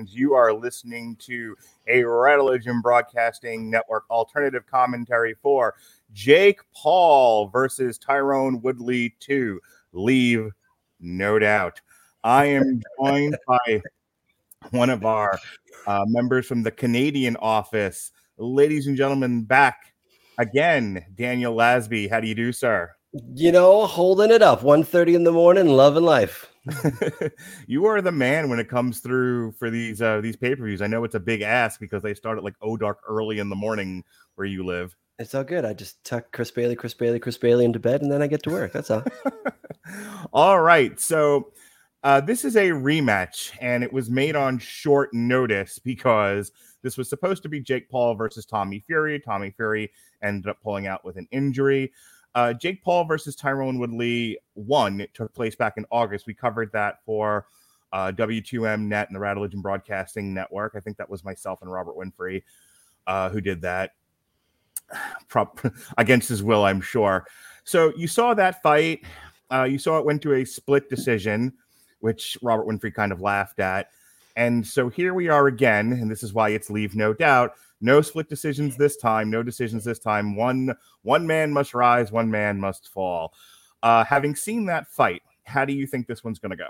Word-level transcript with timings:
fans. 0.00 0.14
You 0.14 0.34
are 0.34 0.52
listening 0.52 1.16
to 1.20 1.56
a 1.86 2.02
Religion 2.04 2.80
Broadcasting 2.80 3.70
Network 3.70 4.04
alternative 4.10 4.66
commentary 4.66 5.34
for 5.42 5.74
Jake 6.12 6.60
Paul 6.74 7.48
versus 7.48 7.98
Tyrone 7.98 8.60
Woodley 8.62 9.14
2. 9.20 9.60
Leave 9.92 10.50
no 11.00 11.38
doubt. 11.38 11.80
I 12.24 12.46
am 12.46 12.82
joined 12.98 13.36
by 13.46 13.82
one 14.70 14.90
of 14.90 15.04
our 15.04 15.38
uh, 15.86 16.04
members 16.06 16.46
from 16.46 16.62
the 16.62 16.70
Canadian 16.70 17.36
office. 17.36 18.12
Ladies 18.36 18.86
and 18.86 18.96
gentlemen, 18.96 19.42
back 19.42 19.94
again, 20.38 21.04
Daniel 21.14 21.54
Lasby. 21.54 22.08
How 22.10 22.20
do 22.20 22.28
you 22.28 22.34
do, 22.34 22.52
sir? 22.52 22.90
You 23.12 23.50
know, 23.50 23.86
holding 23.86 24.30
it 24.30 24.42
up. 24.42 24.60
1.30 24.60 25.14
in 25.16 25.24
the 25.24 25.32
morning, 25.32 25.66
loving 25.66 26.04
life. 26.04 26.46
you 27.66 27.86
are 27.86 28.00
the 28.00 28.12
man 28.12 28.48
when 28.48 28.60
it 28.60 28.68
comes 28.68 29.00
through 29.00 29.50
for 29.52 29.70
these 29.70 30.02
uh 30.02 30.20
these 30.20 30.36
pay-per-views. 30.36 30.82
I 30.82 30.86
know 30.86 31.04
it's 31.04 31.14
a 31.14 31.20
big 31.20 31.40
ask 31.40 31.80
because 31.80 32.02
they 32.02 32.12
start 32.12 32.36
at 32.36 32.44
like 32.44 32.54
oh 32.60 32.76
dark 32.76 32.98
early 33.08 33.38
in 33.38 33.48
the 33.48 33.56
morning 33.56 34.04
where 34.34 34.46
you 34.46 34.64
live. 34.64 34.94
It's 35.18 35.34
all 35.34 35.42
good. 35.42 35.64
I 35.64 35.72
just 35.72 36.02
tuck 36.04 36.32
Chris 36.32 36.50
Bailey, 36.50 36.76
Chris 36.76 36.94
Bailey, 36.94 37.18
Chris 37.18 37.38
Bailey 37.38 37.64
into 37.64 37.78
bed, 37.78 38.02
and 38.02 38.12
then 38.12 38.22
I 38.22 38.26
get 38.26 38.42
to 38.44 38.50
work. 38.50 38.72
That's 38.72 38.90
all. 38.90 39.04
all 40.32 40.60
right. 40.60 40.98
So 41.00 41.52
uh, 42.02 42.20
this 42.20 42.44
is 42.44 42.56
a 42.56 42.70
rematch, 42.70 43.52
and 43.60 43.84
it 43.84 43.92
was 43.92 44.08
made 44.08 44.36
on 44.36 44.58
short 44.58 45.12
notice 45.12 45.78
because 45.78 46.52
this 46.82 46.96
was 46.96 47.10
supposed 47.10 47.42
to 47.42 47.48
be 47.48 47.60
Jake 47.60 47.90
Paul 47.90 48.14
versus 48.14 48.46
Tommy 48.46 48.82
Fury. 48.86 49.20
Tommy 49.20 49.50
Fury 49.50 49.90
ended 50.22 50.48
up 50.48 50.58
pulling 50.62 50.86
out 50.86 51.04
with 51.04 51.16
an 51.16 51.28
injury. 51.30 51.92
Uh, 52.34 52.52
Jake 52.52 52.82
Paul 52.82 53.04
versus 53.04 53.34
Tyrone 53.34 53.78
Woodley 53.78 54.38
one. 54.54 55.06
Took 55.14 55.34
place 55.34 55.56
back 55.56 55.74
in 55.76 55.86
August. 55.90 56.26
We 56.26 56.34
covered 56.34 56.70
that 56.72 57.04
for 57.04 57.46
uh, 57.92 58.12
W2M 58.12 58.82
Net 58.82 59.08
and 59.08 59.16
the 59.16 59.20
Rad 59.20 59.36
Religion 59.36 59.60
Broadcasting 59.60 60.32
Network. 60.32 60.74
I 60.76 60.80
think 60.80 60.96
that 60.98 61.10
was 61.10 61.24
myself 61.24 61.60
and 61.62 61.72
Robert 61.72 61.96
Winfrey 61.96 62.42
uh, 63.06 63.28
who 63.30 63.40
did 63.40 63.62
that. 63.62 63.94
Prop 65.28 65.60
against 65.98 66.28
his 66.28 66.42
will, 66.42 66.64
I'm 66.64 66.80
sure. 66.80 67.26
So 67.64 67.92
you 67.96 68.06
saw 68.06 68.34
that 68.34 68.62
fight. 68.62 69.02
Uh, 69.50 69.64
you 69.64 69.78
saw 69.78 69.98
it 69.98 70.04
went 70.04 70.22
to 70.22 70.34
a 70.34 70.44
split 70.44 70.88
decision, 70.88 71.52
which 72.00 72.38
Robert 72.42 72.66
Winfrey 72.66 72.94
kind 72.94 73.12
of 73.12 73.20
laughed 73.20 73.58
at. 73.58 73.90
And 74.36 74.64
so 74.64 74.88
here 74.88 75.12
we 75.12 75.28
are 75.28 75.48
again, 75.48 75.92
and 75.92 76.10
this 76.10 76.22
is 76.22 76.32
why 76.32 76.50
it's 76.50 76.70
leave 76.70 76.94
no 76.94 77.12
doubt. 77.12 77.54
No 77.80 78.00
split 78.00 78.28
decisions 78.28 78.76
this 78.76 78.96
time. 78.96 79.30
No 79.30 79.42
decisions 79.42 79.84
this 79.84 79.98
time. 79.98 80.36
One 80.36 80.74
one 81.02 81.26
man 81.26 81.52
must 81.52 81.74
rise. 81.74 82.12
One 82.12 82.30
man 82.30 82.58
must 82.60 82.88
fall. 82.88 83.32
Uh, 83.82 84.04
having 84.04 84.36
seen 84.36 84.66
that 84.66 84.88
fight, 84.88 85.22
how 85.44 85.64
do 85.64 85.72
you 85.72 85.86
think 85.86 86.06
this 86.06 86.22
one's 86.22 86.38
going 86.38 86.50
to 86.50 86.56
go? 86.56 86.68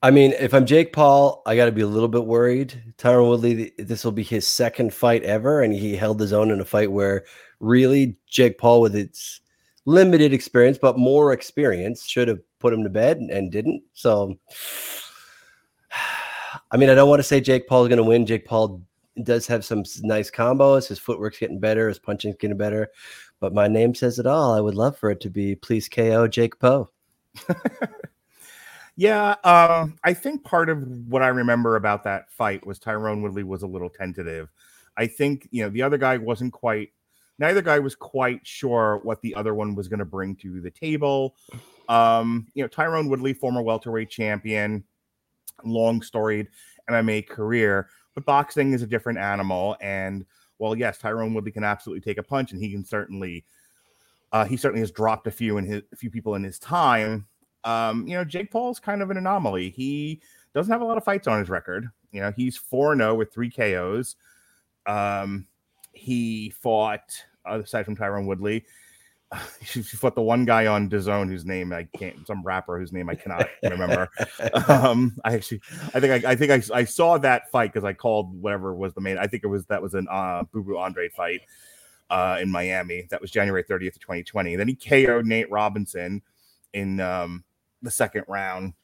I 0.00 0.12
mean, 0.12 0.32
if 0.38 0.54
I'm 0.54 0.64
Jake 0.64 0.92
Paul, 0.92 1.42
I 1.44 1.56
got 1.56 1.64
to 1.64 1.72
be 1.72 1.80
a 1.80 1.86
little 1.86 2.08
bit 2.08 2.24
worried. 2.24 2.94
Tyron 2.98 3.28
Woodley, 3.28 3.72
this 3.78 4.04
will 4.04 4.12
be 4.12 4.22
his 4.22 4.46
second 4.46 4.94
fight 4.94 5.24
ever, 5.24 5.62
and 5.62 5.72
he 5.72 5.96
held 5.96 6.20
his 6.20 6.32
own 6.32 6.52
in 6.52 6.60
a 6.60 6.64
fight 6.64 6.92
where 6.92 7.24
really 7.58 8.16
Jake 8.28 8.58
Paul, 8.58 8.80
with 8.80 8.94
its 8.94 9.40
limited 9.86 10.32
experience 10.32 10.78
but 10.80 10.98
more 10.98 11.32
experience, 11.32 12.04
should 12.06 12.28
have 12.28 12.38
put 12.60 12.72
him 12.72 12.84
to 12.84 12.90
bed 12.90 13.16
and 13.16 13.50
didn't. 13.50 13.82
So, 13.92 14.36
I 16.70 16.76
mean, 16.76 16.90
I 16.90 16.94
don't 16.94 17.08
want 17.08 17.18
to 17.18 17.24
say 17.24 17.40
Jake 17.40 17.66
Paul 17.66 17.82
is 17.82 17.88
going 17.88 17.96
to 17.96 18.04
win. 18.04 18.24
Jake 18.24 18.44
Paul 18.44 18.82
does 19.24 19.46
have 19.46 19.64
some 19.64 19.84
nice 20.02 20.30
combos. 20.30 20.88
His 20.88 20.98
footwork's 20.98 21.38
getting 21.38 21.60
better. 21.60 21.88
His 21.88 21.98
punching's 21.98 22.36
getting 22.38 22.56
better. 22.56 22.88
But 23.40 23.54
my 23.54 23.68
name 23.68 23.94
says 23.94 24.18
it 24.18 24.26
all. 24.26 24.54
I 24.54 24.60
would 24.60 24.74
love 24.74 24.98
for 24.98 25.10
it 25.10 25.20
to 25.20 25.30
be 25.30 25.54
please 25.54 25.88
KO 25.88 26.26
Jake 26.28 26.58
Paul. 26.58 26.92
Yeah, 28.98 29.36
um, 29.44 29.96
I 30.02 30.12
think 30.12 30.42
part 30.42 30.68
of 30.68 30.82
what 31.06 31.22
I 31.22 31.28
remember 31.28 31.76
about 31.76 32.02
that 32.02 32.32
fight 32.32 32.66
was 32.66 32.80
Tyrone 32.80 33.22
Woodley 33.22 33.44
was 33.44 33.62
a 33.62 33.66
little 33.68 33.88
tentative. 33.88 34.48
I 34.96 35.06
think 35.06 35.46
you 35.52 35.62
know 35.62 35.70
the 35.70 35.82
other 35.82 35.98
guy 35.98 36.16
wasn't 36.16 36.52
quite. 36.52 36.88
Neither 37.38 37.62
guy 37.62 37.78
was 37.78 37.94
quite 37.94 38.44
sure 38.44 38.98
what 39.04 39.22
the 39.22 39.36
other 39.36 39.54
one 39.54 39.76
was 39.76 39.86
going 39.86 40.00
to 40.00 40.04
bring 40.04 40.34
to 40.36 40.60
the 40.60 40.72
table. 40.72 41.36
Um, 41.88 42.48
you 42.54 42.64
know, 42.64 42.66
Tyrone 42.66 43.08
Woodley, 43.08 43.34
former 43.34 43.62
welterweight 43.62 44.10
champion, 44.10 44.82
long 45.64 46.02
storied 46.02 46.48
MMA 46.90 47.28
career, 47.28 47.90
but 48.14 48.24
boxing 48.24 48.72
is 48.72 48.82
a 48.82 48.86
different 48.86 49.18
animal. 49.18 49.76
And 49.80 50.24
well, 50.58 50.76
yes, 50.76 50.98
Tyrone 50.98 51.34
Woodley 51.34 51.52
can 51.52 51.64
absolutely 51.64 52.00
take 52.00 52.18
a 52.18 52.22
punch, 52.22 52.52
and 52.52 52.62
he 52.62 52.70
can 52.70 52.84
certainly, 52.84 53.44
uh, 54.32 54.44
he 54.44 54.56
certainly 54.56 54.80
has 54.80 54.90
dropped 54.90 55.26
a 55.26 55.30
few 55.30 55.58
in 55.58 55.64
his 55.64 55.82
a 55.92 55.96
few 55.96 56.10
people 56.10 56.34
in 56.34 56.42
his 56.42 56.58
time 56.58 57.26
um, 57.64 58.06
you 58.06 58.14
know, 58.14 58.24
Jake 58.24 58.50
Paul's 58.50 58.78
kind 58.78 59.02
of 59.02 59.10
an 59.10 59.16
anomaly. 59.16 59.70
He 59.70 60.20
doesn't 60.54 60.72
have 60.72 60.80
a 60.80 60.84
lot 60.84 60.96
of 60.96 61.04
fights 61.04 61.26
on 61.26 61.38
his 61.38 61.50
record. 61.50 61.88
You 62.12 62.20
know, 62.20 62.32
he's 62.34 62.56
4 62.56 62.96
0 62.96 63.14
with 63.14 63.32
three 63.32 63.50
KOs. 63.50 64.16
Um, 64.86 65.46
he 65.92 66.50
fought, 66.50 67.12
aside 67.44 67.84
from 67.84 67.96
Tyrone 67.96 68.26
Woodley, 68.26 68.64
he 69.60 69.82
fought 69.82 70.14
the 70.14 70.22
one 70.22 70.44
guy 70.44 70.66
on 70.66 70.88
DAZN 70.88 71.28
whose 71.28 71.44
name 71.44 71.72
I 71.72 71.84
can't, 71.96 72.26
some 72.26 72.42
rapper 72.42 72.78
whose 72.78 72.92
name 72.92 73.10
I 73.10 73.14
cannot 73.14 73.46
remember. 73.62 74.08
um, 74.68 75.18
I 75.24 75.34
actually, 75.34 75.60
I 75.94 76.00
think 76.00 76.24
I, 76.24 76.30
I 76.30 76.36
think 76.36 76.50
I, 76.50 76.78
I 76.78 76.84
saw 76.84 77.18
that 77.18 77.50
fight 77.50 77.72
because 77.72 77.84
I 77.84 77.92
called 77.92 78.40
whatever 78.40 78.74
was 78.74 78.94
the 78.94 79.02
main. 79.02 79.18
I 79.18 79.26
think 79.26 79.44
it 79.44 79.48
was 79.48 79.66
that 79.66 79.82
was 79.82 79.94
an 79.94 80.06
uh, 80.10 80.44
Boo 80.50 80.62
Boo 80.62 80.78
Andrade 80.78 81.12
fight 81.12 81.42
uh, 82.10 82.38
in 82.40 82.50
Miami. 82.50 83.06
That 83.10 83.20
was 83.20 83.30
January 83.30 83.64
30th 83.64 83.96
of 83.96 84.00
2020. 84.00 84.56
Then 84.56 84.68
he 84.68 84.74
KO'd 84.74 85.26
Nate 85.26 85.50
Robinson 85.50 86.22
in 86.72 87.00
um, 87.00 87.44
the 87.82 87.90
second 87.90 88.24
round. 88.28 88.74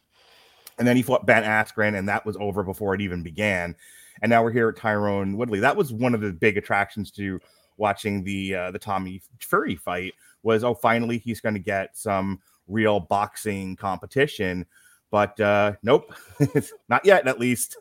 And 0.78 0.86
then 0.86 0.96
he 0.96 1.02
fought 1.02 1.24
Ben 1.24 1.44
Askren, 1.44 1.96
and 1.96 2.08
that 2.08 2.26
was 2.26 2.36
over 2.38 2.64
before 2.64 2.94
it 2.94 3.00
even 3.00 3.22
began. 3.22 3.76
And 4.20 4.30
now 4.30 4.42
we're 4.42 4.52
here 4.52 4.68
at 4.68 4.76
Tyrone 4.76 5.36
Woodley. 5.36 5.60
That 5.60 5.76
was 5.76 5.92
one 5.92 6.14
of 6.14 6.20
the 6.20 6.32
big 6.32 6.56
attractions 6.56 7.10
to 7.12 7.40
watching 7.76 8.24
the 8.24 8.54
uh, 8.54 8.70
the 8.70 8.78
Tommy 8.78 9.22
Fury 9.38 9.76
fight. 9.76 10.14
Was 10.44 10.64
oh, 10.64 10.74
finally 10.74 11.18
he's 11.18 11.40
going 11.40 11.54
to 11.54 11.60
get 11.60 11.96
some 11.96 12.40
real 12.68 13.00
boxing 13.00 13.76
competition. 13.76 14.66
But 15.10 15.38
uh, 15.40 15.72
nope, 15.82 16.14
not 16.88 17.04
yet. 17.04 17.26
At 17.26 17.40
least, 17.40 17.76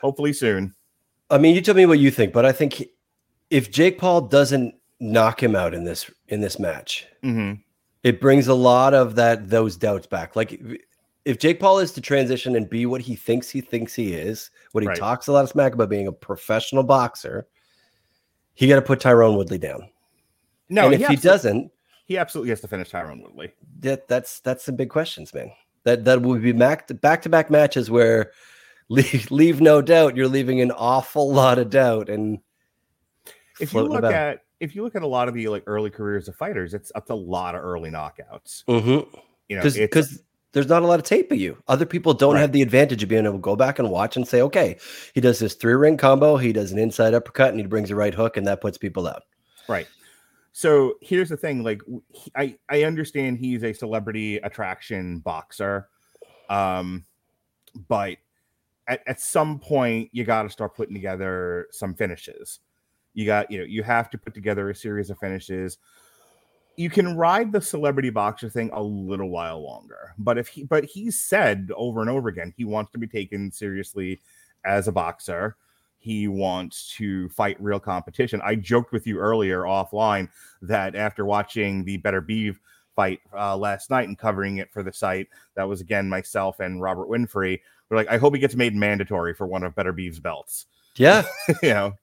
hopefully 0.00 0.32
soon. 0.32 0.74
I 1.30 1.38
mean, 1.38 1.54
you 1.54 1.60
tell 1.60 1.74
me 1.74 1.86
what 1.86 1.98
you 1.98 2.10
think, 2.10 2.32
but 2.32 2.46
I 2.46 2.52
think 2.52 2.84
if 3.50 3.70
Jake 3.70 3.98
Paul 3.98 4.22
doesn't 4.22 4.74
knock 5.00 5.42
him 5.42 5.54
out 5.56 5.74
in 5.74 5.84
this 5.84 6.10
in 6.28 6.40
this 6.40 6.58
match, 6.58 7.06
mm-hmm 7.22 7.60
it 8.06 8.20
brings 8.20 8.46
a 8.46 8.54
lot 8.54 8.94
of 8.94 9.16
that 9.16 9.50
those 9.50 9.76
doubts 9.76 10.06
back. 10.06 10.36
Like 10.36 10.60
if 11.24 11.40
Jake 11.40 11.58
Paul 11.58 11.80
is 11.80 11.90
to 11.90 12.00
transition 12.00 12.54
and 12.54 12.70
be 12.70 12.86
what 12.86 13.00
he 13.00 13.16
thinks 13.16 13.50
he 13.50 13.60
thinks 13.60 13.94
he 13.94 14.12
is, 14.12 14.48
what 14.70 14.82
he 14.84 14.88
right. 14.88 14.96
talks 14.96 15.26
a 15.26 15.32
lot 15.32 15.42
of 15.42 15.50
smack 15.50 15.74
about 15.74 15.90
being 15.90 16.06
a 16.06 16.12
professional 16.12 16.84
boxer, 16.84 17.48
he 18.54 18.68
got 18.68 18.76
to 18.76 18.82
put 18.82 19.00
Tyrone 19.00 19.36
Woodley 19.36 19.58
down. 19.58 19.88
No, 20.68 20.84
and 20.84 20.94
if 20.94 21.00
he, 21.00 21.16
he 21.16 21.16
doesn't, 21.16 21.72
he 22.06 22.16
absolutely 22.16 22.50
has 22.50 22.60
to 22.62 22.68
finish 22.68 22.90
Tyrone 22.90 23.20
Woodley. 23.20 23.52
That 23.80 24.08
that's 24.08 24.40
that's 24.40 24.64
some 24.64 24.76
big 24.76 24.90
questions, 24.90 25.34
man. 25.34 25.52
That 25.84 26.04
that 26.04 26.22
would 26.22 26.42
be 26.42 26.52
back 26.52 26.88
back 27.00 27.22
to 27.22 27.28
back 27.28 27.50
matches 27.50 27.90
where 27.90 28.32
leave, 28.88 29.30
leave 29.30 29.60
no 29.60 29.82
doubt 29.82 30.16
you're 30.16 30.28
leaving 30.28 30.60
an 30.60 30.70
awful 30.70 31.32
lot 31.32 31.58
of 31.58 31.70
doubt 31.70 32.08
and 32.08 32.38
if 33.60 33.74
you 33.74 33.82
look 33.82 33.98
about. 33.98 34.12
at 34.12 34.38
if 34.60 34.74
you 34.74 34.82
look 34.82 34.94
at 34.94 35.02
a 35.02 35.06
lot 35.06 35.28
of 35.28 35.34
the 35.34 35.48
like 35.48 35.64
early 35.66 35.90
careers 35.90 36.28
of 36.28 36.36
fighters, 36.36 36.74
it's 36.74 36.92
it's 36.94 37.10
a 37.10 37.14
lot 37.14 37.54
of 37.54 37.62
early 37.62 37.90
knockouts. 37.90 38.64
Mm-hmm. 38.64 39.16
You 39.48 39.56
know, 39.56 39.62
because 39.62 40.22
there's 40.52 40.68
not 40.68 40.82
a 40.82 40.86
lot 40.86 40.98
of 40.98 41.04
tape 41.04 41.30
of 41.30 41.38
you. 41.38 41.56
Other 41.68 41.84
people 41.84 42.14
don't 42.14 42.34
right. 42.34 42.40
have 42.40 42.52
the 42.52 42.62
advantage 42.62 43.02
of 43.02 43.08
being 43.08 43.24
able 43.24 43.34
to 43.34 43.40
go 43.40 43.56
back 43.56 43.78
and 43.78 43.90
watch 43.90 44.16
and 44.16 44.26
say, 44.26 44.40
okay, 44.42 44.78
he 45.14 45.20
does 45.20 45.38
this 45.38 45.54
three 45.54 45.74
ring 45.74 45.96
combo, 45.96 46.36
he 46.36 46.52
does 46.52 46.72
an 46.72 46.78
inside 46.78 47.14
uppercut, 47.14 47.50
and 47.50 47.60
he 47.60 47.66
brings 47.66 47.90
a 47.90 47.94
right 47.94 48.14
hook, 48.14 48.36
and 48.36 48.46
that 48.46 48.60
puts 48.60 48.78
people 48.78 49.06
out. 49.06 49.24
Right. 49.68 49.86
So 50.56 50.94
here's 51.02 51.28
the 51.28 51.36
thing: 51.36 51.62
like, 51.62 51.82
I 52.34 52.56
I 52.68 52.84
understand 52.84 53.38
he's 53.38 53.62
a 53.62 53.72
celebrity 53.72 54.36
attraction 54.38 55.18
boxer, 55.18 55.88
um, 56.48 57.04
but 57.88 58.16
at, 58.88 59.02
at 59.06 59.20
some 59.20 59.58
point 59.58 60.08
you 60.12 60.24
got 60.24 60.44
to 60.44 60.50
start 60.50 60.74
putting 60.74 60.94
together 60.94 61.66
some 61.72 61.94
finishes 61.94 62.60
you 63.16 63.24
got, 63.24 63.50
you 63.50 63.58
know, 63.58 63.64
you 63.64 63.82
have 63.82 64.10
to 64.10 64.18
put 64.18 64.34
together 64.34 64.68
a 64.68 64.74
series 64.74 65.08
of 65.08 65.18
finishes. 65.18 65.78
You 66.76 66.90
can 66.90 67.16
ride 67.16 67.50
the 67.50 67.62
celebrity 67.62 68.10
boxer 68.10 68.50
thing 68.50 68.68
a 68.74 68.82
little 68.82 69.30
while 69.30 69.64
longer, 69.64 70.12
but 70.18 70.36
if 70.36 70.48
he, 70.48 70.64
but 70.64 70.84
he's 70.84 71.20
said 71.20 71.70
over 71.74 72.02
and 72.02 72.10
over 72.10 72.28
again, 72.28 72.52
he 72.54 72.66
wants 72.66 72.92
to 72.92 72.98
be 72.98 73.06
taken 73.06 73.50
seriously 73.50 74.20
as 74.66 74.86
a 74.86 74.92
boxer. 74.92 75.56
He 75.98 76.28
wants 76.28 76.94
to 76.96 77.28
fight 77.30 77.56
real 77.60 77.80
competition. 77.80 78.40
I 78.44 78.54
joked 78.54 78.92
with 78.92 79.06
you 79.06 79.18
earlier 79.18 79.62
offline 79.62 80.28
that 80.62 80.94
after 80.94 81.24
watching 81.24 81.84
the 81.84 81.98
Beterbiev 81.98 82.56
fight 82.94 83.20
uh, 83.36 83.56
last 83.56 83.90
night 83.90 84.08
and 84.08 84.18
covering 84.18 84.58
it 84.58 84.72
for 84.72 84.82
the 84.82 84.92
site, 84.92 85.28
that 85.54 85.68
was 85.68 85.80
again 85.80 86.08
myself 86.08 86.60
and 86.60 86.80
Robert 86.80 87.08
Winfrey. 87.08 87.60
We're 87.88 87.96
like, 87.96 88.08
I 88.08 88.18
hope 88.18 88.34
he 88.34 88.40
gets 88.40 88.54
made 88.54 88.74
mandatory 88.74 89.34
for 89.34 89.46
one 89.46 89.62
of 89.62 89.74
Beterbiev's 89.74 90.20
belts. 90.20 90.66
Yeah, 90.96 91.24
you 91.62 91.70
know, 91.70 91.94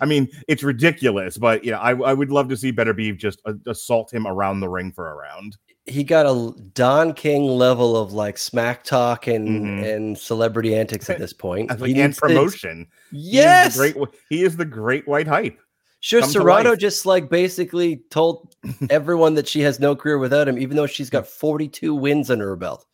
I 0.00 0.06
mean, 0.06 0.28
it's 0.48 0.62
ridiculous, 0.62 1.36
but 1.36 1.64
you 1.64 1.70
know, 1.70 1.78
I, 1.78 1.90
I 1.90 2.14
would 2.14 2.30
love 2.30 2.48
to 2.48 2.56
see 2.56 2.72
Beterbiev 2.72 3.18
just 3.18 3.40
assault 3.66 4.12
him 4.12 4.26
around 4.26 4.60
the 4.60 4.68
ring 4.68 4.92
for 4.92 5.10
a 5.10 5.14
round. 5.14 5.56
He 5.88 6.04
got 6.04 6.26
a 6.26 6.52
Don 6.74 7.12
King 7.14 7.46
level 7.46 7.96
of 7.96 8.12
like 8.12 8.38
smack 8.38 8.84
talk 8.84 9.26
and 9.26 9.48
Mhm. 9.48 9.94
and 9.96 10.18
celebrity 10.18 10.74
antics 10.76 11.08
at 11.10 11.18
this 11.18 11.32
point. 11.32 11.70
Like, 11.70 11.90
and 11.90 11.94
needs 11.94 12.16
to- 12.16 12.20
promotion. 12.26 12.86
Yes. 13.12 13.74
He 13.76 13.80
is, 13.86 13.94
the 13.94 13.98
great, 14.00 14.10
he 14.28 14.42
is 14.44 14.56
the 14.56 14.64
great 14.64 15.08
white 15.08 15.26
hype. 15.26 15.58
Sure, 16.00 16.20
come 16.20 16.30
Serrano 16.30 16.76
just 16.76 17.06
like 17.06 17.28
basically 17.28 18.02
told 18.10 18.54
everyone 18.90 19.34
that 19.34 19.48
she 19.48 19.60
has 19.62 19.80
no 19.80 19.96
career 19.96 20.18
without 20.18 20.46
him, 20.46 20.58
even 20.58 20.76
though 20.76 20.86
she's 20.86 21.10
got 21.10 21.26
42 21.26 21.94
wins 21.94 22.30
under 22.30 22.46
her 22.48 22.56
belt. 22.56 22.86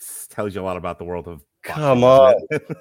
It 0.00 0.30
tells 0.30 0.54
you 0.54 0.60
a 0.60 0.64
lot 0.64 0.76
about 0.76 0.98
the 0.98 1.04
world 1.04 1.28
of 1.28 1.40
boxing, 1.64 1.74
Come 1.84 2.00
doesn't? 2.00 2.76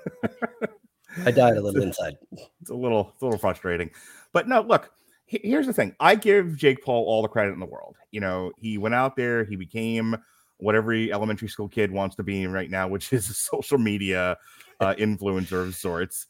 I 1.25 1.31
died 1.31 1.57
a 1.57 1.61
little 1.61 1.81
inside. 1.83 2.17
it's 2.61 2.69
a 2.69 2.75
little 2.75 3.11
it's 3.13 3.21
a 3.21 3.25
little 3.25 3.39
frustrating. 3.39 3.91
But 4.33 4.47
no, 4.47 4.61
look, 4.61 4.91
here's 5.27 5.67
the 5.67 5.73
thing. 5.73 5.95
I 5.99 6.15
give 6.15 6.55
Jake 6.55 6.83
Paul 6.83 7.05
all 7.05 7.21
the 7.21 7.27
credit 7.27 7.53
in 7.53 7.59
the 7.59 7.65
world. 7.65 7.97
You 8.11 8.21
know, 8.21 8.51
he 8.57 8.77
went 8.77 8.95
out 8.95 9.15
there, 9.15 9.43
he 9.43 9.55
became 9.55 10.17
what 10.57 10.73
every 10.73 11.13
elementary 11.13 11.49
school 11.49 11.67
kid 11.67 11.91
wants 11.91 12.15
to 12.15 12.23
be 12.23 12.47
right 12.47 12.69
now, 12.69 12.87
which 12.87 13.13
is 13.13 13.29
a 13.29 13.33
social 13.33 13.77
media 13.77 14.37
uh, 14.79 14.95
influencer 14.95 15.67
of 15.67 15.75
sorts. 15.75 16.27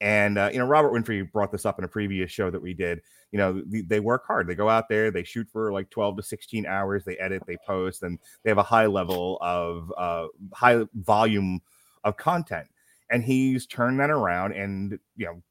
And 0.00 0.38
uh, 0.38 0.50
you 0.52 0.58
know, 0.58 0.66
Robert 0.66 0.92
Winfrey 0.92 1.30
brought 1.32 1.50
this 1.50 1.64
up 1.64 1.78
in 1.78 1.84
a 1.84 1.88
previous 1.88 2.30
show 2.30 2.50
that 2.50 2.60
we 2.60 2.74
did. 2.74 3.00
You 3.32 3.38
know, 3.38 3.62
th- 3.62 3.86
they 3.88 4.00
work 4.00 4.26
hard. 4.26 4.46
They 4.46 4.54
go 4.54 4.68
out 4.68 4.88
there, 4.88 5.10
they 5.10 5.24
shoot 5.24 5.48
for 5.50 5.72
like 5.72 5.88
12 5.90 6.18
to 6.18 6.22
16 6.22 6.66
hours, 6.66 7.04
they 7.04 7.16
edit, 7.16 7.42
they 7.46 7.56
post, 7.66 8.02
and 8.02 8.18
they 8.42 8.50
have 8.50 8.58
a 8.58 8.62
high 8.62 8.86
level 8.86 9.38
of 9.40 9.92
uh, 9.96 10.26
high 10.52 10.84
volume 10.94 11.60
of 12.04 12.16
content. 12.16 12.68
And 13.10 13.24
he's 13.24 13.66
turned 13.66 14.00
that 14.00 14.10
around 14.10 14.52
and 14.52 14.98
you 15.16 15.26
know 15.26 15.42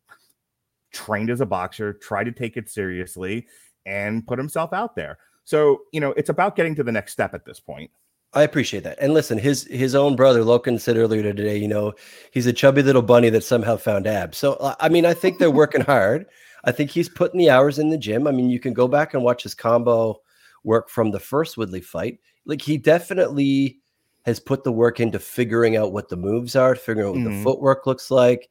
trained 0.94 1.30
as 1.30 1.42
a 1.42 1.46
boxer, 1.46 1.94
tried 1.94 2.26
to 2.26 2.32
take 2.32 2.56
it 2.56 2.70
seriously, 2.70 3.48
and 3.86 4.26
put 4.26 4.40
himself 4.40 4.72
out 4.72 4.96
there. 4.96 5.18
So, 5.44 5.82
you 5.92 6.00
know, 6.00 6.12
it's 6.12 6.30
about 6.30 6.56
getting 6.56 6.76
to 6.76 6.84
the 6.84 6.92
next 6.92 7.12
step 7.12 7.34
at 7.34 7.44
this 7.46 7.60
point. 7.60 7.92
I 8.36 8.44
appreciate 8.44 8.84
that. 8.86 8.98
And 9.00 9.14
listen, 9.14 9.38
his 9.38 9.66
his 9.66 9.94
own 9.94 10.16
brother 10.16 10.44
Logan 10.44 10.80
said 10.80 10.98
earlier 10.98 11.22
today, 11.22 11.58
you 11.58 11.68
know, 11.68 11.94
he's 12.32 12.48
a 12.48 12.54
chubby 12.54 12.82
little 12.82 13.02
bunny 13.04 13.30
that 13.30 13.44
somehow 13.44 13.78
found 13.78 14.08
abs. 14.08 14.38
So 14.38 14.76
I 14.80 14.90
mean, 14.90 15.06
I 15.06 15.14
think 15.14 15.38
they're 15.38 15.52
working 15.52 15.82
hard. 15.82 16.26
I 16.64 16.72
think 16.72 16.90
he's 16.90 17.10
putting 17.10 17.38
the 17.38 17.50
hours 17.50 17.78
in 17.78 17.90
the 17.90 17.98
gym. 17.98 18.26
I 18.26 18.32
mean, 18.32 18.50
you 18.50 18.60
can 18.60 18.74
go 18.74 18.88
back 18.88 19.14
and 19.14 19.22
watch 19.24 19.44
his 19.44 19.54
combo 19.54 20.22
work 20.64 20.90
from 20.90 21.12
the 21.12 21.20
first 21.20 21.58
Woodley 21.58 21.82
fight. 21.82 22.20
Like 22.46 22.62
he 22.62 22.78
definitely 22.78 23.80
has 24.26 24.40
put 24.40 24.64
the 24.64 24.72
work 24.72 25.00
into 25.00 25.20
figuring 25.20 25.76
out 25.76 25.92
what 25.92 26.08
the 26.10 26.16
moves 26.16 26.56
are, 26.56 26.74
figuring 26.74 27.08
out 27.10 27.16
what 27.16 27.22
Mhm. 27.22 27.38
the 27.38 27.44
footwork 27.44 27.86
looks 27.86 28.10
like. 28.10 28.50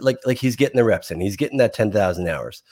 Like 0.00 0.18
like 0.24 0.38
he's 0.38 0.56
getting 0.56 0.76
the 0.76 0.84
reps 0.84 1.10
in. 1.10 1.20
He's 1.20 1.36
getting 1.36 1.58
that 1.58 1.74
10,000 1.74 2.28
hours. 2.28 2.62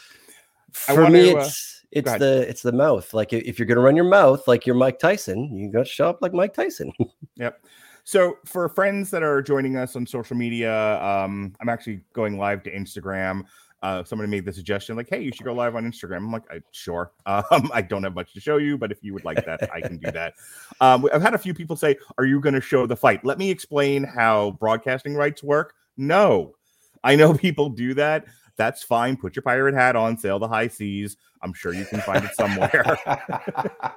For 0.72 1.08
me, 1.08 1.32
wanna, 1.32 1.44
uh, 1.44 1.46
it's 1.46 1.84
it's 1.92 2.12
the 2.18 2.48
it's 2.48 2.62
the 2.62 2.72
mouth. 2.72 3.14
Like 3.14 3.32
if 3.32 3.58
you're 3.58 3.66
gonna 3.66 3.80
run 3.80 3.96
your 3.96 4.04
mouth 4.04 4.46
like 4.48 4.66
you're 4.66 4.74
Mike 4.74 4.98
Tyson, 4.98 5.56
you 5.56 5.70
got 5.70 5.80
to 5.80 5.84
show 5.84 6.08
up 6.08 6.18
like 6.20 6.32
Mike 6.32 6.54
Tyson. 6.54 6.92
Yep. 7.36 7.64
So 8.04 8.38
for 8.44 8.68
friends 8.68 9.10
that 9.10 9.24
are 9.24 9.42
joining 9.42 9.76
us 9.76 9.96
on 9.96 10.06
social 10.06 10.36
media, 10.36 11.02
um, 11.02 11.52
I'm 11.60 11.68
actually 11.68 12.02
going 12.12 12.38
live 12.38 12.62
to 12.64 12.70
Instagram. 12.70 13.42
Uh, 13.82 14.04
somebody 14.04 14.30
made 14.30 14.44
the 14.44 14.52
suggestion, 14.52 14.94
like, 14.94 15.08
"Hey, 15.10 15.20
you 15.20 15.32
should 15.32 15.44
go 15.44 15.52
live 15.52 15.74
on 15.74 15.84
Instagram." 15.84 16.18
I'm 16.18 16.32
like, 16.32 16.44
I, 16.50 16.60
"Sure." 16.70 17.12
Um, 17.26 17.70
I 17.72 17.82
don't 17.82 18.04
have 18.04 18.14
much 18.14 18.32
to 18.34 18.40
show 18.40 18.58
you, 18.58 18.78
but 18.78 18.92
if 18.92 19.02
you 19.02 19.14
would 19.14 19.24
like 19.24 19.44
that, 19.44 19.68
I 19.74 19.80
can 19.80 19.98
do 19.98 20.10
that. 20.12 20.34
Um, 20.80 21.08
I've 21.12 21.22
had 21.22 21.34
a 21.34 21.38
few 21.38 21.54
people 21.54 21.76
say, 21.76 21.96
"Are 22.18 22.24
you 22.24 22.40
going 22.40 22.54
to 22.54 22.60
show 22.60 22.86
the 22.86 22.96
fight?" 22.96 23.24
Let 23.24 23.38
me 23.38 23.50
explain 23.50 24.04
how 24.04 24.52
broadcasting 24.52 25.14
rights 25.14 25.42
work. 25.42 25.74
No, 25.96 26.54
I 27.04 27.14
know 27.14 27.34
people 27.38 27.70
do 27.70 27.94
that. 27.94 28.24
That's 28.56 28.82
fine. 28.82 29.16
Put 29.16 29.36
your 29.36 29.42
pirate 29.42 29.74
hat 29.74 29.94
on, 29.94 30.18
sail 30.18 30.38
the 30.38 30.48
high 30.48 30.68
seas. 30.68 31.16
I'm 31.42 31.52
sure 31.52 31.74
you 31.74 31.84
can 31.84 32.00
find 32.00 32.24
it 32.24 32.34
somewhere. 32.34 32.96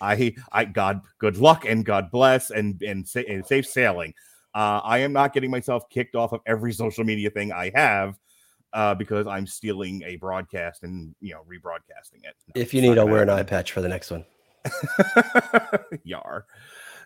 I, 0.00 0.34
I, 0.52 0.64
God, 0.64 1.02
good 1.18 1.36
luck 1.36 1.64
and 1.64 1.84
God 1.84 2.10
bless 2.10 2.50
and 2.50 2.82
and, 2.82 3.06
sa- 3.06 3.20
and 3.28 3.46
safe 3.46 3.66
sailing. 3.66 4.14
Uh, 4.54 4.80
I 4.82 4.98
am 4.98 5.12
not 5.12 5.32
getting 5.32 5.50
myself 5.50 5.88
kicked 5.90 6.16
off 6.16 6.32
of 6.32 6.40
every 6.46 6.72
social 6.72 7.04
media 7.04 7.30
thing 7.30 7.52
I 7.52 7.70
have 7.74 8.18
uh, 8.72 8.94
because 8.94 9.26
I'm 9.26 9.46
stealing 9.46 10.02
a 10.04 10.16
broadcast 10.16 10.82
and 10.82 11.14
you 11.20 11.34
know 11.34 11.42
rebroadcasting 11.48 12.24
it. 12.24 12.34
No, 12.54 12.60
if 12.60 12.74
you 12.74 12.82
need, 12.82 12.98
I'll 12.98 13.08
wear 13.08 13.22
an 13.22 13.30
eye 13.30 13.42
patch 13.42 13.72
for 13.72 13.80
the 13.80 13.88
next 13.88 14.10
one. 14.10 14.24
Yar. 16.04 16.46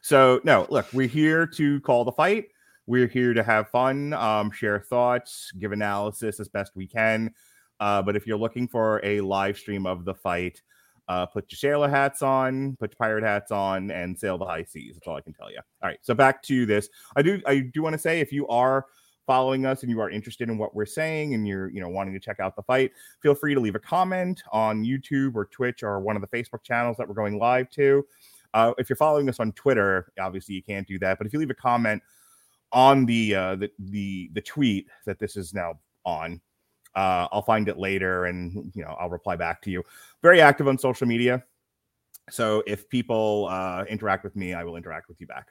So 0.01 0.41
no, 0.45 0.67
look, 0.71 0.87
we're 0.93 1.09
here 1.09 1.47
to 1.49 1.81
call 1.81 2.05
the 2.05 2.13
fight. 2.13 2.47
We're 2.87 3.07
here 3.07 3.33
to 3.33 3.43
have 3.43 3.71
fun, 3.71 4.13
um, 4.13 4.51
share 4.51 4.79
thoughts, 4.79 5.53
give 5.59 5.73
analysis 5.73 6.39
as 6.39 6.49
best 6.49 6.73
we 6.75 6.87
can. 6.87 7.33
Uh, 7.81 8.03
but 8.03 8.17
if 8.17 8.27
you're 8.27 8.39
looking 8.39 8.69
for 8.69 9.01
a 9.03 9.21
live 9.21 9.57
stream 9.57 9.87
of 9.87 10.05
the 10.05 10.15
fight, 10.15 10.63
uh, 11.09 11.27
put 11.27 11.51
your 11.51 11.57
sailor 11.57 11.89
hats 11.89 12.23
on, 12.23 12.77
put 12.77 12.93
your 12.93 12.97
pirate 12.97 13.25
hats 13.25 13.51
on, 13.51 13.91
and 13.91 14.19
sail 14.19 14.39
the 14.39 14.45
high 14.45 14.65
seas. 14.65 14.95
That's 14.95 15.07
all 15.07 15.17
I 15.17 15.21
can 15.21 15.35
tell 15.35 15.51
you. 15.51 15.59
All 15.83 15.89
right, 15.89 15.99
so 16.03 16.15
back 16.15 16.43
to 16.45 16.67
this. 16.67 16.89
I 17.17 17.23
do 17.23 17.41
I 17.47 17.61
do 17.61 17.83
want 17.83 17.95
to 17.95 17.99
say 17.99 18.21
if 18.21 18.33
you 18.33 18.47
are 18.49 18.87
following 19.27 19.65
us 19.65 19.83
and 19.83 19.91
you 19.91 20.01
are 20.01 20.11
interested 20.11 20.49
in 20.51 20.59
what 20.59 20.75
we're 20.75 20.85
saying 20.85 21.35
and 21.35 21.49
you're 21.49 21.71
you 21.71 21.81
know 21.81 21.89
wanting 21.89 22.15
to 22.15 22.21
check 22.21 22.41
out 22.41 22.57
the 22.57 22.63
fight, 22.63 22.93
feel 23.21 23.35
free 23.35 23.55
to 23.55 23.61
leave 23.61 23.75
a 23.75 23.81
comment 23.81 24.43
on 24.53 24.85
YouTube 24.85 25.35
or 25.35 25.47
Twitch 25.47 25.83
or 25.83 26.01
one 26.01 26.17
of 26.17 26.23
the 26.23 26.29
Facebook 26.29 26.63
channels 26.63 26.97
that 26.97 27.09
we're 27.09 27.15
going 27.15 27.39
live 27.39 27.69
to. 27.71 28.07
Uh, 28.55 28.73
if 28.79 28.89
you're 28.89 28.97
following 28.97 29.29
us 29.29 29.41
on 29.41 29.53
Twitter, 29.53 30.13
obviously 30.21 30.55
you 30.55 30.63
can't 30.63 30.87
do 30.87 30.99
that. 30.99 31.19
But 31.19 31.27
if 31.27 31.33
you 31.33 31.39
leave 31.39 31.51
a 31.51 31.55
comment 31.55 32.03
on 32.75 33.07
the 33.07 33.35
uh, 33.35 33.57
the 33.57 33.71
the 33.79 34.31
the 34.35 34.43
tweet 34.43 34.89
that 35.07 35.19
this 35.19 35.37
is 35.37 35.55
now 35.55 35.79
on, 36.05 36.41
uh, 36.95 37.29
I'll 37.33 37.43
find 37.43 37.69
it 37.69 37.79
later 37.79 38.27
and 38.27 38.71
you 38.75 38.85
know 38.85 38.95
I'll 39.01 39.09
reply 39.09 39.37
back 39.37 39.63
to 39.63 39.71
you. 39.71 39.83
Very 40.23 40.41
active 40.41 40.69
on 40.69 40.77
social 40.77 41.07
media, 41.07 41.43
so 42.31 42.63
if 42.67 42.89
people 42.89 43.49
uh, 43.51 43.85
interact 43.89 44.25
with 44.25 44.37
me, 44.37 44.53
I 44.53 44.65
will 44.65 44.77
interact 44.77 45.09
with 45.09 45.21
you 45.21 45.27
back. 45.27 45.49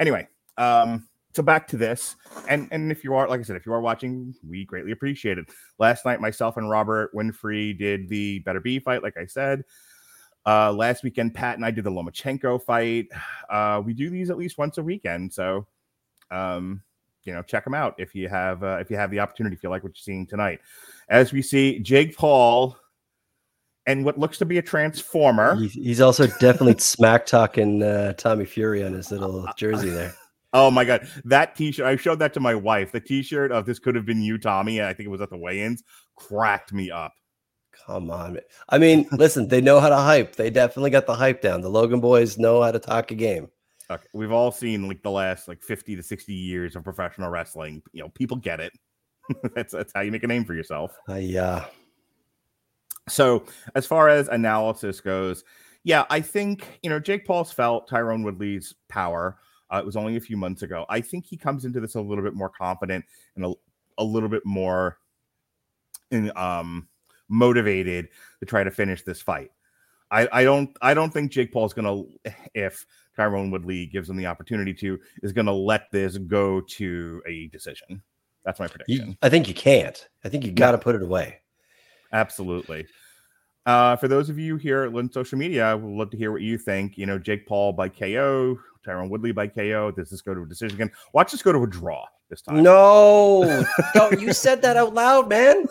Anyway, 0.00 0.28
um, 0.58 1.08
so 1.34 1.42
back 1.42 1.68
to 1.68 1.76
this, 1.76 2.16
and 2.48 2.68
and 2.72 2.90
if 2.90 3.04
you 3.04 3.14
are 3.14 3.28
like 3.28 3.40
I 3.40 3.42
said, 3.44 3.56
if 3.56 3.64
you 3.64 3.72
are 3.72 3.80
watching, 3.80 4.34
we 4.46 4.64
greatly 4.64 4.92
appreciate 4.92 5.38
it. 5.38 5.46
Last 5.78 6.04
night, 6.04 6.20
myself 6.20 6.56
and 6.56 6.68
Robert 6.68 7.14
Winfrey 7.14 7.78
did 7.78 8.08
the 8.08 8.42
Beterbiev 8.44 8.82
fight, 8.82 9.02
like 9.02 9.16
I 9.16 9.26
said. 9.26 9.62
Uh, 10.44 10.72
last 10.72 11.02
weekend, 11.02 11.34
Pat 11.34 11.56
and 11.56 11.64
I 11.64 11.72
did 11.72 11.82
the 11.82 11.90
Lomachenko 11.90 12.62
fight. 12.62 13.08
Uh, 13.50 13.82
we 13.84 13.92
do 13.92 14.10
these 14.10 14.30
at 14.30 14.38
least 14.38 14.58
once 14.58 14.78
a 14.78 14.82
weekend, 14.82 15.32
so 15.32 15.66
um, 16.30 16.82
you 17.24 17.32
know, 17.32 17.42
check 17.42 17.64
them 17.64 17.74
out 17.74 17.94
if 17.98 18.14
you 18.14 18.28
have 18.28 18.62
uh, 18.62 18.78
if 18.80 18.90
you 18.90 18.96
have 18.96 19.10
the 19.10 19.20
opportunity. 19.20 19.56
If 19.56 19.62
you 19.62 19.70
like 19.70 19.82
what 19.82 19.90
you're 19.90 20.02
seeing 20.02 20.26
tonight, 20.26 20.60
as 21.08 21.32
we 21.32 21.42
see 21.42 21.78
Jake 21.80 22.16
Paul 22.16 22.76
and 23.86 24.04
what 24.04 24.18
looks 24.18 24.38
to 24.38 24.44
be 24.44 24.58
a 24.58 24.62
transformer. 24.62 25.56
He's, 25.56 25.72
he's 25.72 26.00
also 26.00 26.26
definitely 26.26 26.76
smack 26.78 27.26
talking 27.26 27.82
uh, 27.82 28.12
Tommy 28.14 28.44
Fury 28.44 28.84
on 28.84 28.92
his 28.92 29.10
little 29.10 29.48
jersey 29.56 29.90
there. 29.90 30.14
Oh 30.52 30.70
my 30.70 30.84
god, 30.84 31.08
that 31.24 31.54
T-shirt! 31.54 31.86
I 31.86 31.96
showed 31.96 32.18
that 32.20 32.32
to 32.34 32.40
my 32.40 32.54
wife. 32.54 32.92
The 32.92 33.00
T-shirt 33.00 33.52
of 33.52 33.66
"This 33.66 33.78
could 33.78 33.94
have 33.94 34.06
been 34.06 34.22
you, 34.22 34.38
Tommy." 34.38 34.82
I 34.82 34.94
think 34.94 35.06
it 35.06 35.10
was 35.10 35.20
at 35.20 35.30
the 35.30 35.36
weigh-ins. 35.36 35.82
Cracked 36.16 36.72
me 36.72 36.90
up. 36.90 37.12
Come 37.84 38.10
on. 38.10 38.38
I 38.68 38.78
mean, 38.78 39.06
listen, 39.12 39.48
they 39.48 39.60
know 39.60 39.80
how 39.80 39.90
to 39.90 39.96
hype. 39.96 40.36
They 40.36 40.48
definitely 40.48 40.90
got 40.90 41.06
the 41.06 41.14
hype 41.14 41.42
down. 41.42 41.60
The 41.60 41.68
Logan 41.68 42.00
boys 42.00 42.38
know 42.38 42.62
how 42.62 42.72
to 42.72 42.78
talk 42.78 43.10
a 43.10 43.14
game. 43.14 43.48
Okay, 43.90 44.06
we've 44.12 44.32
all 44.32 44.50
seen 44.50 44.88
like 44.88 45.02
the 45.02 45.10
last 45.10 45.48
like 45.48 45.62
50 45.62 45.96
to 45.96 46.02
60 46.02 46.32
years 46.32 46.74
of 46.74 46.84
professional 46.84 47.30
wrestling. 47.30 47.82
You 47.92 48.02
know, 48.02 48.08
people 48.10 48.36
get 48.36 48.60
it. 48.60 48.72
that's 49.54 49.72
that's 49.72 49.92
how 49.94 50.00
you 50.00 50.12
make 50.12 50.24
a 50.24 50.28
name 50.28 50.44
for 50.44 50.54
yourself. 50.54 50.98
I 51.08 51.36
uh 51.36 51.64
So, 53.08 53.44
as 53.74 53.86
far 53.86 54.08
as 54.08 54.28
analysis 54.28 55.00
goes, 55.00 55.44
yeah, 55.84 56.04
I 56.10 56.20
think 56.20 56.80
you 56.82 56.90
know 56.90 56.98
Jake 56.98 57.24
Paul's 57.24 57.52
felt 57.52 57.88
Tyrone 57.88 58.22
Woodley's 58.22 58.74
power. 58.88 59.38
Uh, 59.70 59.78
it 59.78 59.86
was 59.86 59.96
only 59.96 60.16
a 60.16 60.20
few 60.20 60.36
months 60.36 60.62
ago. 60.62 60.86
I 60.88 61.00
think 61.00 61.26
he 61.26 61.36
comes 61.36 61.64
into 61.64 61.80
this 61.80 61.96
a 61.96 62.00
little 62.00 62.22
bit 62.22 62.34
more 62.34 62.48
confident 62.48 63.04
and 63.34 63.44
a, 63.44 63.52
a 63.98 64.04
little 64.04 64.28
bit 64.28 64.46
more 64.46 64.98
in, 66.12 66.30
um, 66.36 66.88
motivated 67.28 68.08
to 68.40 68.46
try 68.46 68.62
to 68.62 68.70
finish 68.70 69.02
this 69.02 69.20
fight. 69.20 69.50
I, 70.10 70.28
I 70.32 70.44
don't 70.44 70.76
I 70.82 70.94
don't 70.94 71.12
think 71.12 71.32
Jake 71.32 71.52
Paul's 71.52 71.72
gonna 71.72 72.02
if 72.54 72.86
Tyrone 73.16 73.50
Woodley 73.50 73.86
gives 73.86 74.08
him 74.08 74.16
the 74.16 74.26
opportunity 74.26 74.72
to 74.74 74.98
is 75.22 75.32
gonna 75.32 75.52
let 75.52 75.90
this 75.90 76.18
go 76.18 76.60
to 76.60 77.22
a 77.26 77.48
decision. 77.48 78.02
That's 78.44 78.60
my 78.60 78.68
prediction. 78.68 79.08
you, 79.08 79.16
I 79.22 79.28
think 79.28 79.48
you 79.48 79.54
can't. 79.54 80.08
I 80.24 80.28
think 80.28 80.44
you 80.44 80.52
got 80.52 80.70
to 80.70 80.78
put 80.78 80.94
it 80.94 81.02
away. 81.02 81.40
Absolutely. 82.12 82.86
Uh, 83.66 83.96
for 83.96 84.06
those 84.06 84.30
of 84.30 84.38
you 84.38 84.56
here 84.56 84.84
on 84.96 85.10
Social 85.10 85.36
Media, 85.36 85.76
we'd 85.76 85.98
love 85.98 86.10
to 86.10 86.16
hear 86.16 86.30
what 86.30 86.42
you 86.42 86.56
think. 86.56 86.96
You 86.96 87.06
know, 87.06 87.18
Jake 87.18 87.48
Paul 87.48 87.72
by 87.72 87.88
KO, 87.88 88.56
Tyrone 88.84 89.08
Woodley 89.08 89.32
by 89.32 89.48
KO. 89.48 89.90
Does 89.90 90.08
this 90.08 90.20
go 90.20 90.32
to 90.32 90.42
a 90.42 90.46
decision 90.46 90.76
again? 90.76 90.92
Watch 91.12 91.32
this 91.32 91.42
go 91.42 91.50
to 91.50 91.64
a 91.64 91.66
draw 91.66 92.04
this 92.30 92.40
time. 92.40 92.62
No, 92.62 93.64
don't 93.94 94.20
you 94.20 94.32
said 94.32 94.62
that 94.62 94.76
out 94.76 94.94
loud, 94.94 95.28
man. 95.28 95.66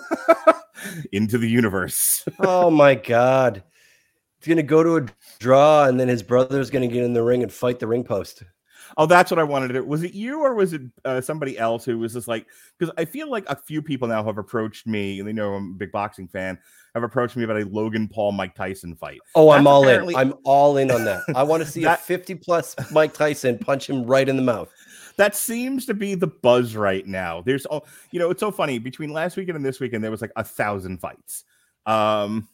Into 1.13 1.37
the 1.37 1.49
universe. 1.49 2.25
Oh 2.39 2.69
my 2.69 2.95
god. 2.95 3.63
It's 4.45 4.49
gonna 4.51 4.61
go 4.61 4.83
to 4.83 4.97
a 4.97 5.05
draw, 5.39 5.85
and 5.85 5.99
then 5.99 6.07
his 6.07 6.21
brother's 6.21 6.69
gonna 6.69 6.85
get 6.87 7.03
in 7.03 7.13
the 7.13 7.23
ring 7.23 7.41
and 7.41 7.51
fight 7.51 7.79
the 7.79 7.87
ring 7.87 8.03
post. 8.03 8.43
Oh, 8.95 9.07
that's 9.07 9.31
what 9.31 9.39
I 9.39 9.43
wanted 9.43 9.69
to 9.69 9.73
do. 9.73 9.83
Was 9.83 10.03
it 10.03 10.13
you 10.13 10.41
or 10.43 10.53
was 10.53 10.71
it 10.73 10.83
uh, 11.03 11.19
somebody 11.19 11.57
else 11.57 11.83
who 11.83 11.97
was 11.97 12.13
just 12.13 12.27
like, 12.27 12.45
because 12.77 12.93
I 12.95 13.05
feel 13.05 13.27
like 13.27 13.43
a 13.49 13.55
few 13.55 13.81
people 13.81 14.07
now 14.07 14.23
have 14.23 14.37
approached 14.37 14.85
me 14.85 15.17
and 15.17 15.27
they 15.27 15.33
know 15.33 15.55
I'm 15.55 15.71
a 15.71 15.73
big 15.73 15.91
boxing 15.91 16.27
fan, 16.27 16.59
have 16.93 17.01
approached 17.01 17.35
me 17.35 17.43
about 17.43 17.59
a 17.59 17.65
Logan 17.65 18.07
Paul 18.07 18.33
Mike 18.33 18.53
Tyson 18.53 18.95
fight. 18.95 19.19
Oh, 19.33 19.49
I'm 19.49 19.65
all 19.65 19.81
apparently- 19.83 20.13
in. 20.13 20.19
I'm 20.19 20.33
all 20.43 20.77
in 20.77 20.91
on 20.91 21.03
that. 21.05 21.23
I 21.35 21.41
want 21.41 21.63
to 21.63 21.69
see 21.71 21.81
That- 21.81 21.97
a 22.01 22.03
50 22.03 22.35
plus 22.35 22.75
Mike 22.91 23.15
Tyson 23.15 23.57
punch 23.57 23.89
him 23.89 24.03
right 24.05 24.29
in 24.29 24.35
the 24.35 24.43
mouth. 24.43 24.71
That 25.17 25.35
seems 25.35 25.87
to 25.87 25.95
be 25.95 26.13
the 26.13 26.27
buzz 26.27 26.75
right 26.75 27.07
now. 27.07 27.41
There's, 27.41 27.65
all, 27.65 27.87
you 28.11 28.19
know, 28.19 28.29
it's 28.29 28.39
so 28.39 28.51
funny. 28.51 28.77
Between 28.77 29.09
last 29.11 29.35
weekend 29.37 29.55
and 29.55 29.65
this 29.65 29.79
weekend, 29.79 30.03
there 30.03 30.11
was 30.11 30.21
like 30.21 30.31
a 30.35 30.43
thousand 30.43 30.99
fights. 30.99 31.43
Um, 31.87 32.47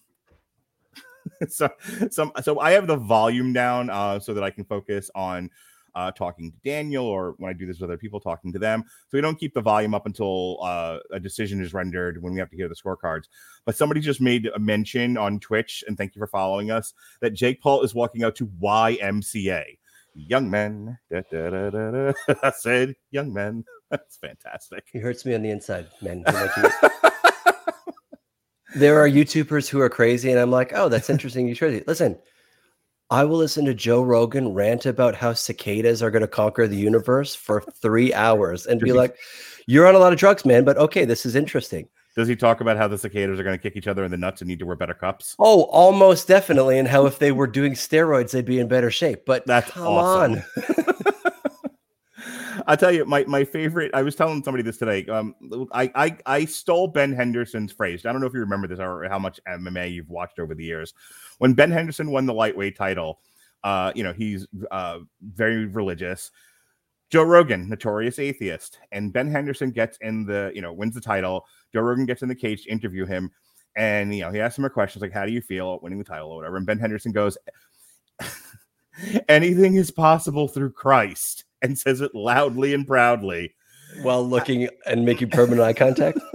so, 1.50 1.69
so, 2.10 2.31
so 2.41 2.60
I 2.60 2.71
have 2.71 2.88
the 2.88 2.98
volume 2.98 3.53
down 3.53 3.89
uh, 3.89 4.19
so 4.19 4.33
that 4.33 4.43
I 4.43 4.50
can 4.50 4.65
focus 4.65 5.10
on 5.15 5.50
uh, 5.95 6.12
talking 6.12 6.51
to 6.51 6.57
Daniel, 6.63 7.05
or 7.05 7.36
when 7.38 7.50
I 7.50 7.53
do 7.53 7.65
this 7.65 7.79
with 7.79 7.89
other 7.89 7.98
people, 7.98 8.19
talking 8.19 8.53
to 8.53 8.60
them. 8.60 8.83
So 9.10 9.17
we 9.17 9.21
don't 9.21 9.39
keep 9.39 9.53
the 9.53 9.62
volume 9.62 9.93
up 9.93 10.05
until 10.05 10.63
uh, 10.63 11.00
a 11.12 11.19
decision 11.19 11.62
is 11.62 11.74
rendered 11.74 12.21
when 12.21 12.33
we 12.33 12.39
have 12.39 12.50
to 12.50 12.55
hear 12.55 12.69
the 12.69 12.75
scorecards. 12.75 13.25
But 13.65 13.75
somebody 13.75 14.00
just 14.01 14.21
made 14.21 14.50
a 14.53 14.60
mention 14.60 15.17
on 15.17 15.39
Twitch, 15.39 15.83
and 15.88 15.98
thank 15.98 16.15
you 16.15 16.19
for 16.19 16.27
following 16.27 16.71
us, 16.71 16.93
that 17.19 17.31
Jake 17.31 17.62
Paul 17.62 17.83
is 17.83 17.93
walking 17.93 18.24
out 18.24 18.36
to 18.38 18.48
YMCA. 18.48 19.77
Young 20.13 20.50
men, 20.50 20.98
da, 21.10 21.21
da, 21.31 21.69
da. 21.69 22.13
I 22.43 22.51
said, 22.51 22.95
young 23.12 23.33
men. 23.33 23.63
That's 23.89 24.17
fantastic. 24.17 24.86
He 24.91 25.00
hurts 25.00 25.25
me 25.25 25.36
on 25.36 25.41
the 25.41 25.50
inside, 25.50 25.88
man. 26.01 26.24
He 28.73 28.75
like 28.75 28.75
you- 28.75 28.79
there 28.79 28.99
are 28.99 29.09
YouTubers 29.09 29.67
who 29.69 29.79
are 29.81 29.89
crazy, 29.89 30.31
and 30.31 30.39
I'm 30.39 30.51
like, 30.51 30.71
oh, 30.75 30.89
that's 30.89 31.09
interesting. 31.09 31.47
You 31.47 31.55
crazy. 31.55 31.83
Listen, 31.87 32.17
I 33.09 33.25
will 33.25 33.37
listen 33.37 33.65
to 33.65 33.73
Joe 33.73 34.03
Rogan 34.03 34.53
rant 34.53 34.85
about 34.85 35.15
how 35.15 35.33
cicadas 35.33 36.01
are 36.01 36.11
going 36.11 36.21
to 36.21 36.27
conquer 36.27 36.67
the 36.67 36.77
universe 36.77 37.35
for 37.35 37.61
three 37.81 38.13
hours 38.13 38.65
and 38.65 38.79
be 38.79 38.93
like, 38.93 39.17
you're 39.67 39.85
on 39.87 39.95
a 39.95 39.99
lot 39.99 40.13
of 40.13 40.19
drugs, 40.19 40.45
man, 40.45 40.63
but 40.63 40.77
okay, 40.77 41.03
this 41.05 41.25
is 41.25 41.35
interesting. 41.35 41.87
Does 42.15 42.27
he 42.27 42.35
talk 42.35 42.59
about 42.61 42.75
how 42.77 42.87
the 42.89 42.97
cicadas 42.97 43.39
are 43.39 43.43
going 43.43 43.57
to 43.57 43.61
kick 43.61 43.75
each 43.77 43.87
other 43.87 44.03
in 44.03 44.11
the 44.11 44.17
nuts 44.17 44.41
and 44.41 44.47
need 44.49 44.59
to 44.59 44.65
wear 44.65 44.75
better 44.75 44.93
cups? 44.93 45.35
Oh, 45.39 45.63
almost 45.63 46.27
definitely. 46.27 46.77
And 46.77 46.87
how 46.87 47.05
if 47.05 47.19
they 47.19 47.31
were 47.31 47.47
doing 47.47 47.73
steroids, 47.73 48.31
they'd 48.31 48.43
be 48.45 48.59
in 48.59 48.67
better 48.67 48.91
shape. 48.91 49.25
But 49.25 49.45
That's 49.45 49.71
come 49.71 49.87
awesome. 49.87 50.33
on. 50.33 50.43
I'll 52.71 52.77
tell 52.77 52.93
you, 52.93 53.03
my 53.03 53.25
my 53.25 53.43
favorite. 53.43 53.91
I 53.93 54.01
was 54.01 54.15
telling 54.15 54.41
somebody 54.45 54.63
this 54.63 54.77
today. 54.77 55.05
Um, 55.07 55.35
I 55.73 55.91
I 55.93 56.17
I 56.25 56.45
stole 56.45 56.87
Ben 56.87 57.11
Henderson's 57.11 57.73
phrase. 57.73 58.05
I 58.05 58.13
don't 58.13 58.21
know 58.21 58.27
if 58.27 58.33
you 58.33 58.39
remember 58.39 58.65
this 58.65 58.79
or 58.79 59.03
how 59.09 59.19
much 59.19 59.41
MMA 59.45 59.91
you've 59.91 60.09
watched 60.09 60.39
over 60.39 60.55
the 60.55 60.63
years. 60.63 60.93
When 61.39 61.51
Ben 61.51 61.69
Henderson 61.69 62.11
won 62.11 62.25
the 62.25 62.33
lightweight 62.33 62.77
title, 62.77 63.19
uh, 63.65 63.91
you 63.93 64.05
know 64.05 64.13
he's 64.13 64.47
uh 64.71 64.99
very 65.21 65.65
religious. 65.65 66.31
Joe 67.09 67.23
Rogan, 67.23 67.67
notorious 67.67 68.19
atheist, 68.19 68.79
and 68.93 69.11
Ben 69.11 69.29
Henderson 69.29 69.71
gets 69.71 69.97
in 69.97 70.25
the 70.25 70.53
you 70.55 70.61
know 70.61 70.71
wins 70.71 70.95
the 70.95 71.01
title. 71.01 71.45
Joe 71.73 71.81
Rogan 71.81 72.05
gets 72.05 72.21
in 72.21 72.29
the 72.29 72.35
cage 72.35 72.63
to 72.63 72.71
interview 72.71 73.05
him, 73.05 73.31
and 73.75 74.15
you 74.15 74.21
know 74.21 74.31
he 74.31 74.39
asks 74.39 74.57
him 74.57 74.63
a 74.63 74.69
question 74.69 75.01
like, 75.01 75.11
"How 75.11 75.25
do 75.25 75.33
you 75.33 75.41
feel 75.41 75.81
winning 75.81 75.99
the 75.99 76.05
title 76.05 76.29
or 76.29 76.37
whatever?" 76.37 76.55
And 76.55 76.65
Ben 76.65 76.79
Henderson 76.79 77.11
goes, 77.11 77.37
"Anything 79.27 79.75
is 79.75 79.91
possible 79.91 80.47
through 80.47 80.71
Christ," 80.71 81.43
and 81.61 81.77
says 81.77 82.01
it 82.01 82.13
loudly 82.15 82.73
and 82.73 82.85
proudly. 82.87 83.53
While 84.03 84.25
looking 84.27 84.69
and 84.85 85.03
making 85.05 85.31
permanent 85.31 85.61
eye 85.61 85.73
contact. 85.73 86.17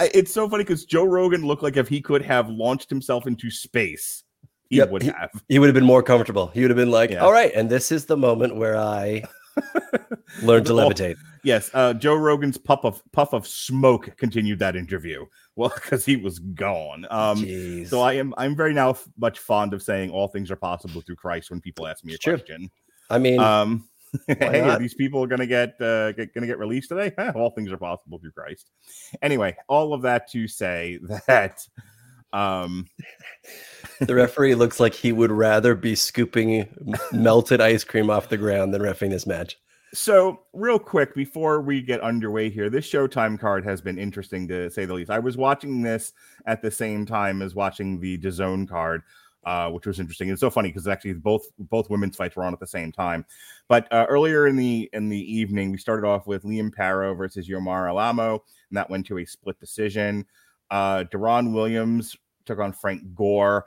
It's 0.00 0.32
so 0.32 0.48
funny 0.48 0.64
because 0.64 0.84
Joe 0.84 1.04
Rogan 1.04 1.46
looked 1.46 1.62
like 1.62 1.76
if 1.76 1.88
he 1.88 2.00
could 2.00 2.22
have 2.22 2.48
launched 2.48 2.88
himself 2.90 3.26
into 3.26 3.50
space, 3.50 4.24
he 4.70 4.76
Yep, 4.78 4.90
would 4.90 5.02
he- 5.02 5.08
have. 5.08 5.30
He 5.48 5.58
would 5.58 5.66
have 5.66 5.74
been 5.74 5.84
more 5.84 6.02
comfortable. 6.02 6.48
He 6.48 6.62
would 6.62 6.70
have 6.70 6.76
been 6.76 6.90
like, 6.90 7.10
Yeah. 7.10 7.18
all 7.22 7.32
right, 7.32 7.52
and 7.54 7.68
this 7.70 7.92
is 7.92 8.06
the 8.06 8.16
moment 8.16 8.56
where 8.56 8.76
I 8.76 9.22
learn 10.42 10.64
to 10.64 10.72
levitate. 10.72 11.16
Yes, 11.44 11.70
uh, 11.74 11.92
Joe 11.94 12.14
Rogan's 12.16 12.56
puff 12.56 12.84
of 12.84 13.02
puff 13.12 13.32
of 13.34 13.46
smoke 13.46 14.10
continued 14.16 14.58
that 14.60 14.74
interview. 14.74 15.26
Well, 15.54 15.70
because 15.74 16.04
he 16.04 16.16
was 16.16 16.38
gone. 16.38 17.06
Um, 17.10 17.42
Jeez. 17.44 17.88
so 17.88 18.00
I 18.00 18.14
am 18.14 18.34
I'm 18.38 18.56
very 18.56 18.72
now 18.72 18.90
f- 18.90 19.06
much 19.18 19.38
fond 19.38 19.74
of 19.74 19.82
saying 19.82 20.10
all 20.10 20.28
things 20.28 20.50
are 20.50 20.56
possible 20.56 21.02
through 21.02 21.16
Christ 21.16 21.50
when 21.50 21.60
people 21.60 21.86
ask 21.86 22.04
me 22.04 22.12
a 22.12 22.14
It's 22.16 22.24
true. 22.24 22.40
I 23.10 23.18
mean, 23.18 23.40
Um, 23.40 23.88
hey, 24.28 24.60
are 24.60 24.78
these 24.78 24.94
people 24.94 25.22
are 25.22 25.26
gonna 25.26 25.46
get 25.46 25.80
uh, 25.80 26.12
get, 26.12 26.34
gonna 26.34 26.46
get 26.46 26.58
released 26.58 26.88
today? 26.88 27.12
Huh, 27.18 27.32
all 27.36 27.50
things 27.50 27.72
are 27.72 27.76
possible 27.76 28.18
through 28.18 28.32
Christ. 28.32 28.70
Anyway, 29.22 29.56
all 29.68 29.92
of 29.92 30.02
that 30.02 30.30
to 30.32 30.46
say 30.48 30.98
that 31.26 31.66
um 32.32 32.86
the 34.00 34.14
referee 34.14 34.56
looks 34.56 34.80
like 34.80 34.94
he 34.94 35.12
would 35.12 35.30
rather 35.30 35.74
be 35.74 35.94
scooping 35.94 36.68
melted 37.12 37.60
ice 37.60 37.84
cream 37.84 38.10
off 38.10 38.28
the 38.28 38.36
ground 38.36 38.74
than 38.74 38.82
refing 38.82 39.10
this 39.10 39.26
match. 39.26 39.56
So, 39.94 40.40
real 40.52 40.80
quick 40.80 41.14
before 41.14 41.60
we 41.60 41.80
get 41.80 42.00
underway 42.00 42.50
here, 42.50 42.68
this 42.68 42.90
Showtime 42.90 43.38
card 43.38 43.64
has 43.64 43.80
been 43.80 43.96
interesting 43.96 44.48
to 44.48 44.68
say 44.68 44.86
the 44.86 44.94
least. 44.94 45.08
I 45.08 45.20
was 45.20 45.36
watching 45.36 45.82
this 45.82 46.12
at 46.46 46.60
the 46.62 46.70
same 46.70 47.06
time 47.06 47.40
as 47.40 47.54
watching 47.54 48.00
the 48.00 48.18
DAZN 48.18 48.68
card, 48.68 49.02
uh, 49.46 49.70
which 49.70 49.86
was 49.86 50.00
interesting. 50.00 50.28
It's 50.28 50.40
so 50.40 50.50
funny 50.50 50.68
because 50.70 50.88
actually 50.88 51.14
both 51.14 51.46
both 51.58 51.90
women's 51.90 52.16
fights 52.16 52.36
were 52.36 52.44
on 52.44 52.52
at 52.52 52.60
the 52.60 52.66
same 52.66 52.92
time. 52.92 53.24
But 53.68 53.92
uh, 53.92 54.06
earlier 54.08 54.46
in 54.46 54.56
the 54.56 54.88
in 54.92 55.08
the 55.08 55.34
evening, 55.34 55.72
we 55.72 55.78
started 55.78 56.06
off 56.06 56.26
with 56.26 56.44
Liam 56.44 56.70
Paro 56.74 57.16
versus 57.16 57.48
Yomar 57.48 57.88
Alamo, 57.88 58.42
and 58.70 58.76
that 58.76 58.90
went 58.90 59.06
to 59.06 59.18
a 59.18 59.24
split 59.24 59.58
decision. 59.58 60.26
Uh, 60.70 61.04
Deron 61.04 61.52
Williams 61.52 62.16
took 62.44 62.58
on 62.58 62.72
Frank 62.72 63.14
Gore. 63.14 63.66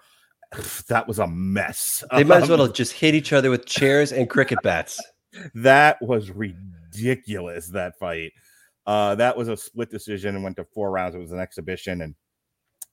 That 0.87 1.09
was 1.09 1.19
a 1.19 1.27
mess. 1.27 2.05
They 2.15 2.23
might 2.23 2.43
as 2.43 2.49
well 2.49 2.67
just 2.71 2.93
hit 2.93 3.13
each 3.13 3.33
other 3.33 3.49
with 3.49 3.65
chairs 3.65 4.13
and 4.13 4.29
cricket 4.29 4.59
bats. 4.63 4.97
that 5.53 6.01
was 6.01 6.31
ridiculous 6.31 7.67
that 7.67 7.99
fight 7.99 8.31
uh 8.85 9.13
that 9.15 9.35
was 9.35 9.49
a 9.49 9.57
split 9.57 9.91
decision 9.91 10.35
and 10.35 10.43
went 10.43 10.55
to 10.55 10.63
four 10.73 10.89
rounds 10.89 11.15
it 11.15 11.19
was 11.19 11.33
an 11.33 11.39
exhibition 11.39 12.01
and 12.01 12.15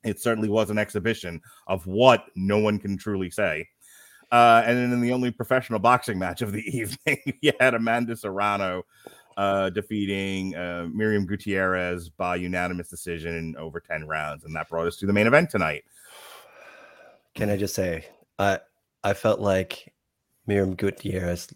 it 0.04 0.20
certainly 0.20 0.48
was 0.48 0.70
an 0.70 0.78
exhibition 0.78 1.40
of 1.66 1.86
what 1.86 2.26
no 2.34 2.58
one 2.58 2.78
can 2.78 2.96
truly 2.96 3.30
say. 3.30 3.68
Uh 4.32 4.62
and 4.64 4.76
then 4.78 4.92
in 4.92 5.00
the 5.00 5.12
only 5.12 5.30
professional 5.30 5.78
boxing 5.78 6.18
match 6.18 6.42
of 6.42 6.52
the 6.52 6.62
evening 6.78 7.18
you 7.40 7.52
had 7.60 7.74
amanda 7.74 8.16
serrano 8.16 8.82
uh 9.36 9.68
defeating 9.70 10.54
uh 10.54 10.86
miriam 10.92 11.26
gutierrez 11.26 12.08
by 12.08 12.34
unanimous 12.36 12.88
decision 12.88 13.36
in 13.36 13.56
over 13.56 13.80
10 13.80 14.06
rounds 14.06 14.44
and 14.44 14.56
that 14.56 14.68
brought 14.68 14.86
us 14.86 14.96
to 14.96 15.06
the 15.06 15.12
main 15.12 15.26
event 15.26 15.50
tonight. 15.50 15.84
Can 17.34 17.50
I 17.50 17.56
just 17.56 17.74
say, 17.74 18.06
I 18.38 18.60
I 19.02 19.12
felt 19.12 19.40
like 19.40 19.92
Miriam 20.46 20.74
Gutierrez 20.74 21.48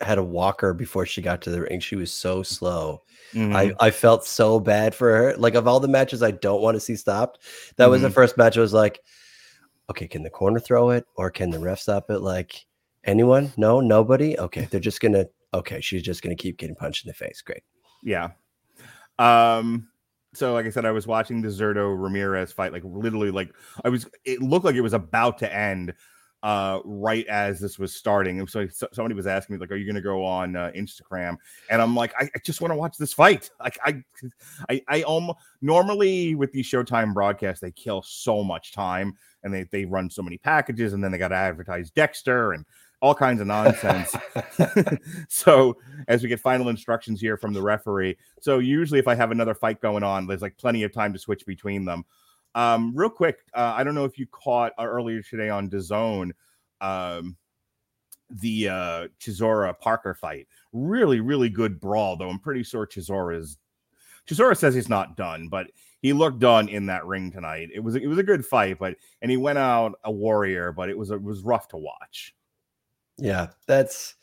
had 0.00 0.18
a 0.18 0.22
walker 0.24 0.74
before 0.74 1.06
she 1.06 1.22
got 1.22 1.40
to 1.42 1.50
the 1.50 1.60
ring. 1.62 1.80
She 1.80 1.96
was 1.96 2.12
so 2.12 2.42
slow. 2.42 3.02
Mhm. 3.32 3.54
I, 3.54 3.72
I 3.86 3.90
felt 3.90 4.24
so 4.24 4.58
bad 4.60 4.94
for 4.94 5.10
her. 5.16 5.36
Like 5.36 5.54
of 5.54 5.66
all 5.68 5.80
the 5.80 5.88
matches 5.88 6.22
I 6.22 6.32
don't 6.32 6.60
want 6.62 6.74
to 6.74 6.80
see 6.80 6.96
stopped, 6.96 7.38
that 7.76 7.88
was 7.88 8.02
the 8.02 8.08
Mhm. 8.08 8.14
first 8.14 8.36
match. 8.36 8.58
I 8.58 8.60
was 8.60 8.72
like, 8.74 9.00
okay, 9.90 10.08
can 10.08 10.22
the 10.22 10.30
corner 10.30 10.58
throw 10.60 10.90
it 10.90 11.04
or 11.16 11.30
can 11.30 11.50
the 11.50 11.58
ref 11.60 11.78
stop 11.80 12.10
it? 12.10 12.18
Like 12.20 12.66
anyone? 13.04 13.52
No, 13.56 13.80
nobody. 13.80 14.38
Okay, 14.38 14.66
they're 14.70 14.80
just 14.80 15.00
gonna. 15.00 15.26
Okay, 15.54 15.80
she's 15.80 16.02
just 16.02 16.22
gonna 16.22 16.34
keep 16.34 16.56
getting 16.58 16.76
punched 16.76 17.04
in 17.04 17.08
the 17.08 17.14
face. 17.14 17.40
Great. 17.42 17.62
Yeah. 18.02 18.30
Um. 19.18 19.88
So, 20.34 20.54
like 20.54 20.64
I 20.64 20.70
said, 20.70 20.86
I 20.86 20.92
was 20.92 21.06
watching 21.06 21.42
the 21.42 21.48
Zurdo 21.48 21.94
Ramirez 21.94 22.52
fight, 22.52 22.72
like 22.72 22.82
literally, 22.84 23.30
like 23.30 23.52
I 23.84 23.90
was. 23.90 24.08
It 24.24 24.40
looked 24.40 24.64
like 24.64 24.76
it 24.76 24.80
was 24.80 24.94
about 24.94 25.38
to 25.38 25.54
end, 25.54 25.92
uh, 26.42 26.80
right 26.84 27.26
as 27.26 27.60
this 27.60 27.78
was 27.78 27.94
starting. 27.94 28.40
And 28.40 28.50
so, 28.50 28.66
so 28.68 28.88
somebody 28.92 29.14
was 29.14 29.26
asking 29.26 29.54
me, 29.54 29.60
like, 29.60 29.70
"Are 29.70 29.76
you 29.76 29.84
going 29.84 29.96
to 29.96 30.02
go 30.02 30.24
on 30.24 30.56
uh, 30.56 30.72
Instagram?" 30.74 31.36
And 31.70 31.80
I'm 31.80 31.94
like, 31.94 32.12
I, 32.18 32.24
I 32.24 32.38
just 32.44 32.60
want 32.60 32.72
to 32.72 32.76
watch 32.76 32.96
this 32.96 33.12
fight. 33.12 33.50
Like, 33.60 33.78
I, 33.84 34.02
I, 34.68 34.82
I 34.88 35.02
almost 35.02 35.38
normally 35.60 36.34
with 36.34 36.52
these 36.52 36.66
Showtime 36.66 37.14
broadcasts, 37.14 37.60
they 37.60 37.70
kill 37.70 38.02
so 38.02 38.42
much 38.42 38.72
time 38.72 39.14
and 39.44 39.54
they 39.54 39.64
they 39.64 39.84
run 39.84 40.10
so 40.10 40.22
many 40.22 40.38
packages, 40.38 40.92
and 40.92 41.02
then 41.02 41.12
they 41.12 41.18
got 41.18 41.28
to 41.28 41.36
advertise 41.36 41.90
Dexter 41.90 42.52
and 42.52 42.64
all 43.00 43.14
kinds 43.14 43.40
of 43.40 43.46
nonsense. 43.46 44.14
so 45.28 45.76
as 46.08 46.22
we 46.22 46.28
get 46.28 46.40
final 46.40 46.68
instructions 46.68 47.20
here 47.20 47.36
from 47.36 47.52
the 47.52 47.62
referee 47.62 48.16
so 48.40 48.58
usually 48.58 48.98
if 48.98 49.08
i 49.08 49.14
have 49.14 49.30
another 49.30 49.54
fight 49.54 49.80
going 49.80 50.02
on 50.02 50.26
there's 50.26 50.42
like 50.42 50.56
plenty 50.56 50.82
of 50.82 50.92
time 50.92 51.12
to 51.12 51.18
switch 51.18 51.44
between 51.46 51.84
them 51.84 52.04
um 52.54 52.92
real 52.94 53.10
quick 53.10 53.38
uh, 53.54 53.72
i 53.76 53.82
don't 53.84 53.94
know 53.94 54.04
if 54.04 54.18
you 54.18 54.26
caught 54.26 54.72
uh, 54.78 54.84
earlier 54.84 55.22
today 55.22 55.48
on 55.48 55.68
DAZN, 55.70 56.32
um 56.80 57.36
the 58.30 58.68
uh 58.68 59.08
chisora 59.20 59.78
parker 59.78 60.14
fight 60.14 60.48
really 60.72 61.20
really 61.20 61.48
good 61.50 61.78
brawl 61.80 62.16
though 62.16 62.30
i'm 62.30 62.38
pretty 62.38 62.62
sure 62.62 62.86
chisora's 62.86 63.58
chisora 64.26 64.56
says 64.56 64.74
he's 64.74 64.88
not 64.88 65.16
done 65.16 65.48
but 65.48 65.66
he 66.00 66.12
looked 66.12 66.38
done 66.38 66.68
in 66.68 66.86
that 66.86 67.04
ring 67.06 67.30
tonight 67.30 67.68
it 67.74 67.80
was 67.80 67.94
it 67.94 68.06
was 68.06 68.18
a 68.18 68.22
good 68.22 68.44
fight 68.44 68.78
but 68.78 68.96
and 69.20 69.30
he 69.30 69.36
went 69.36 69.58
out 69.58 69.98
a 70.04 70.10
warrior 70.10 70.72
but 70.72 70.88
it 70.88 70.96
was 70.96 71.10
it 71.10 71.22
was 71.22 71.42
rough 71.42 71.68
to 71.68 71.76
watch 71.76 72.34
Yeah, 73.18 73.48
that's 73.66 74.14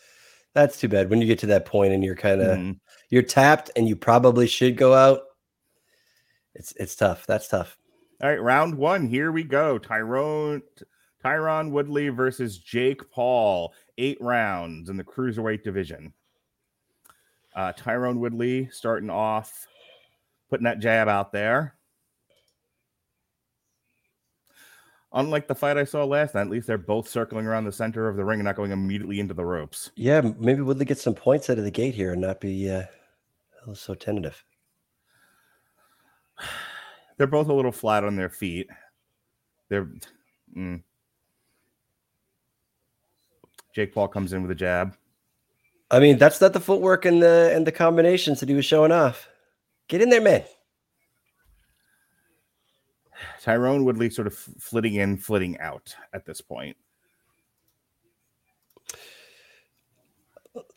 that's 0.56 0.80
too 0.80 0.88
bad. 0.90 1.10
When 1.10 1.22
you 1.22 1.28
get 1.28 1.40
to 1.40 1.46
that 1.48 1.66
point 1.66 1.94
and 1.94 2.04
you're 2.04 2.16
kind 2.16 2.42
of 2.42 2.58
Mhm. 2.58 2.80
you're 3.10 3.22
tapped 3.24 3.70
and 3.76 3.88
you 3.88 3.96
probably 3.96 4.48
should 4.48 4.76
go 4.78 4.94
out. 4.96 5.22
It's 6.56 6.74
it's 6.78 6.96
tough. 6.96 7.26
That's 7.28 7.48
tough. 7.48 7.78
All 8.22 8.30
right, 8.30 8.42
round 8.42 8.76
one. 8.76 9.08
Here 9.08 9.32
we 9.32 9.44
go. 9.44 9.78
Tyrone 9.78 10.62
Tyron 11.24 11.72
Woodley 11.72 12.10
versus 12.10 12.58
Jake 12.58 13.10
Paul. 13.12 13.74
eight 13.98 14.18
rounds 14.22 14.90
in 14.90 14.98
the 14.98 15.04
cruiserweight 15.04 15.64
division. 15.64 16.14
Uh, 17.56 17.74
Tyrone 17.74 18.20
Woodley 18.20 18.70
starting 18.72 19.10
off, 19.10 19.68
putting 20.50 20.66
that 20.66 20.80
jab 20.80 21.08
out 21.08 21.32
there. 21.32 21.76
Unlike 25.12 25.48
the 25.48 25.56
fight 25.56 25.78
I 25.78 25.86
saw 25.86 26.04
last 26.04 26.36
night, 26.36 26.42
at 26.42 26.50
least 26.50 26.68
they're 26.68 26.78
both 26.78 27.08
circling 27.10 27.48
around 27.48 27.66
the 27.66 27.72
center 27.72 28.08
of 28.08 28.16
the 28.16 28.24
ring 28.24 28.40
and 28.40 28.46
not 28.46 28.56
going 28.56 28.72
immediately 28.72 29.20
into 29.20 29.34
the 29.34 29.46
ropes. 29.46 29.92
Yeah, 29.96 30.22
maybe 30.38 30.62
Woodley 30.62 30.86
get 30.86 31.00
some 31.00 31.16
points 31.16 31.50
out 31.50 31.58
of 31.58 31.64
the 31.64 31.72
gate 31.72 31.96
here 31.96 32.12
and 32.12 32.22
not 32.22 32.40
be 32.40 32.70
uh, 32.70 32.84
so 33.74 33.96
tentative. 33.96 34.44
They're 37.20 37.28
both 37.28 37.50
a 37.50 37.54
little 37.54 37.74
flat 37.74 38.06
on 38.06 38.16
their 38.16 38.30
feet. 38.30 38.70
They're. 39.68 39.90
Mm. 40.56 40.82
Jake 43.76 43.94
Paul 43.94 44.08
comes 44.08 44.32
in 44.32 44.42
with 44.42 44.52
a 44.52 44.56
jab. 44.56 44.96
I 45.92 46.00
mean, 46.00 46.18
that's 46.18 46.40
not 46.40 46.54
the 46.54 46.62
footwork 46.62 47.04
and 47.04 47.22
the 47.22 47.52
and 47.54 47.68
the 47.68 47.74
combinations 47.74 48.40
that 48.40 48.48
he 48.48 48.56
was 48.56 48.64
showing 48.64 48.94
off. 48.94 49.28
Get 49.90 50.02
in 50.02 50.10
there, 50.10 50.22
man. 50.22 50.46
Tyrone 53.42 53.84
Woodley 53.84 54.10
sort 54.10 54.28
of 54.28 54.34
flitting 54.34 54.96
in, 54.96 55.18
flitting 55.18 55.60
out 55.60 55.94
at 56.14 56.26
this 56.26 56.40
point. 56.40 56.78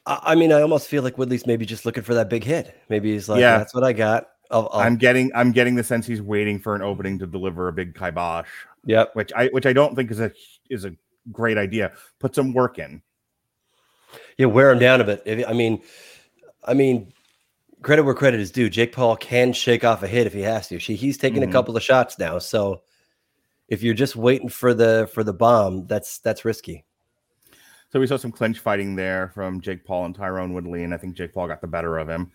I 0.05 0.35
mean, 0.35 0.53
I 0.53 0.61
almost 0.63 0.89
feel 0.89 1.05
like 1.05 1.19
Woodley's 1.19 1.47
maybe 1.47 1.65
just 1.65 1.87
looking 1.87 2.03
for 2.03 2.15
that 2.15 2.29
big 2.29 2.43
hit. 2.43 2.77
Maybe 2.89 3.13
he's 3.13 3.29
like, 3.29 3.41
yeah. 3.41 3.59
that's 3.59 3.73
what 3.73 3.85
I 3.85 3.93
got. 3.93 4.32
I 4.53 4.87
am 4.87 4.97
getting, 4.97 5.31
I'm 5.35 5.53
getting 5.53 5.75
the 5.75 5.85
sense 5.85 6.07
he's 6.07 6.23
waiting 6.23 6.59
for 6.59 6.75
an 6.75 6.83
opening 6.83 7.19
to 7.21 7.27
deliver 7.27 7.69
a 7.69 7.73
big 7.73 7.95
kibosh. 7.95 8.49
Yep. 8.85 9.15
Which 9.15 9.33
I, 9.35 9.47
which 9.49 9.67
I 9.67 9.73
don't 9.73 9.95
think 9.95 10.11
is 10.11 10.21
a 10.21 10.33
is 10.69 10.85
a 10.85 10.95
great 11.31 11.59
idea. 11.59 11.93
Put 12.19 12.35
some 12.35 12.53
work 12.53 12.79
in. 12.79 13.03
Yeah, 14.37 14.47
wear 14.47 14.71
him 14.71 14.79
down 14.79 15.01
a 15.01 15.05
bit. 15.05 15.47
I 15.49 15.53
mean, 15.53 15.83
I 16.65 16.75
mean, 16.75 17.13
credit 17.83 18.05
where 18.05 18.15
credit 18.15 18.41
is 18.41 18.51
due. 18.51 18.69
Jake 18.71 18.93
Paul 18.93 19.17
can 19.17 19.53
shake 19.53 19.85
off 19.85 20.03
a 20.03 20.09
hit 20.09 20.27
if 20.27 20.33
he 20.33 20.43
has 20.43 20.69
to. 20.69 20.79
She, 20.79 20.95
he's 20.95 21.19
taking 21.19 21.43
mm-hmm. 21.43 21.51
a 21.51 21.53
couple 21.53 21.77
of 21.77 21.83
shots 21.83 22.19
now, 22.19 22.39
so 22.39 22.83
if 23.69 23.83
you're 23.83 23.95
just 23.95 24.17
waiting 24.17 24.49
for 24.49 24.75
the 24.75 25.09
for 25.13 25.25
the 25.25 25.33
bomb, 25.33 25.87
that's 25.87 26.19
that's 26.19 26.45
risky. 26.45 26.85
So 27.91 28.01
we 28.01 28.07
saw 28.07 28.17
some 28.17 28.33
clinch 28.33 28.59
fighting 28.59 28.97
there 28.97 29.29
from 29.35 29.61
Jake 29.61 29.85
Paul 29.85 30.07
and 30.07 30.15
Tyrone 30.15 30.55
Woodley, 30.55 30.85
and 30.85 30.95
I 30.95 30.97
think 30.97 31.15
Jake 31.15 31.35
Paul 31.35 31.49
got 31.49 31.61
the 31.61 31.67
better 31.67 31.99
of 31.99 32.09
him. 32.09 32.33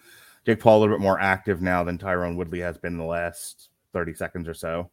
Jake 0.48 0.62
Paul 0.62 0.78
a 0.78 0.80
little 0.80 0.96
bit 0.96 1.02
more 1.02 1.20
active 1.20 1.62
now 1.62 1.84
than 1.84 1.98
Tyrone 1.98 2.38
Woodley 2.38 2.62
has 2.62 2.78
been 2.78 2.98
the 2.98 3.04
last 3.04 3.68
30 3.92 4.14
seconds 4.14 4.48
or 4.48 4.54
so. 4.54 4.90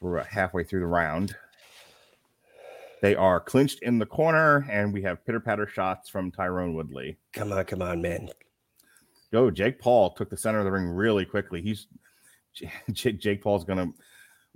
We're 0.00 0.22
halfway 0.22 0.62
through 0.62 0.78
the 0.78 0.86
round. 0.86 1.34
They 3.02 3.16
are 3.16 3.40
clinched 3.40 3.82
in 3.82 3.98
the 3.98 4.06
corner, 4.06 4.64
and 4.70 4.92
we 4.92 5.02
have 5.02 5.26
pitter 5.26 5.40
patter 5.40 5.66
shots 5.66 6.08
from 6.08 6.30
Tyrone 6.30 6.74
Woodley. 6.74 7.18
Come 7.32 7.50
on, 7.50 7.64
come 7.64 7.82
on, 7.82 8.00
man. 8.00 8.28
Yo, 9.32 9.50
Jake 9.50 9.80
Paul 9.80 10.10
took 10.10 10.30
the 10.30 10.36
center 10.36 10.60
of 10.60 10.64
the 10.64 10.70
ring 10.70 10.86
really 10.86 11.24
quickly. 11.24 11.60
He's 11.60 11.88
Jake 12.92 13.42
Paul's 13.42 13.64
going 13.64 13.92
to 13.92 13.92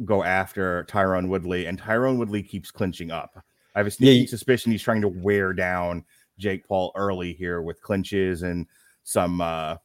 go 0.04 0.22
after 0.22 0.84
Tyrone 0.84 1.28
Woodley, 1.28 1.66
and 1.66 1.76
Tyrone 1.76 2.18
Woodley 2.18 2.44
keeps 2.44 2.70
clinching 2.70 3.10
up. 3.10 3.42
I 3.74 3.80
have 3.80 3.88
a 3.88 3.90
sneaky 3.90 4.20
yeah, 4.20 4.26
suspicion 4.28 4.70
he's 4.70 4.80
trying 4.80 5.00
to 5.00 5.08
wear 5.08 5.52
down 5.52 6.04
Jake 6.38 6.68
Paul 6.68 6.92
early 6.94 7.32
here 7.32 7.62
with 7.62 7.82
clinches 7.82 8.44
and 8.44 8.68
some 9.02 9.40
uh 9.40 9.76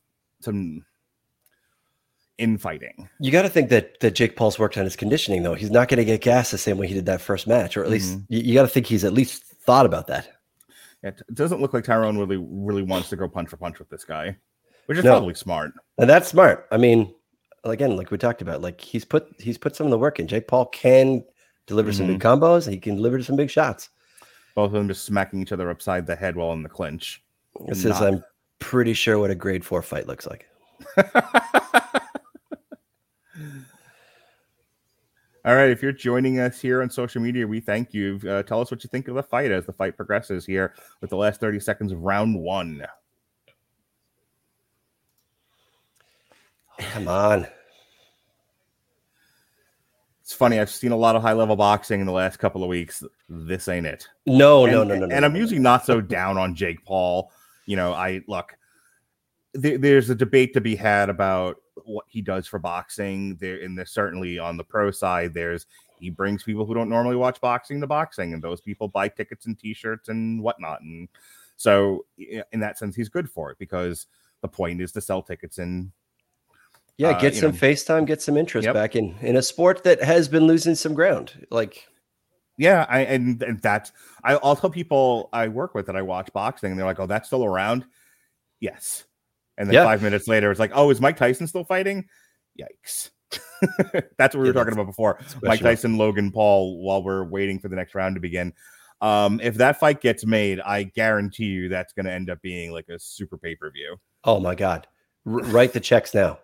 some 0.41 0.85
infighting. 2.37 3.09
You 3.19 3.31
got 3.31 3.43
to 3.43 3.49
think 3.49 3.69
that 3.69 3.99
that 3.99 4.15
Jake 4.15 4.35
Paul's 4.35 4.57
worked 4.57 4.77
on 4.77 4.85
his 4.85 4.95
conditioning 4.95 5.43
though. 5.43 5.53
He's 5.53 5.71
not 5.71 5.89
going 5.89 5.97
to 5.97 6.05
get 6.05 6.21
gas 6.21 6.51
the 6.51 6.57
same 6.57 6.77
way 6.77 6.87
he 6.87 6.93
did 6.93 7.05
that 7.05 7.21
first 7.21 7.47
match, 7.47 7.77
or 7.77 7.83
at 7.83 7.89
least 7.89 8.11
mm-hmm. 8.13 8.33
you, 8.33 8.39
you 8.39 8.53
got 8.53 8.63
to 8.63 8.67
think 8.67 8.87
he's 8.87 9.03
at 9.03 9.13
least 9.13 9.43
thought 9.43 9.85
about 9.85 10.07
that. 10.07 10.29
It 11.03 11.21
doesn't 11.33 11.61
look 11.61 11.73
like 11.73 11.83
Tyrone 11.83 12.17
really 12.17 12.37
really 12.37 12.83
wants 12.83 13.09
to 13.09 13.15
go 13.15 13.27
punch 13.27 13.49
for 13.49 13.57
punch 13.57 13.79
with 13.79 13.89
this 13.89 14.03
guy, 14.03 14.35
which 14.87 14.97
is 14.97 15.03
no. 15.03 15.11
probably 15.11 15.35
smart. 15.35 15.71
And 15.97 16.09
that's 16.09 16.27
smart. 16.27 16.67
I 16.71 16.77
mean, 16.77 17.13
again, 17.63 17.95
like 17.95 18.11
we 18.11 18.17
talked 18.17 18.41
about, 18.41 18.61
like 18.61 18.81
he's 18.81 19.05
put 19.05 19.27
he's 19.39 19.57
put 19.57 19.75
some 19.75 19.87
of 19.87 19.91
the 19.91 19.97
work 19.97 20.19
in. 20.19 20.27
Jake 20.27 20.47
Paul 20.47 20.65
can 20.67 21.23
deliver 21.67 21.91
mm-hmm. 21.91 21.97
some 21.97 22.07
big 22.07 22.19
mm-hmm. 22.19 22.43
combos. 22.43 22.69
He 22.69 22.77
can 22.77 22.95
deliver 22.95 23.21
some 23.21 23.35
big 23.35 23.49
shots. 23.49 23.89
Both 24.55 24.67
of 24.67 24.71
them 24.73 24.87
just 24.87 25.05
smacking 25.05 25.41
each 25.41 25.51
other 25.51 25.69
upside 25.69 26.05
the 26.05 26.15
head 26.15 26.35
while 26.35 26.51
in 26.53 26.63
the 26.63 26.69
clinch. 26.69 27.23
This 27.67 27.85
Not. 27.85 27.95
is, 27.95 28.01
I'm 28.01 28.23
pretty 28.59 28.93
sure, 28.93 29.17
what 29.17 29.31
a 29.31 29.35
grade 29.35 29.65
four 29.65 29.81
fight 29.81 30.07
looks 30.07 30.27
like. 30.27 30.47
All 35.45 35.55
right, 35.55 35.69
if 35.71 35.81
you're 35.81 35.93
joining 35.93 36.39
us 36.39 36.59
here 36.59 36.81
on 36.81 36.89
social 36.89 37.21
media, 37.21 37.47
we 37.47 37.61
thank 37.61 37.93
you. 37.93 38.19
Uh, 38.27 38.43
tell 38.43 38.59
us 38.59 38.69
what 38.69 38.83
you 38.83 38.89
think 38.89 39.07
of 39.07 39.15
the 39.15 39.23
fight 39.23 39.51
as 39.51 39.65
the 39.65 39.73
fight 39.73 39.95
progresses 39.95 40.45
here 40.45 40.75
with 41.01 41.09
the 41.09 41.15
last 41.15 41.39
30 41.39 41.59
seconds 41.61 41.91
of 41.91 42.01
round 42.01 42.37
one. 42.37 42.83
Come 46.79 47.07
on. 47.07 47.47
It's 50.21 50.33
funny. 50.33 50.59
I've 50.59 50.69
seen 50.69 50.91
a 50.91 50.97
lot 50.97 51.15
of 51.15 51.23
high 51.23 51.33
level 51.33 51.55
boxing 51.55 52.01
in 52.01 52.05
the 52.05 52.13
last 52.13 52.37
couple 52.37 52.61
of 52.61 52.69
weeks. 52.69 53.01
This 53.27 53.67
ain't 53.67 53.87
it. 53.87 54.07
No, 54.27 54.65
and, 54.65 54.73
no, 54.73 54.83
no, 54.83 54.95
no. 54.95 55.03
And 55.05 55.21
no, 55.21 55.25
I'm 55.25 55.33
no, 55.33 55.39
usually 55.39 55.59
not 55.59 55.85
so 55.85 56.01
down 56.01 56.37
on 56.37 56.53
Jake 56.53 56.85
Paul. 56.85 57.31
You 57.69 57.75
know, 57.75 57.93
I 57.93 58.21
look. 58.27 58.57
There, 59.53 59.77
there's 59.77 60.09
a 60.09 60.15
debate 60.15 60.53
to 60.53 60.61
be 60.61 60.75
had 60.75 61.07
about 61.09 61.57
what 61.85 62.05
he 62.07 62.19
does 62.19 62.47
for 62.47 62.57
boxing. 62.57 63.35
There, 63.35 63.61
and 63.61 63.77
there's 63.77 63.91
certainly 63.91 64.39
on 64.39 64.57
the 64.57 64.63
pro 64.63 64.89
side, 64.89 65.35
there's 65.35 65.67
he 65.99 66.09
brings 66.09 66.41
people 66.41 66.65
who 66.65 66.73
don't 66.73 66.89
normally 66.89 67.15
watch 67.15 67.39
boxing 67.39 67.79
to 67.81 67.85
boxing, 67.85 68.33
and 68.33 68.43
those 68.43 68.59
people 68.59 68.87
buy 68.87 69.07
tickets 69.07 69.45
and 69.45 69.57
T-shirts 69.59 70.09
and 70.09 70.41
whatnot. 70.41 70.81
And 70.81 71.07
so, 71.57 72.05
in 72.17 72.59
that 72.59 72.79
sense, 72.79 72.95
he's 72.95 73.09
good 73.09 73.29
for 73.29 73.51
it 73.51 73.59
because 73.59 74.07
the 74.41 74.47
point 74.47 74.81
is 74.81 74.91
to 74.93 75.01
sell 75.01 75.21
tickets 75.21 75.59
and 75.59 75.91
yeah, 76.97 77.09
uh, 77.09 77.19
get 77.19 77.33
uh, 77.33 77.35
some 77.35 77.51
know. 77.51 77.57
FaceTime, 77.57 78.07
get 78.07 78.23
some 78.23 78.35
interest 78.35 78.65
yep. 78.65 78.73
back 78.73 78.95
in 78.95 79.15
in 79.21 79.35
a 79.35 79.43
sport 79.43 79.83
that 79.83 80.01
has 80.01 80.27
been 80.27 80.47
losing 80.47 80.73
some 80.73 80.95
ground. 80.95 81.45
Like, 81.51 81.87
yeah, 82.59 82.85
I 82.89 82.99
and, 82.99 83.41
and 83.41 83.61
that's 83.61 83.93
I, 84.23 84.35
I'll 84.35 84.55
tell 84.55 84.69
people 84.69 85.29
I 85.31 85.47
work 85.47 85.73
with 85.73 85.85
that 85.85 85.95
I 85.95 86.01
watch 86.01 86.31
boxing, 86.33 86.71
and 86.71 86.77
they're 86.77 86.85
like, 86.85 86.99
"Oh, 86.99 87.07
that's 87.07 87.27
still 87.27 87.45
around." 87.45 87.85
Yes, 88.59 89.05
and 89.57 89.69
then 89.69 89.75
yeah. 89.75 89.85
five 89.85 90.03
minutes 90.03 90.27
later, 90.27 90.51
it's 90.51 90.59
like, 90.59 90.71
"Oh, 90.75 90.89
is 90.89 90.99
Mike 90.99 91.15
Tyson 91.15 91.47
still 91.47 91.63
fighting?" 91.63 92.05
Yikes. 92.59 93.11
that's 94.17 94.35
what 94.35 94.41
we 94.41 94.47
yeah, 94.47 94.49
were 94.49 94.53
talking 94.53 94.73
about 94.73 94.87
before. 94.87 95.19
Mike 95.41 95.61
Tyson, 95.61 95.97
Logan 95.97 96.31
Paul, 96.31 96.83
while 96.83 97.01
we're 97.01 97.23
waiting 97.23 97.59
for 97.59 97.69
the 97.69 97.77
next 97.77 97.95
round 97.95 98.15
to 98.15 98.21
begin. 98.21 98.51
Um, 98.99 99.39
if 99.41 99.55
that 99.55 99.79
fight 99.79 100.01
gets 100.01 100.25
made, 100.25 100.59
I 100.59 100.83
guarantee 100.83 101.45
you 101.45 101.69
that's 101.69 101.93
going 101.93 102.07
to 102.07 102.11
end 102.11 102.29
up 102.29 102.41
being 102.41 102.73
like 102.73 102.89
a 102.89 102.99
super 102.99 103.37
pay 103.37 103.55
per 103.55 103.71
view. 103.71 103.95
Oh 104.25 104.41
my 104.41 104.53
god! 104.53 104.85
R- 105.25 105.39
write 105.43 105.71
the 105.71 105.79
checks 105.79 106.13
now. 106.13 106.39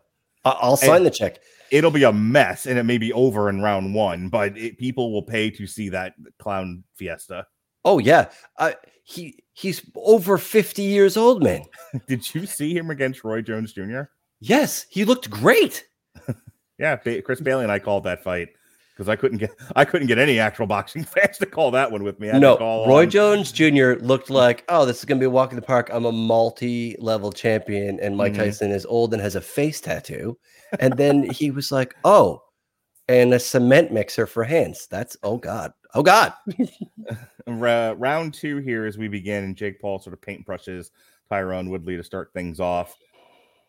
I'll 0.46 0.78
sign 0.78 0.98
and 0.98 1.06
the 1.06 1.12
check. 1.12 1.40
It'll 1.72 1.92
be 1.92 2.04
a 2.04 2.14
mess, 2.14 2.66
and 2.66 2.78
it 2.78 2.84
may 2.84 2.98
be 2.98 3.12
over 3.12 3.50
in 3.50 3.62
round 3.62 3.96
one, 3.96 4.30
but 4.30 4.58
it, 4.58 4.78
people 4.78 5.12
will 5.12 5.24
pay 5.24 5.50
to 5.50 5.66
see 5.66 5.90
that 5.90 6.14
clown 6.38 6.84
fiesta. 6.96 7.48
Oh 7.84 8.00
yeah, 8.00 8.30
uh, 8.58 8.74
he 9.04 9.44
he's 9.54 9.82
over 9.96 10.38
fifty 10.38 10.84
years 10.84 11.18
old, 11.18 11.44
man. 11.44 11.64
Did 12.08 12.34
you 12.34 12.46
see 12.46 12.76
him 12.76 12.90
against 12.90 13.24
Roy 13.24 13.42
Jones 13.42 13.74
Jr.? 13.74 14.04
Yes, 14.40 14.86
he 14.90 15.06
looked 15.06 15.30
great. 15.30 15.86
yeah, 16.78 16.96
Chris 16.98 17.42
Bailey 17.42 17.64
and 17.64 17.72
I 17.72 17.80
called 17.80 18.04
that 18.04 18.24
fight 18.24 18.50
because 18.96 19.10
I 19.10 19.16
couldn't 19.16 19.40
get 19.40 19.52
I 19.76 19.84
couldn't 19.84 20.08
get 20.08 20.18
any 20.18 20.40
actual 20.40 20.68
boxing 20.68 21.04
fans 21.06 21.38
to 21.40 21.46
call 21.46 21.72
that 21.72 21.92
one 21.92 22.04
with 22.04 22.20
me. 22.20 22.32
no, 22.32 22.58
Roy 22.88 23.04
on. 23.04 23.10
Jones 23.10 23.52
Jr. 23.52 23.94
looked 24.00 24.30
like, 24.30 24.64
oh, 24.70 24.86
this 24.86 25.00
is 25.00 25.06
gonna 25.06 25.20
be 25.20 25.26
a 25.26 25.30
walk 25.30 25.52
in 25.52 25.58
the 25.58 25.62
park. 25.62 25.90
I'm 25.92 26.06
a 26.06 26.12
multi-level 26.12 27.32
champion, 27.32 28.00
and 28.00 28.16
Mike 28.16 28.34
mm-hmm. 28.34 28.44
Tyson 28.44 28.72
is 28.72 28.86
old 28.86 29.14
and 29.14 29.22
has 29.22 29.36
a 29.36 29.42
face 29.42 29.82
tattoo. 29.82 30.38
And 30.80 30.98
then 30.98 31.30
he 31.30 31.52
was 31.52 31.72
like, 31.72 31.96
oh, 32.04 32.42
and 33.08 33.34
a 33.34 33.40
cement 33.40 33.92
mixer 33.92 34.26
for 34.26 34.44
hands. 34.44 34.88
That's 34.90 35.18
oh 35.24 35.38
god, 35.38 35.74
oh 35.94 36.04
god. 36.04 36.34
uh, 37.48 37.96
round 37.98 38.34
two 38.34 38.58
here 38.58 38.86
as 38.86 38.98
we 38.98 39.08
begin, 39.08 39.44
and 39.44 39.56
Jake 39.56 39.80
Paul 39.82 40.00
sort 40.00 40.14
of 40.14 40.22
paintbrushes 40.22 40.92
Tyrone 41.30 41.70
Woodley 41.70 41.98
to 41.98 42.04
start 42.04 42.32
things 42.34 42.60
off. 42.60 42.96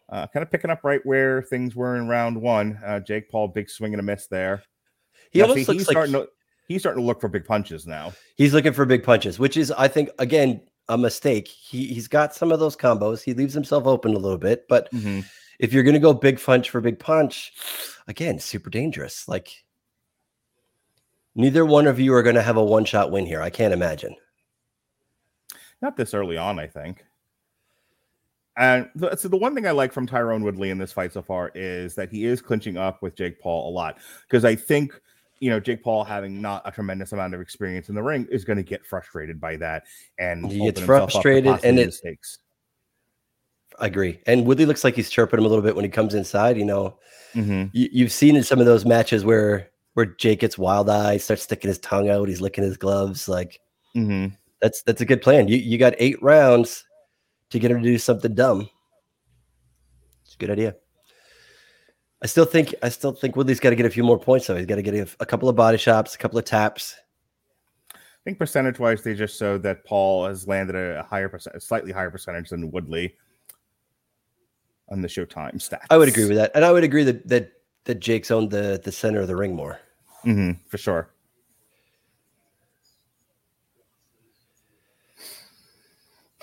Uh, 0.09 0.27
kind 0.29 0.43
of 0.43 0.51
picking 0.53 0.71
up 0.71 0.85
right 0.85 1.05
where 1.05 1.43
things 1.43 1.75
were 1.75 1.97
in 1.97 2.07
round 2.07 2.41
one. 2.41 2.79
Uh, 2.87 3.01
Jake 3.01 3.29
Paul, 3.29 3.49
big 3.49 3.69
swing 3.69 3.93
and 3.93 4.01
a 4.01 4.05
miss 4.05 4.29
there. 4.29 4.63
He 5.31 5.39
now, 5.39 5.45
almost 5.47 5.67
see, 5.67 5.73
looks 5.73 5.81
he's 5.81 5.89
like 5.89 5.93
starting 5.95 6.13
to, 6.15 6.29
he's 6.69 6.83
starting 6.83 7.03
to 7.03 7.07
look 7.07 7.21
for 7.21 7.29
big 7.29 7.45
punches 7.45 7.87
now. 7.87 8.13
He's 8.37 8.55
looking 8.55 8.73
for 8.73 8.85
big 8.85 9.03
punches, 9.03 9.39
which 9.39 9.57
is, 9.57 9.71
I 9.73 9.89
think, 9.89 10.11
again, 10.19 10.61
a 10.89 10.97
mistake. 10.97 11.49
He 11.49 11.87
he's 11.87 12.09
got 12.09 12.35
some 12.35 12.53
of 12.53 12.61
those 12.61 12.77
combos. 12.77 13.23
He 13.23 13.35
leaves 13.35 13.55
himself 13.55 13.87
open 13.87 14.15
a 14.15 14.19
little 14.19 14.39
bit, 14.39 14.67
but 14.69 14.91
mm-hmm. 14.93 15.21
if 15.59 15.73
you're 15.73 15.83
going 15.83 15.95
to 15.95 16.01
go 16.01 16.15
big 16.15 16.41
punch 16.41 16.71
for 16.71 16.81
big 16.81 16.99
punch, 16.99 17.53
again, 18.07 18.39
super 18.39 18.71
dangerous. 18.71 19.27
Like 19.27 19.65
neither 21.35 21.67
one 21.67 21.87
of 21.87 21.99
you 22.01 22.15
are 22.15 22.23
going 22.23 22.37
to 22.37 22.43
have 22.43 22.57
a 22.57 22.65
one 22.65 22.85
shot 22.85 23.11
win 23.11 23.27
here. 23.27 23.43
I 23.43 23.51
can't 23.51 23.75
imagine. 23.75 24.15
Not 25.83 25.97
this 25.97 26.15
early 26.15 26.37
on, 26.37 26.59
I 26.59 26.67
think. 26.67 27.05
And 28.57 28.89
so 29.19 29.29
the 29.29 29.37
one 29.37 29.55
thing 29.55 29.67
I 29.67 29.73
like 29.73 29.93
from 29.93 30.07
Tyrone 30.07 30.43
Woodley 30.43 30.71
in 30.71 30.79
this 30.79 30.93
fight 30.93 31.13
so 31.13 31.21
far 31.21 31.53
is 31.55 31.95
that 31.97 32.11
he 32.11 32.25
is 32.25 32.41
clinching 32.41 32.79
up 32.79 33.03
with 33.03 33.15
Jake 33.15 33.39
Paul 33.39 33.69
a 33.69 33.73
lot 33.73 33.99
because 34.23 34.47
I 34.47 34.55
think 34.55 34.99
you 35.41 35.51
know, 35.51 35.61
Jake 35.61 35.83
Paul 35.83 36.05
having 36.05 36.41
not 36.41 36.63
a 36.65 36.71
tremendous 36.71 37.13
amount 37.13 37.35
of 37.35 37.41
experience 37.41 37.89
in 37.89 37.95
the 37.95 38.03
ring 38.03 38.27
is 38.31 38.45
going 38.45 38.57
to 38.57 38.63
get 38.63 38.87
frustrated 38.87 39.41
by 39.41 39.57
that 39.57 39.85
and 40.19 40.51
he 40.51 40.61
gets 40.61 40.81
frustrated 40.81 41.59
and 41.63 41.79
it, 41.79 41.87
mistakes. 41.87 42.39
I 43.79 43.87
agree. 43.87 44.21
And 44.27 44.47
Woodley 44.47 44.67
looks 44.67 44.85
like 44.85 44.95
he's 44.95 45.11
chirping 45.11 45.39
him 45.39 45.45
a 45.45 45.49
little 45.49 45.63
bit 45.63 45.77
when 45.77 45.85
he 45.85 45.91
comes 45.91 46.15
inside. 46.15 46.57
You 46.57 46.65
know, 46.65 46.99
mm-hmm. 47.35 47.65
you, 47.73 48.05
have 48.05 48.13
seen 48.13 48.37
in 48.37 48.43
some 48.43 48.61
of 48.61 48.67
those 48.67 48.87
matches 48.87 49.25
where 49.25 49.71
where 49.95 50.07
Jake 50.07 50.41
gets 50.41 50.59
wild 50.59 50.89
eyes, 50.89 51.25
starts 51.25 51.43
sticking 51.43 51.69
his 51.69 51.79
tongue 51.79 52.09
out, 52.09 52.29
he's 52.29 52.41
licking 52.41 52.65
his 52.65 52.77
gloves. 52.77 53.29
Like 53.29 53.61
mm-hmm. 53.95 54.35
that's 54.63 54.83
that's 54.83 55.03
a 55.03 55.07
good 55.07 55.21
plan. 55.21 55.49
You 55.49 55.59
you 55.59 55.77
got 55.77 55.95
eight 55.99 56.23
rounds 56.23 56.85
to 57.51 57.59
get 57.59 57.71
him 57.71 57.83
to 57.83 57.89
do 57.89 57.99
something 57.99 58.35
dumb. 58.35 58.69
It's 60.25 60.35
a 60.35 60.39
good 60.39 60.51
idea. 60.51 60.77
I 62.23 62.27
still 62.27 62.45
think 62.45 62.75
I 62.83 62.89
still 62.89 63.13
think 63.13 63.37
Woodley's 63.37 63.61
got 63.61 63.71
to 63.71 63.77
get 63.77 63.87
a 63.87 63.91
few 63.91 64.03
more 64.03 64.19
points 64.19 64.47
though. 64.47 64.57
He's 64.57 64.67
got 64.67 64.77
to 64.77 64.83
get 64.83 64.95
a, 64.95 65.09
a 65.21 65.27
couple 65.27 65.49
of 65.49 65.57
body 65.57 65.79
shots, 65.79 66.15
a 66.15 66.19
couple 66.19 66.39
of 66.39 66.45
taps. 66.45 66.97
I 67.95 67.99
think 68.25 68.39
percentage 68.39 68.79
wise, 68.79 69.03
they 69.03 69.15
just 69.15 69.39
showed 69.39 69.63
that 69.63 69.85
Paul 69.85 70.27
has 70.27 70.49
landed 70.49 70.75
a 70.75 71.03
higher 71.03 71.29
percent, 71.29 71.55
a 71.55 71.61
slightly 71.61 71.93
higher 71.93 72.11
percentage 72.11 72.49
than 72.49 72.71
Woodley 72.71 73.15
on 74.91 75.03
the 75.03 75.09
Showtime 75.09 75.55
stats. 75.57 75.87
I 75.91 75.97
would 75.97 76.09
agree 76.09 76.27
with 76.27 76.37
that, 76.37 76.53
and 76.55 76.65
I 76.65 76.73
would 76.73 76.85
agree 76.85 77.05
that 77.05 77.29
that 77.29 77.53
that 77.85 78.01
Jake's 78.01 78.31
owned 78.31 78.51
the 78.51 78.81
the 78.83 78.93
center 78.93 79.21
of 79.21 79.29
the 79.29 79.37
ring 79.37 79.55
more. 79.55 79.79
Mm-hmm, 80.25 80.53
for 80.69 80.79
sure. 80.79 81.11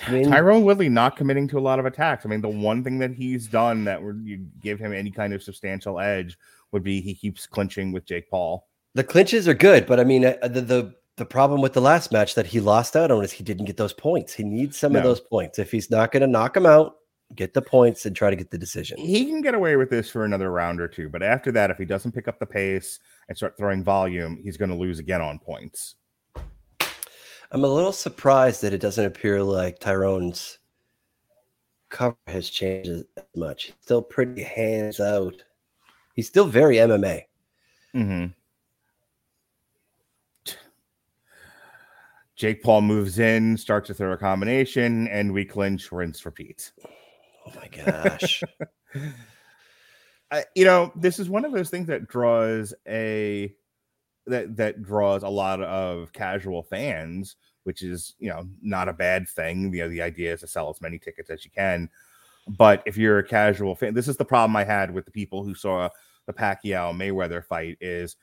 I 0.08 0.24
Tyrone 0.24 0.63
Woodley 0.63 0.89
not 0.89 1.16
committing 1.16 1.48
to 1.50 1.60
a 1.60 1.62
lot 1.62 1.80
of 1.80 1.86
attacks. 1.86 2.26
I 2.26 2.30
mean, 2.30 2.42
the 2.42 2.50
one 2.50 2.84
thing 2.84 3.00
that 3.00 3.12
he's 3.12 3.48
done 3.48 3.84
that 3.86 4.02
would 4.02 4.52
give 4.60 4.80
him 4.80 4.94
any 4.94 5.12
kind 5.12 5.34
of 5.34 5.44
substantial 5.44 6.00
edge 6.00 6.38
would 6.72 6.84
be 6.84 7.02
he 7.02 7.13
keeps 7.13 7.46
clinching 7.46 7.92
with 7.92 8.06
Jake 8.06 8.30
Paul. 8.30 8.68
The 8.96 9.04
clinches 9.04 9.48
are 9.48 9.54
good, 9.54 9.86
but 9.86 10.00
I 10.00 10.04
mean, 10.04 10.26
uh, 10.26 10.38
the 10.44 10.62
the, 10.62 10.96
the 11.18 11.26
problem 11.26 11.62
with 11.62 11.74
the 11.74 11.82
last 11.82 12.12
match 12.12 12.36
that 12.36 12.48
he 12.48 12.60
lost 12.60 12.96
out 12.96 13.12
on 13.12 13.24
is 13.24 13.32
he 13.32 13.44
didn't 13.44 13.66
get 13.66 13.78
those 13.78 13.94
points. 13.94 14.34
He 14.34 14.44
needs 14.44 14.78
some 14.78 14.94
no. 14.94 15.00
of 15.00 15.04
those 15.04 15.20
points. 15.20 15.60
If 15.60 15.72
he's 15.72 15.89
not 15.89 16.12
going 16.12 16.22
to 16.22 16.28
knock 16.28 16.56
him 16.58 16.66
out, 16.66 16.96
get 17.36 17.54
the 17.54 17.62
points 17.62 18.06
and 18.06 18.16
try 18.16 18.30
to 18.30 18.36
get 18.36 18.52
the 18.52 18.58
decision. 18.58 18.98
He 18.98 19.26
can 19.26 19.42
get 19.42 19.56
away 19.56 19.76
with 19.76 19.89
this 19.89 20.10
for 20.10 20.26
another 20.26 20.52
round 20.52 20.80
or 20.80 20.88
two, 20.88 21.10
but 21.10 21.24
after 21.24 21.52
that, 21.54 21.72
if 21.72 21.78
he 21.78 21.86
doesn't 21.86 22.12
pick 22.12 22.28
up 22.28 22.39
the 22.39 22.46
pace 22.46 23.00
and 23.28 23.38
start 23.38 23.58
throwing 23.58 23.84
volume, 23.84 24.38
he's 24.42 24.58
going 24.58 24.70
to 24.70 24.76
lose 24.76 25.00
again 25.00 25.22
on 25.22 25.39
points. 25.39 25.96
I'm 27.54 27.63
a 27.63 27.68
little 27.68 27.94
surprised 27.94 28.63
that 28.63 28.74
it 28.74 28.82
doesn't 28.82 29.06
appear 29.06 29.44
like 29.44 29.78
Tyrone's 29.78 30.58
cover 31.89 32.18
has 32.26 32.50
changed 32.50 32.89
as 32.89 33.06
much. 33.36 33.66
He's 33.66 33.76
still 33.80 34.02
pretty 34.02 34.42
hands 34.42 35.00
out. 35.00 35.36
He's 36.16 36.28
still 36.28 36.48
very 36.48 36.78
MMA. 36.78 37.22
Mm-hmm. 37.96 38.26
Jake 42.36 42.63
Paul 42.63 42.82
moves 42.82 43.20
in, 43.20 43.56
starts 43.56 43.86
to 43.88 43.94
throw 43.94 44.13
a 44.13 44.18
combination, 44.18 45.08
and 45.10 45.32
we 45.32 45.46
clinch, 45.46 45.92
rinse, 45.92 46.26
repeat. 46.26 46.72
Oh 47.46 47.54
my 47.56 47.68
gosh. 47.68 48.42
I, 50.32 50.46
you 50.56 50.66
know, 50.66 50.92
this 50.96 51.20
is 51.20 51.30
one 51.30 51.46
of 51.46 51.52
those 51.52 51.70
things 51.70 51.86
that 51.86 52.08
draws 52.08 52.74
a 52.88 53.54
that 54.27 54.55
that 54.57 54.83
draws 54.83 55.23
a 55.23 55.29
lot 55.29 55.62
of 55.62 56.12
casual 56.13 56.63
fans, 56.63 57.36
which 57.63 57.81
is 57.81 58.15
you 58.19 58.29
know 58.29 58.47
not 58.62 58.89
a 58.89 58.93
bad 58.93 59.27
thing. 59.27 59.73
You 59.73 59.83
know, 59.83 59.89
the 59.89 60.01
idea 60.01 60.33
is 60.33 60.41
to 60.41 60.47
sell 60.47 60.69
as 60.69 60.81
many 60.81 60.99
tickets 60.99 61.29
as 61.29 61.43
you 61.45 61.51
can. 61.51 61.89
But 62.47 62.83
if 62.86 62.97
you're 62.97 63.19
a 63.19 63.27
casual 63.27 63.75
fan, 63.75 63.93
this 63.93 64.07
is 64.07 64.17
the 64.17 64.25
problem 64.25 64.55
I 64.55 64.63
had 64.65 64.93
with 64.93 65.05
the 65.05 65.12
people 65.12 65.43
who 65.43 65.55
saw 65.55 65.89
the 66.25 66.33
Pacquiao 66.33 66.93
Mayweather 66.93 67.43
fight. 67.43 67.77
Is 67.79 68.15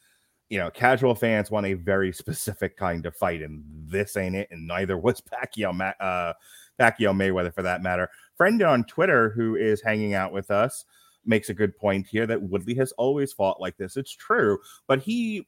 you 0.50 0.58
know, 0.58 0.70
casual 0.70 1.14
fans 1.14 1.50
want 1.50 1.66
a 1.66 1.74
very 1.74 2.12
specific 2.12 2.76
kind 2.76 3.06
of 3.06 3.16
fight, 3.16 3.42
and 3.42 3.62
this 3.66 4.16
ain't 4.16 4.36
it. 4.36 4.48
And 4.50 4.66
neither 4.66 4.98
was 4.98 5.22
Pacquiao, 5.22 5.94
uh, 6.00 6.32
Pacquiao 6.78 7.14
Mayweather 7.14 7.54
for 7.54 7.62
that 7.62 7.82
matter. 7.82 8.08
Friend 8.36 8.60
on 8.62 8.84
Twitter 8.84 9.30
who 9.30 9.56
is 9.56 9.80
hanging 9.80 10.14
out 10.14 10.32
with 10.32 10.50
us 10.50 10.84
makes 11.24 11.50
a 11.50 11.54
good 11.54 11.76
point 11.76 12.06
here 12.06 12.26
that 12.26 12.42
Woodley 12.42 12.74
has 12.74 12.92
always 12.92 13.32
fought 13.32 13.60
like 13.60 13.76
this. 13.76 13.96
It's 13.96 14.14
true, 14.14 14.58
but 14.86 15.00
he 15.00 15.46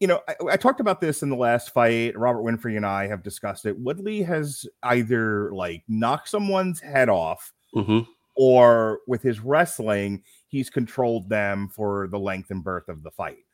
you 0.00 0.06
know, 0.06 0.20
I, 0.26 0.34
I, 0.52 0.56
talked 0.56 0.80
about 0.80 1.00
this 1.00 1.22
in 1.22 1.28
the 1.28 1.36
last 1.36 1.72
fight. 1.72 2.18
Robert 2.18 2.42
Winfrey 2.42 2.76
and 2.76 2.86
I 2.86 3.06
have 3.06 3.22
discussed 3.22 3.66
it. 3.66 3.78
Woodley 3.78 4.22
has 4.22 4.66
either 4.82 5.52
like 5.52 5.84
knocked 5.88 6.30
someone's 6.30 6.80
head 6.80 7.10
off, 7.10 7.52
mm-hmm. 7.76 8.10
or 8.34 9.00
with 9.06 9.22
his 9.22 9.40
wrestling, 9.40 10.22
he's 10.48 10.70
controlled 10.70 11.28
them 11.28 11.68
for 11.68 12.08
the 12.08 12.18
length 12.18 12.50
and 12.50 12.64
birth 12.64 12.88
of 12.88 13.02
the 13.02 13.10
fight 13.10 13.44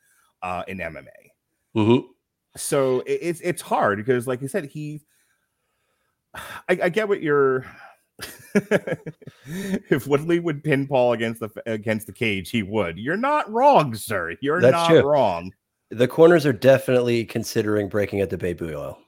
uh, 0.41 0.63
in 0.69 0.77
MMA. 0.77 1.07
Mm-hmm. 1.75 2.07
So 2.55 3.01
it, 3.01 3.19
it's 3.21 3.41
it's 3.41 3.61
hard 3.61 3.97
because, 3.97 4.25
like 4.25 4.41
you 4.41 4.47
said, 4.47 4.65
he. 4.65 5.01
I, 6.69 6.79
I 6.83 6.89
get 6.89 7.09
what 7.09 7.21
you're. 7.21 7.65
if 8.55 10.07
Woodley 10.07 10.39
would 10.39 10.63
pin 10.63 10.87
Paul 10.87 11.11
against 11.11 11.41
the 11.41 11.49
against 11.65 12.07
the 12.07 12.13
cage, 12.13 12.49
he 12.49 12.63
would. 12.63 12.97
You're 12.97 13.17
not 13.17 13.51
wrong, 13.51 13.93
sir. 13.95 14.35
You're 14.41 14.61
That's 14.61 14.71
not 14.71 14.87
true. 14.87 15.01
wrong 15.01 15.51
the 15.89 16.07
corners 16.07 16.45
are 16.45 16.53
definitely 16.53 17.25
considering 17.25 17.89
breaking 17.89 18.21
at 18.21 18.29
the 18.29 18.37
baby 18.37 18.73
oil. 18.73 18.99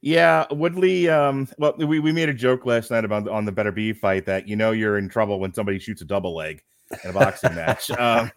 yeah, 0.00 0.46
Woodley. 0.50 1.08
Um, 1.08 1.48
well, 1.58 1.74
we, 1.76 2.00
we 2.00 2.12
made 2.12 2.28
a 2.28 2.34
joke 2.34 2.64
last 2.66 2.90
night 2.90 3.04
about 3.04 3.28
on 3.28 3.44
the 3.44 3.52
Beterbiev 3.52 3.98
fight 3.98 4.26
that 4.26 4.48
you 4.48 4.56
know 4.56 4.70
you're 4.72 4.98
in 4.98 5.08
trouble 5.08 5.38
when 5.38 5.52
somebody 5.52 5.78
shoots 5.78 6.02
a 6.02 6.06
double 6.06 6.34
leg 6.34 6.62
in 7.04 7.10
a 7.10 7.12
boxing 7.12 7.54
match. 7.54 7.90
Um, 7.98 8.30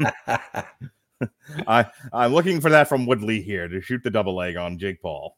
I 1.65 1.85
I'm 2.11 2.33
looking 2.33 2.59
for 2.59 2.69
that 2.71 2.89
from 2.89 3.05
Woodley 3.05 3.41
here 3.41 3.69
to 3.69 3.79
shoot 3.79 4.03
the 4.03 4.09
double 4.09 4.35
leg 4.35 4.57
on 4.57 4.77
Jake 4.77 5.01
Paul. 5.01 5.37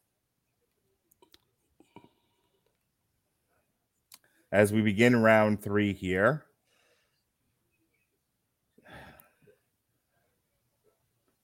As 4.50 4.72
we 4.72 4.82
begin 4.82 5.22
round 5.22 5.62
three 5.62 5.92
here. 5.92 6.47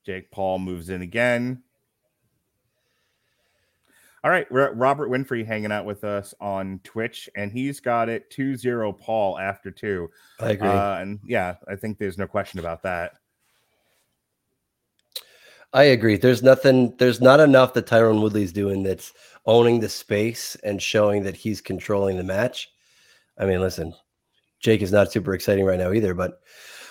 Jake 0.04 0.30
Paul 0.30 0.58
moves 0.58 0.90
in 0.90 1.02
again. 1.02 1.62
All 4.24 4.30
right, 4.30 4.50
we're 4.50 4.66
at 4.66 4.76
Robert 4.76 5.10
Winfrey 5.10 5.44
hanging 5.44 5.70
out 5.70 5.84
with 5.84 6.02
us 6.02 6.32
on 6.40 6.80
Twitch, 6.82 7.28
and 7.36 7.52
he's 7.52 7.78
got 7.78 8.08
it 8.08 8.30
2 8.30 8.56
0 8.56 8.92
Paul 8.94 9.38
after 9.38 9.70
two. 9.70 10.08
I 10.40 10.52
agree. 10.52 10.66
Uh, 10.66 10.96
and 10.96 11.20
yeah, 11.26 11.56
I 11.68 11.76
think 11.76 11.98
there's 11.98 12.16
no 12.16 12.26
question 12.26 12.58
about 12.58 12.82
that. 12.84 13.12
I 15.74 15.84
agree. 15.84 16.16
There's 16.16 16.42
nothing, 16.42 16.96
there's 16.98 17.20
not 17.20 17.40
enough 17.40 17.74
that 17.74 17.86
Tyrone 17.86 18.22
Woodley's 18.22 18.52
doing 18.52 18.82
that's 18.82 19.12
owning 19.44 19.80
the 19.80 19.88
space 19.90 20.56
and 20.64 20.80
showing 20.80 21.24
that 21.24 21.36
he's 21.36 21.60
controlling 21.60 22.16
the 22.16 22.24
match. 22.24 22.70
I 23.36 23.44
mean, 23.44 23.60
listen, 23.60 23.92
Jake 24.60 24.80
is 24.80 24.92
not 24.92 25.12
super 25.12 25.34
exciting 25.34 25.66
right 25.66 25.78
now 25.78 25.92
either, 25.92 26.14
but 26.14 26.40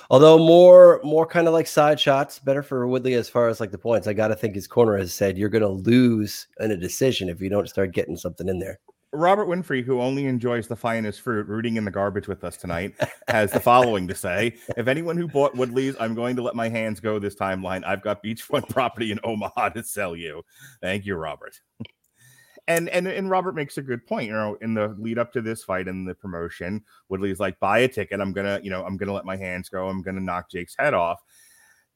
Although 0.09 0.37
more 0.37 0.99
more 1.03 1.25
kind 1.25 1.47
of 1.47 1.53
like 1.53 1.67
side 1.67 1.99
shots, 1.99 2.39
better 2.39 2.63
for 2.63 2.87
Woodley 2.87 3.13
as 3.15 3.29
far 3.29 3.47
as 3.47 3.59
like 3.59 3.71
the 3.71 3.77
points. 3.77 4.07
I 4.07 4.13
got 4.13 4.29
to 4.29 4.35
think 4.35 4.55
his 4.55 4.67
corner 4.67 4.97
has 4.97 5.13
said 5.13 5.37
you're 5.37 5.49
going 5.49 5.61
to 5.61 5.69
lose 5.69 6.47
in 6.59 6.71
a 6.71 6.77
decision 6.77 7.29
if 7.29 7.41
you 7.41 7.49
don't 7.49 7.69
start 7.69 7.93
getting 7.93 8.17
something 8.17 8.47
in 8.47 8.59
there. 8.59 8.79
Robert 9.15 9.47
Winfrey, 9.47 9.83
who 9.83 10.01
only 10.01 10.25
enjoys 10.25 10.67
the 10.67 10.75
finest 10.75 11.21
fruit, 11.21 11.47
rooting 11.47 11.75
in 11.75 11.85
the 11.85 11.91
garbage 11.91 12.27
with 12.27 12.43
us 12.43 12.57
tonight, 12.57 12.95
has 13.27 13.51
the 13.51 13.59
following 13.59 14.07
to 14.07 14.15
say: 14.15 14.55
If 14.75 14.87
anyone 14.87 15.17
who 15.17 15.27
bought 15.27 15.55
Woodley's, 15.55 15.95
I'm 15.99 16.15
going 16.15 16.35
to 16.35 16.41
let 16.41 16.55
my 16.55 16.67
hands 16.67 16.99
go 16.99 17.19
this 17.19 17.35
timeline. 17.35 17.83
I've 17.85 18.01
got 18.01 18.23
beachfront 18.23 18.69
property 18.69 19.11
in 19.11 19.19
Omaha 19.23 19.69
to 19.69 19.83
sell 19.83 20.15
you. 20.15 20.41
Thank 20.81 21.05
you, 21.05 21.15
Robert 21.15 21.59
and 22.67 22.89
and 22.89 23.07
and 23.07 23.29
Robert 23.29 23.55
makes 23.55 23.77
a 23.77 23.81
good 23.81 24.05
point. 24.05 24.27
You 24.27 24.33
know, 24.33 24.57
in 24.61 24.73
the 24.73 24.95
lead 24.99 25.19
up 25.19 25.33
to 25.33 25.41
this 25.41 25.63
fight 25.63 25.87
and 25.87 26.07
the 26.07 26.15
promotion, 26.15 26.83
Woodley's 27.09 27.39
like, 27.39 27.59
buy 27.59 27.79
a 27.79 27.87
ticket. 27.87 28.19
I'm 28.19 28.33
gonna, 28.33 28.59
you 28.63 28.69
know, 28.69 28.85
I'm 28.85 28.97
gonna 28.97 29.13
let 29.13 29.25
my 29.25 29.35
hands 29.35 29.69
go. 29.69 29.87
I'm 29.87 30.01
gonna 30.01 30.21
knock 30.21 30.49
Jake's 30.49 30.75
head 30.77 30.93
off. 30.93 31.21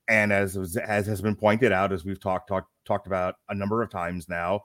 And 0.08 0.32
as 0.32 0.78
as 0.78 1.08
has 1.08 1.22
been 1.22 1.36
pointed 1.36 1.72
out, 1.72 1.94
as 1.94 2.06
we've 2.06 2.20
talked 2.20 2.50
talked 2.50 2.72
talked 2.86 3.08
about 3.08 3.36
a 3.50 3.56
number 3.56 3.82
of 3.82 3.90
times 3.90 4.30
now, 4.30 4.62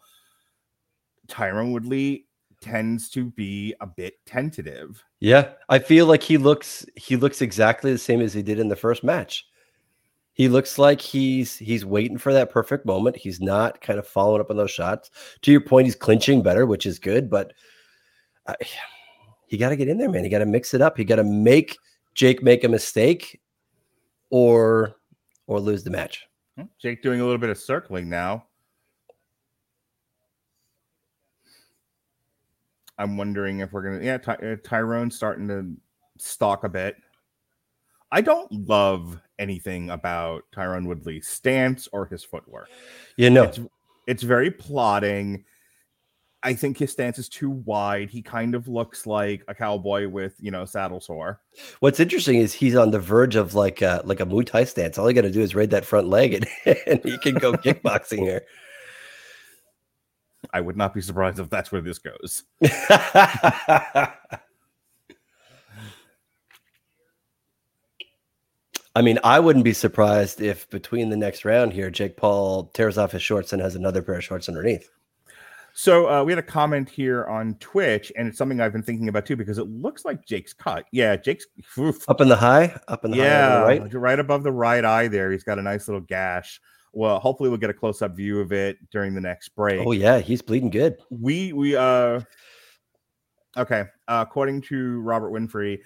Tyron 1.29 1.73
Woodley 1.73 2.27
tends 2.61 3.11
to 3.11 3.27
be 3.27 3.75
a 3.81 3.87
bit 3.87 4.15
tentative. 4.25 5.05
Yeah, 5.21 5.51
I 5.69 5.81
feel 5.81 6.07
like 6.07 6.23
he 6.23 6.37
looks 6.37 6.87
he 6.97 7.17
looks 7.17 7.43
exactly 7.43 7.93
the 7.93 7.99
same 7.99 8.21
as 8.21 8.33
he 8.33 8.43
did 8.43 8.59
in 8.59 8.69
the 8.69 8.77
first 8.77 9.05
match. 9.05 9.45
He 10.43 10.49
looks 10.49 10.77
like 10.77 11.01
he's 11.01 11.57
he's 11.57 11.85
waiting 11.85 12.19
for 12.19 12.33
that 12.33 12.51
perfect 12.51 12.85
moment. 12.85 13.15
He's 13.17 13.41
not 13.41 13.81
kind 13.81 13.97
of 14.01 14.09
following 14.09 14.41
up 14.41 14.51
on 14.51 14.57
those 14.57 14.73
shots. 14.73 15.09
To 15.43 15.53
your 15.53 15.61
point, 15.61 15.87
he's 15.87 15.95
clinching 15.95 16.43
better, 16.43 16.67
which 16.67 16.85
is 16.85 16.99
good. 16.99 17.31
But 17.31 17.53
he 19.47 19.57
got 19.57 19.69
to 19.69 19.77
get 19.77 19.87
in 19.87 19.99
there, 19.99 20.09
man. 20.09 20.25
He 20.25 20.31
got 20.31 20.41
to 20.41 20.47
mix 20.47 20.75
it 20.75 20.81
up. 20.81 20.97
He 20.97 21.05
got 21.05 21.17
to 21.17 21.23
make 21.23 21.79
Jake 22.15 22.43
make 22.43 22.65
a 22.65 22.69
mistake, 22.69 23.41
or 24.31 24.97
or 25.47 25.61
lose 25.61 25.85
the 25.85 25.91
match. 25.91 26.27
Hmm, 26.59 26.65
Jake 26.77 27.05
doing 27.05 27.21
a 27.21 27.25
little 27.25 27.39
bit 27.39 27.51
of 27.51 27.57
circling 27.57 28.09
now. 28.09 28.45
I'm 32.99 33.17
wondering 33.17 33.61
if 33.61 33.73
we're 33.73 33.83
gonna 33.83 34.05
yeah 34.05 34.19
Ty- 34.19 34.35
uh, 34.43 34.57
Tyrone 34.65 35.13
starting 35.13 35.47
to 35.47 35.73
stalk 36.19 36.65
a 36.65 36.69
bit. 36.69 36.97
I 38.13 38.21
don't 38.21 38.69
love 38.69 39.19
anything 39.39 39.89
about 39.89 40.45
Tyron 40.55 40.87
Woodley's 40.87 41.27
stance 41.27 41.89
or 41.93 42.05
his 42.07 42.23
footwork. 42.23 42.69
You 43.17 43.31
know, 43.31 43.45
It's, 43.45 43.61
it's 44.07 44.23
very 44.23 44.51
plodding. 44.51 45.45
I 46.43 46.53
think 46.53 46.77
his 46.77 46.93
stance 46.93 47.19
is 47.19 47.31
too 47.31 47.49
wide. 47.51 48.11
He 48.11 48.21
kind 48.21 48.55
of 48.55 48.69
looks 48.69 49.07
like 49.07 49.43
a 49.49 49.55
cowboy 49.55 50.09
with, 50.09 50.35
you 50.41 50.51
know, 50.51 50.67
saddle 50.67 51.01
sore. 51.01 51.41
what's 51.81 52.01
interesting 52.01 52.37
is 52.37 52.53
he's 52.53 52.77
on 52.77 52.91
the 52.91 52.99
verge 52.99 53.35
of 53.35 53.55
like 53.55 53.81
a, 53.81 54.03
like 54.05 54.21
a 54.21 54.27
Muay 54.27 54.45
Thai 54.45 54.65
stance. 54.65 54.99
All 54.99 55.09
you 55.09 55.15
got 55.15 55.23
to 55.23 55.31
do 55.31 55.41
is 55.41 55.55
raid 55.55 55.71
that 55.71 55.87
front 55.87 56.09
leg 56.09 56.35
and, 56.35 56.47
and 56.87 57.01
he 57.03 57.17
can 57.19 57.37
go 57.37 57.55
kickboxing 57.55 58.19
here. 58.19 58.43
I 60.53 60.61
would 60.61 60.77
not 60.77 60.93
be 60.93 61.01
surprised 61.01 61.39
if 61.39 61.49
that's 61.49 61.73
where 61.73 61.81
this 61.81 61.99
goes. 61.99 62.43
I 68.95 69.03
mean, 69.03 69.19
I 69.25 69.41
wouldn't 69.41 69.65
be 69.65 69.73
surprised 69.73 70.41
if 70.41 70.69
between 70.69 71.09
the 71.09 71.17
next 71.17 71.45
round 71.45 71.73
here, 71.73 71.91
Jake 71.91 72.17
Paul 72.17 72.65
tears 72.75 72.99
off 72.99 73.13
his 73.13 73.23
shorts 73.23 73.53
and 73.53 73.63
has 73.63 73.75
another 73.75 74.03
pair 74.03 74.17
of 74.17 74.25
shorts 74.25 74.49
underneath. 74.49 74.91
So 75.75 76.11
uh, 76.11 76.23
we 76.23 76.33
had 76.33 76.39
a 76.39 76.43
comment 76.43 76.91
here 76.91 77.25
on 77.25 77.55
Twitch, 77.55 78.13
and 78.17 78.29
it's 78.29 78.37
something 78.37 78.61
I've 78.61 78.75
been 78.75 78.83
thinking 78.83 79.09
about 79.09 79.25
too 79.25 79.37
because 79.37 79.57
it 79.57 79.67
looks 79.69 80.05
like 80.05 80.27
Jake's 80.27 80.53
cut. 80.53 80.85
Yeah, 80.93 81.17
Jake's 81.17 81.47
oof. 81.79 82.07
Up 82.11 82.21
in 82.21 82.29
the 82.29 82.37
high, 82.37 82.79
up 82.89 83.07
in 83.07 83.13
the 83.13 83.17
yeah, 83.17 83.61
the 83.61 83.65
right. 83.65 83.95
right 83.95 84.19
above 84.19 84.43
the 84.43 84.53
right 84.53 84.85
eye 84.85 85.09
there. 85.09 85.33
He's 85.33 85.45
got 85.45 85.59
a 85.59 85.63
nice 85.63 85.89
little 85.89 86.03
gash. 86.03 86.61
Well, 86.93 87.19
hopefully 87.19 87.49
we'll 87.49 87.59
get 87.59 87.71
a 87.71 87.75
close 87.75 88.03
up 88.03 88.15
view 88.15 88.41
of 88.41 88.53
it 88.53 88.77
during 88.91 89.15
the 89.15 89.23
next 89.23 89.49
break. 89.51 89.87
Oh 89.87 89.93
yeah, 89.93 90.19
he's 90.19 90.43
bleeding 90.43 90.69
good. 90.69 90.97
we 91.09 91.55
we 91.55 91.75
uh 91.75 92.21
okay 93.57 93.85
uh, 94.09 94.25
according 94.27 94.63
to 94.63 95.01
robert 95.01 95.31
winfrey 95.31 95.79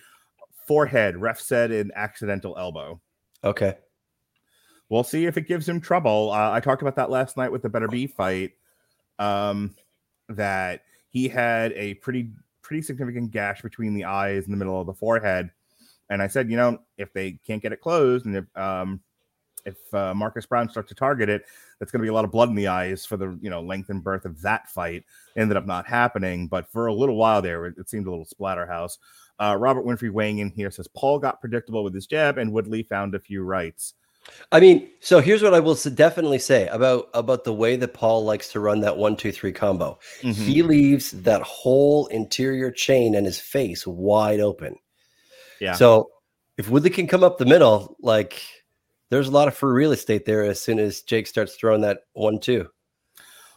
forehead 0.66 1.16
ref 1.16 1.40
said 1.40 1.70
an 1.70 1.90
accidental 1.94 2.57
elbow 2.59 3.00
Okay. 3.44 3.76
we'll 4.88 5.05
see 5.05 5.26
if 5.26 5.37
it 5.37 5.46
gives 5.46 5.68
him 5.68 5.81
trouble 5.81 6.31
uh, 6.33 6.50
i 6.50 6.61
talked 6.61 6.83
about 6.83 6.96
that 6.96 7.11
last 7.11 7.37
night 7.37 7.52
with 7.52 7.62
the 7.62 7.70
Beterbiev 7.70 8.12
fight 8.12 8.52
um 9.18 9.74
that 10.29 10.83
he 11.11 11.29
had 11.29 11.72
a 11.72 11.94
pretty 11.94 12.31
pretty 12.62 12.83
significant 12.83 13.31
gash 13.31 13.62
between 13.62 13.94
the 13.94 14.05
eyes 14.05 14.46
in 14.46 14.50
the 14.50 14.57
middle 14.57 14.81
of 14.81 14.87
the 14.87 14.94
forehead 14.94 15.50
and 16.11 16.20
i 16.20 16.26
said 16.26 16.50
you 16.50 16.57
know 16.57 16.79
if 16.98 17.12
they 17.12 17.33
can't 17.46 17.62
get 17.62 17.72
it 17.72 17.81
closed 17.81 18.26
and 18.26 18.37
if 18.37 18.44
um 18.57 19.00
if 19.66 19.92
uh, 19.92 20.14
Marcus 20.14 20.46
Browne 20.46 20.70
starts 20.70 20.88
to 20.88 20.94
target 20.94 21.29
it, 21.29 21.44
that's 21.79 21.90
going 21.90 21.98
to 21.98 22.05
be 22.05 22.09
a 22.09 22.12
lot 22.14 22.24
of 22.24 22.31
blood 22.31 22.48
in 22.48 22.55
the 22.55 22.68
eyes 22.68 23.05
for 23.05 23.16
the 23.16 23.37
you 23.42 23.50
know 23.50 23.61
length 23.61 23.90
and 23.90 24.02
birth 24.02 24.24
of 24.24 24.40
that 24.42 24.70
fight. 24.70 25.05
Ended 25.37 25.57
up 25.57 25.66
not 25.66 25.87
happening, 25.87 26.46
but 26.46 26.70
for 26.70 26.87
a 26.87 26.94
little 26.94 27.16
while 27.16 27.42
there, 27.42 27.66
it, 27.66 27.74
it 27.76 27.90
seemed 27.90 28.07
a 28.07 28.11
little 28.11 28.24
splatterhouse. 28.24 28.98
Uh, 29.38 29.57
Robert 29.59 29.85
Winfrey 29.85 30.11
weighing 30.11 30.38
in 30.38 30.51
here 30.51 30.70
says 30.70 30.88
Paul 30.88 31.18
got 31.18 31.40
predictable 31.40 31.85
with 31.85 31.94
his 31.94 32.07
jab, 32.07 32.38
and 32.38 32.53
Woodley 32.53 32.83
found 32.83 33.14
a 33.14 33.20
few 33.20 33.42
rights. 33.42 33.94
I 34.51 34.61
mean, 34.61 34.88
so 35.01 35.20
here's 35.20 35.42
what 35.42 35.55
I 35.55 35.61
will 35.61 35.75
definitely 35.75 36.38
say 36.38 36.66
about 36.68 37.09
about 37.14 37.44
the 37.44 37.53
way 37.53 37.77
that 37.77 37.94
Paul 37.94 38.25
likes 38.25 38.51
to 38.53 38.61
run 38.61 38.81
that 38.81 38.96
one 38.96 39.16
two 39.16 39.33
three 39.33 39.53
combo. 39.53 39.99
Mhm. 40.22 40.35
He 40.35 40.62
leaves 40.62 41.12
that 41.12 41.42
whole 41.42 42.07
interior 42.09 42.70
chain 42.70 43.14
and 43.14 43.27
his 43.27 43.38
face 43.38 43.87
wide 43.87 44.40
open. 44.40 44.77
Yeah. 45.61 45.75
So 45.75 46.11
if 46.59 46.68
Woodley 46.68 46.90
can 46.90 47.07
come 47.07 47.22
up 47.22 47.38
the 47.38 47.46
middle, 47.46 47.96
like 48.01 48.42
there's 49.11 49.29
a 49.29 49.33
lot 49.33 49.49
of 49.49 49.55
free 49.55 49.72
real 49.72 49.92
estate 49.92 50.25
there 50.25 50.44
as 50.44 50.61
soon 50.61 50.79
as 50.79 51.03
Jake 51.03 51.27
starts 51.27 51.55
throwing 51.55 51.83
that 51.83 52.01
one 52.12 52.40
two. 52.40 52.68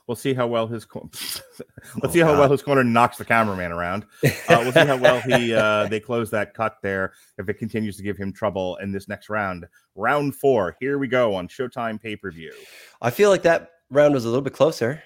We'll 0.09 0.15
see 0.15 0.33
how 0.33 0.47
well 0.47 0.65
his 0.65 0.85
co- 0.85 1.07
let's 1.13 1.43
Oh, 2.03 2.09
see 2.09 2.17
how 2.17 2.31
well 2.31 2.49
his 2.49 2.63
corner 2.63 2.83
knocks 2.83 3.19
the 3.19 3.25
cameraman 3.25 3.71
around. 3.71 4.07
Uh, 4.49 4.57
we'll 4.63 4.71
see 4.71 4.79
how 4.79 4.97
well 4.97 5.21
he 5.21 5.53
uh, 5.53 5.87
they 5.87 5.99
close 5.99 6.31
that 6.31 6.55
cut 6.55 6.77
there 6.81 7.13
if 7.37 7.47
it 7.47 7.53
continues 7.59 7.95
to 7.95 8.01
give 8.01 8.17
him 8.17 8.33
trouble 8.33 8.75
in 8.77 8.91
this 8.91 9.07
next 9.07 9.29
round. 9.29 9.67
Round 9.93 10.35
four, 10.35 10.75
here 10.79 10.97
we 10.97 11.07
go 11.07 11.35
on 11.35 11.47
Showtime 11.47 12.01
pay 12.01 12.15
per 12.15 12.31
view. 12.31 12.51
I 12.99 13.11
feel 13.11 13.29
like 13.29 13.43
that 13.43 13.69
round 13.91 14.15
was 14.15 14.25
a 14.25 14.29
little 14.29 14.41
bit 14.41 14.53
closer, 14.53 15.03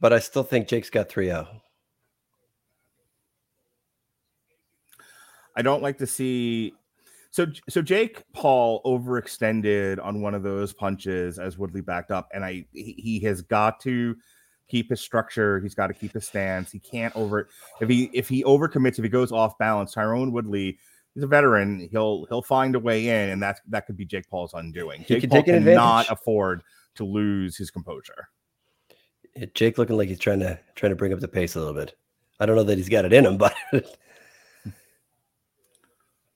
but 0.00 0.12
I 0.12 0.20
still 0.20 0.44
think 0.44 0.68
Jake's 0.68 0.90
got 0.90 1.10
oh. 1.10 1.20
3-0. 1.20 1.48
I 5.56 5.62
don't 5.62 5.82
like 5.82 5.98
to 5.98 6.06
see. 6.06 6.74
So 7.32 7.46
so 7.68 7.82
Jake 7.82 8.22
Paul 8.32 8.80
overextended 8.84 9.98
on 10.00 10.22
one 10.22 10.34
of 10.34 10.44
those 10.44 10.72
punches 10.72 11.40
as 11.40 11.58
Woodley 11.58 11.80
backed 11.80 12.12
up, 12.12 12.28
and 12.32 12.44
I 12.44 12.66
he 12.72 13.18
has 13.24 13.42
got 13.42 13.80
to 13.80 14.14
keep 14.68 14.90
his 14.90 15.00
structure. 15.00 15.60
He's 15.60 15.74
got 15.74 15.88
to 15.88 15.94
keep 15.94 16.12
his 16.12 16.26
stance. 16.26 16.70
He 16.70 16.78
can't 16.78 17.14
over 17.16 17.48
if 17.80 17.88
he 17.88 18.10
if 18.12 18.28
he 18.28 18.44
overcommits 18.44 18.98
if 18.98 19.04
he 19.04 19.08
goes 19.08 19.32
off 19.32 19.58
balance. 19.58 19.92
Tyrone 19.92 20.32
Woodley. 20.32 20.78
He's 21.14 21.22
a 21.22 21.28
veteran. 21.28 21.88
He'll 21.92 22.26
he'll 22.26 22.42
find 22.42 22.74
a 22.74 22.80
way 22.80 23.08
in, 23.08 23.30
and 23.30 23.42
that's 23.42 23.60
that 23.68 23.86
could 23.86 23.96
be 23.96 24.04
Jake 24.04 24.28
Paul's 24.28 24.52
undoing. 24.52 25.00
He 25.02 25.14
Jake 25.14 25.20
can 25.22 25.30
Paul 25.30 25.42
cannot 25.44 26.10
afford 26.10 26.62
to 26.96 27.04
lose 27.04 27.56
his 27.56 27.70
composure. 27.70 28.28
Jake 29.54 29.78
looking 29.78 29.96
like 29.96 30.08
he's 30.08 30.18
trying 30.18 30.40
to 30.40 30.58
trying 30.74 30.90
to 30.90 30.96
bring 30.96 31.12
up 31.12 31.20
the 31.20 31.28
pace 31.28 31.54
a 31.54 31.58
little 31.58 31.74
bit. 31.74 31.94
I 32.40 32.46
don't 32.46 32.56
know 32.56 32.64
that 32.64 32.78
he's 32.78 32.88
got 32.88 33.04
it 33.04 33.12
in 33.12 33.26
him, 33.26 33.36
but 33.38 33.54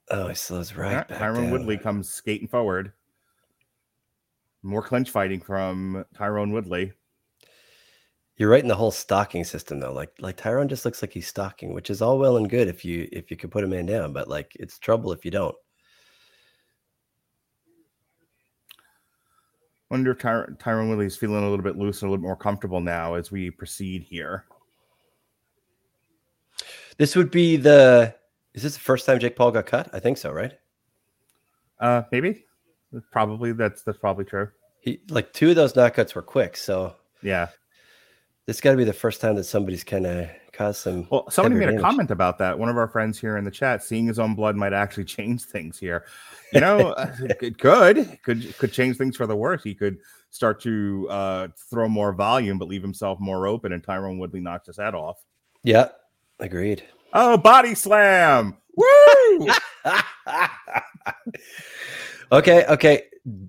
oh, 0.09 0.27
he 0.27 0.35
slows 0.35 0.73
right. 0.73 0.95
Right, 0.95 1.07
back 1.07 1.19
Tyrone 1.19 1.43
down. 1.43 1.51
Woodley 1.51 1.77
comes 1.77 2.09
skating 2.09 2.47
forward. 2.47 2.93
More 4.61 4.81
clinch 4.81 5.09
fighting 5.09 5.39
from 5.39 6.05
Tyrone 6.13 6.51
Woodley. 6.51 6.93
You're 8.39 8.49
right 8.49 8.61
in 8.63 8.69
the 8.69 8.75
whole 8.75 8.89
stalking 8.89 9.43
system 9.43 9.81
though. 9.81 9.91
Like 9.91 10.13
like 10.19 10.37
Tyrone 10.37 10.69
just 10.69 10.85
looks 10.85 11.03
like 11.03 11.11
he's 11.11 11.27
stalking, 11.27 11.73
which 11.73 11.89
is 11.89 12.01
all 12.01 12.17
well 12.17 12.37
and 12.37 12.49
good 12.49 12.69
if 12.69 12.85
you 12.85 13.09
if 13.11 13.29
you 13.29 13.35
can 13.35 13.49
put 13.49 13.65
a 13.65 13.67
man 13.67 13.85
down, 13.85 14.13
but 14.13 14.29
like 14.29 14.53
it's 14.55 14.79
trouble 14.79 15.11
if 15.11 15.25
you 15.25 15.29
don't. 15.31 15.55
Wonder 19.91 20.11
if 20.11 20.19
Ty- 20.19 20.45
Tyrone 20.57 20.87
Woodley's 20.87 21.17
feeling 21.17 21.43
a 21.43 21.49
little 21.49 21.63
bit 21.63 21.77
loose 21.77 22.01
and 22.01 22.07
a 22.09 22.11
little 22.11 22.23
more 22.23 22.37
comfortable 22.37 22.79
now 22.79 23.15
as 23.15 23.29
we 23.29 23.51
proceed 23.51 24.03
here. 24.03 24.45
This 26.97 27.15
would 27.17 27.31
be 27.31 27.57
the 27.57 28.15
is 28.53 28.63
this 28.63 28.75
the 28.75 28.79
first 28.79 29.05
time 29.05 29.19
Jake 29.19 29.35
Paul 29.35 29.51
got 29.51 29.65
cut? 29.65 29.89
I 29.91 29.99
think 29.99 30.17
so, 30.17 30.31
right? 30.31 30.53
Uh, 31.81 32.03
maybe, 32.09 32.45
probably 33.11 33.51
that's 33.51 33.81
that's 33.81 33.97
probably 33.97 34.23
true. 34.23 34.47
He 34.79 35.01
like 35.09 35.33
two 35.33 35.49
of 35.49 35.57
those 35.57 35.73
knockouts 35.73 36.15
were 36.15 36.21
quick, 36.21 36.55
so 36.55 36.95
Yeah. 37.21 37.49
This 38.49 38.61
got 38.61 38.71
to 38.71 38.77
be 38.77 38.83
the 38.83 38.91
first 38.91 39.21
time 39.21 39.35
that 39.35 39.43
somebody's 39.43 39.83
kind 39.83 40.07
of 40.07 40.27
caused 40.53 40.79
some. 40.81 41.07
Well, 41.11 41.29
somebody 41.29 41.53
made 41.53 41.69
a 41.69 41.79
comment 41.79 42.09
about 42.09 42.39
that. 42.39 42.57
One 42.57 42.67
of 42.67 42.77
our 42.77 42.87
friends 42.87 43.19
here 43.19 43.37
in 43.37 43.43
the 43.43 43.51
chat, 43.51 43.83
seeing 43.83 44.07
his 44.07 44.17
own 44.17 44.33
blood 44.33 44.55
might 44.55 44.73
actually 44.73 45.05
change 45.17 45.43
things 45.43 45.77
here. 45.77 46.05
You 46.51 46.61
know, 46.61 46.89
uh, 46.97 47.15
it 47.19 47.59
could 47.59 48.19
could 48.23 48.57
could 48.57 48.73
change 48.73 48.97
things 48.97 49.15
for 49.15 49.27
the 49.27 49.35
worse. 49.35 49.61
He 49.61 49.75
could 49.75 49.99
start 50.31 50.59
to 50.63 51.07
uh, 51.11 51.47
throw 51.69 51.87
more 51.87 52.11
volume, 52.11 52.57
but 52.57 52.67
leave 52.67 52.81
himself 52.81 53.19
more 53.19 53.45
open, 53.45 53.71
and 53.71 53.83
Tyrone 53.83 54.17
Woodley 54.17 54.39
knocks 54.39 54.65
his 54.65 54.77
head 54.77 54.95
off. 54.95 55.23
Yeah, 55.63 55.89
agreed. 56.39 56.83
Oh, 57.13 57.37
body 57.37 57.75
slam! 57.75 58.57
Woo! 58.75 59.47
okay, 62.31 62.65
okay. 62.65 63.03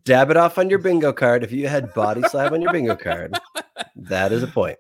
Dab 0.05 0.31
it 0.31 0.37
off 0.37 0.59
on 0.59 0.69
your 0.69 0.79
bingo 0.79 1.11
card. 1.15 1.43
If 1.43 1.53
you 1.53 1.69
had 1.69 1.95
body 1.95 2.21
slam 2.29 2.53
on 2.53 2.61
your 2.61 2.71
bingo 2.71 2.97
card, 2.97 3.39
that 3.97 4.31
is 4.31 4.43
a 4.43 4.47
point 4.47 4.79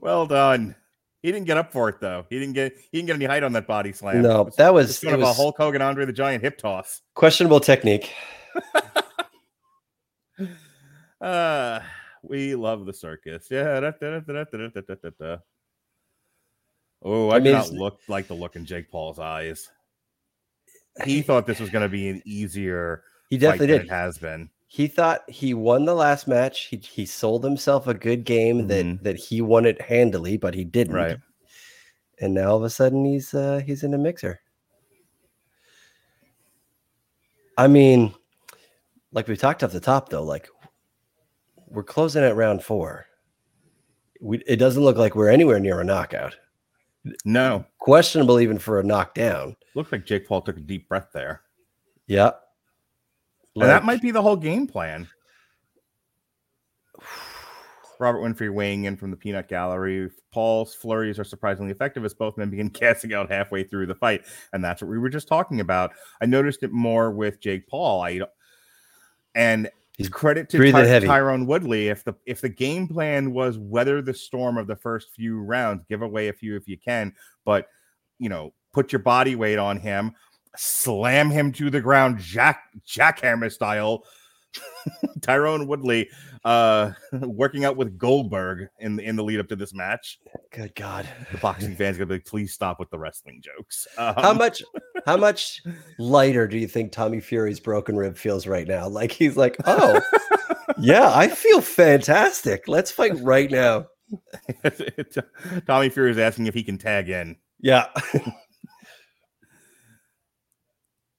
well 0.00 0.26
done. 0.26 0.74
He 1.22 1.30
didn't 1.30 1.46
get 1.46 1.56
up 1.56 1.72
for 1.72 1.88
it 1.88 2.00
though. 2.00 2.26
He 2.30 2.38
didn't 2.38 2.54
get 2.54 2.76
he 2.90 2.98
didn't 2.98 3.06
get 3.06 3.16
any 3.16 3.26
height 3.26 3.42
on 3.42 3.52
that 3.52 3.66
body 3.66 3.92
slam. 3.92 4.22
No, 4.22 4.44
was, 4.44 4.56
that 4.56 4.74
was 4.74 4.98
kind 4.98 5.14
of 5.14 5.20
was 5.20 5.30
a 5.30 5.34
Hulk 5.34 5.56
Hogan 5.56 5.82
Andre 5.82 6.04
the 6.04 6.12
Giant 6.12 6.42
hip 6.42 6.58
toss. 6.58 7.02
Questionable 7.14 7.60
technique. 7.60 8.12
uh 11.20 11.80
we 12.22 12.54
love 12.54 12.86
the 12.86 12.92
circus. 12.92 13.48
Yeah. 13.50 13.80
Da, 13.80 13.90
da, 13.90 14.20
da, 14.20 15.36
oh, 17.02 17.30
I, 17.30 17.40
mean, 17.40 17.52
not 17.52 17.72
look 17.72 18.00
like 18.08 18.28
the 18.28 18.34
look 18.34 18.56
in 18.56 18.64
Jake 18.64 18.90
Paul's 18.90 19.18
eyes. 19.18 19.68
He 21.04 21.22
thought 21.22 21.46
this 21.46 21.58
was 21.58 21.70
going 21.70 21.82
to 21.82 21.88
be 21.88 22.08
an 22.08 22.22
easier. 22.24 23.02
He 23.28 23.38
definitely 23.38 23.66
did. 23.68 23.82
it 23.82 23.90
has 23.90 24.18
been. 24.18 24.50
He 24.72 24.86
thought 24.86 25.28
he 25.28 25.52
won 25.52 25.84
the 25.84 25.94
last 25.94 26.26
match. 26.26 26.62
He 26.62 26.78
he 26.78 27.04
sold 27.04 27.44
himself 27.44 27.86
a 27.86 27.92
good 27.92 28.24
game 28.24 28.68
that 28.68 29.04
that 29.04 29.16
he 29.16 29.42
won 29.42 29.66
it 29.66 29.78
handily, 29.82 30.38
but 30.38 30.54
he 30.54 30.64
didn't. 30.64 30.94
Right. 30.94 31.18
And 32.18 32.32
now 32.32 32.52
all 32.52 32.56
of 32.56 32.62
a 32.62 32.70
sudden 32.70 33.04
he's 33.04 33.34
uh 33.34 33.60
he's 33.66 33.82
in 33.82 33.92
a 33.92 33.98
mixer. 33.98 34.40
I 37.58 37.68
mean, 37.68 38.14
like 39.12 39.28
we 39.28 39.36
talked 39.36 39.62
off 39.62 39.72
the 39.72 39.78
top 39.78 40.08
though, 40.08 40.22
like 40.22 40.48
we're 41.68 41.82
closing 41.82 42.24
at 42.24 42.34
round 42.34 42.64
four. 42.64 43.04
We, 44.22 44.38
it 44.46 44.56
doesn't 44.56 44.82
look 44.82 44.96
like 44.96 45.14
we're 45.14 45.28
anywhere 45.28 45.60
near 45.60 45.80
a 45.80 45.84
knockout. 45.84 46.34
No, 47.26 47.66
Questionable 47.78 48.40
even 48.40 48.58
for 48.58 48.80
a 48.80 48.84
knockdown. 48.84 49.54
looks 49.74 49.92
like 49.92 50.06
Jake 50.06 50.26
Paul 50.26 50.40
took 50.40 50.56
a 50.56 50.60
deep 50.60 50.88
breath 50.88 51.08
there. 51.12 51.42
Yeah. 52.06 52.30
And 53.54 53.64
that 53.64 53.84
might 53.84 54.00
be 54.00 54.10
the 54.10 54.22
whole 54.22 54.36
game 54.36 54.66
plan. 54.66 55.08
Robert 57.98 58.20
Winfrey 58.20 58.52
weighing 58.52 58.84
in 58.84 58.96
from 58.96 59.10
the 59.10 59.16
peanut 59.16 59.48
gallery. 59.48 60.10
Paul's 60.32 60.74
flurries 60.74 61.18
are 61.18 61.24
surprisingly 61.24 61.70
effective 61.70 62.04
as 62.04 62.14
both 62.14 62.36
men 62.36 62.50
begin 62.50 62.70
casting 62.70 63.14
out 63.14 63.30
halfway 63.30 63.62
through 63.62 63.86
the 63.86 63.94
fight. 63.94 64.24
And 64.52 64.64
that's 64.64 64.82
what 64.82 64.90
we 64.90 64.98
were 64.98 65.08
just 65.08 65.28
talking 65.28 65.60
about. 65.60 65.92
I 66.20 66.26
noticed 66.26 66.62
it 66.62 66.72
more 66.72 67.12
with 67.12 67.40
Jake 67.40 67.68
Paul. 67.68 68.02
I 68.02 68.20
and 69.34 69.70
He's 69.98 70.08
credit 70.08 70.48
to 70.48 70.72
Ty- 70.72 71.00
Tyrone 71.00 71.46
Woodley. 71.46 71.88
If 71.88 72.02
the 72.02 72.14
if 72.26 72.40
the 72.40 72.48
game 72.48 72.88
plan 72.88 73.32
was 73.32 73.58
weather 73.58 74.00
the 74.00 74.14
storm 74.14 74.56
of 74.56 74.66
the 74.66 74.74
first 74.74 75.10
few 75.10 75.40
rounds, 75.40 75.84
give 75.88 76.02
away 76.02 76.28
a 76.28 76.32
few 76.32 76.56
if 76.56 76.66
you 76.66 76.78
can, 76.78 77.14
but 77.44 77.68
you 78.18 78.28
know, 78.28 78.54
put 78.72 78.90
your 78.90 79.00
body 79.00 79.36
weight 79.36 79.58
on 79.58 79.78
him, 79.78 80.12
slam 80.56 81.30
him 81.30 81.52
to 81.52 81.70
the 81.70 81.80
ground, 81.80 82.18
jack 82.18 82.64
jackhammer 82.86 83.50
style. 83.50 84.04
Tyron 85.20 85.66
Woodley 85.66 86.08
uh 86.44 86.90
working 87.12 87.64
out 87.64 87.76
with 87.76 87.96
Goldberg 87.96 88.68
in 88.80 88.96
the 88.96 89.04
in 89.04 89.16
the 89.16 89.22
lead 89.22 89.40
up 89.40 89.48
to 89.48 89.56
this 89.56 89.72
match. 89.72 90.18
Good 90.50 90.74
God. 90.74 91.08
The 91.30 91.38
boxing 91.38 91.76
fans 91.76 91.96
gonna 91.96 92.06
be 92.06 92.14
like, 92.14 92.26
please 92.26 92.52
stop 92.52 92.78
with 92.80 92.90
the 92.90 92.98
wrestling 92.98 93.40
jokes. 93.42 93.86
Um, 93.96 94.14
How 94.16 94.32
much 94.34 94.62
how 95.06 95.16
much 95.16 95.62
lighter 95.98 96.46
do 96.46 96.58
you 96.58 96.66
think 96.66 96.92
Tommy 96.92 97.20
Fury's 97.20 97.60
broken 97.60 97.96
rib 97.96 98.16
feels 98.16 98.46
right 98.46 98.66
now? 98.66 98.88
Like 98.88 99.12
he's 99.12 99.36
like, 99.36 99.56
oh 99.64 100.00
yeah, 100.78 101.12
I 101.14 101.28
feel 101.28 101.60
fantastic. 101.60 102.68
Let's 102.68 102.90
fight 102.90 103.18
right 103.20 103.50
now. 103.50 103.86
Tommy 105.66 105.88
Fury 105.88 106.10
is 106.10 106.18
asking 106.18 106.46
if 106.46 106.54
he 106.54 106.62
can 106.62 106.76
tag 106.76 107.08
in. 107.08 107.36
Yeah. 107.60 107.86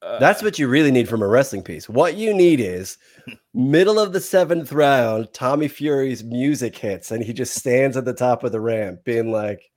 Uh, 0.04 0.20
That's 0.20 0.44
what 0.44 0.60
you 0.60 0.68
really 0.68 0.92
need 0.92 1.08
from 1.08 1.22
a 1.22 1.28
wrestling 1.28 1.64
piece. 1.64 1.88
What 1.88 2.16
you 2.16 2.34
need 2.34 2.60
is 2.60 2.98
middle 3.54 4.00
of 4.00 4.12
the 4.12 4.20
seventh 4.20 4.72
round, 4.74 5.32
Tommy 5.34 5.68
Fury's 5.68 6.24
music 6.24 6.78
hits, 6.78 7.12
and 7.12 7.24
he 7.24 7.32
just 7.32 7.56
stands 7.56 7.96
at 7.96 8.04
the 8.04 8.14
top 8.14 8.44
of 8.44 8.52
the 8.52 8.60
ramp, 8.60 9.04
being 9.06 9.32
like, 9.32 9.72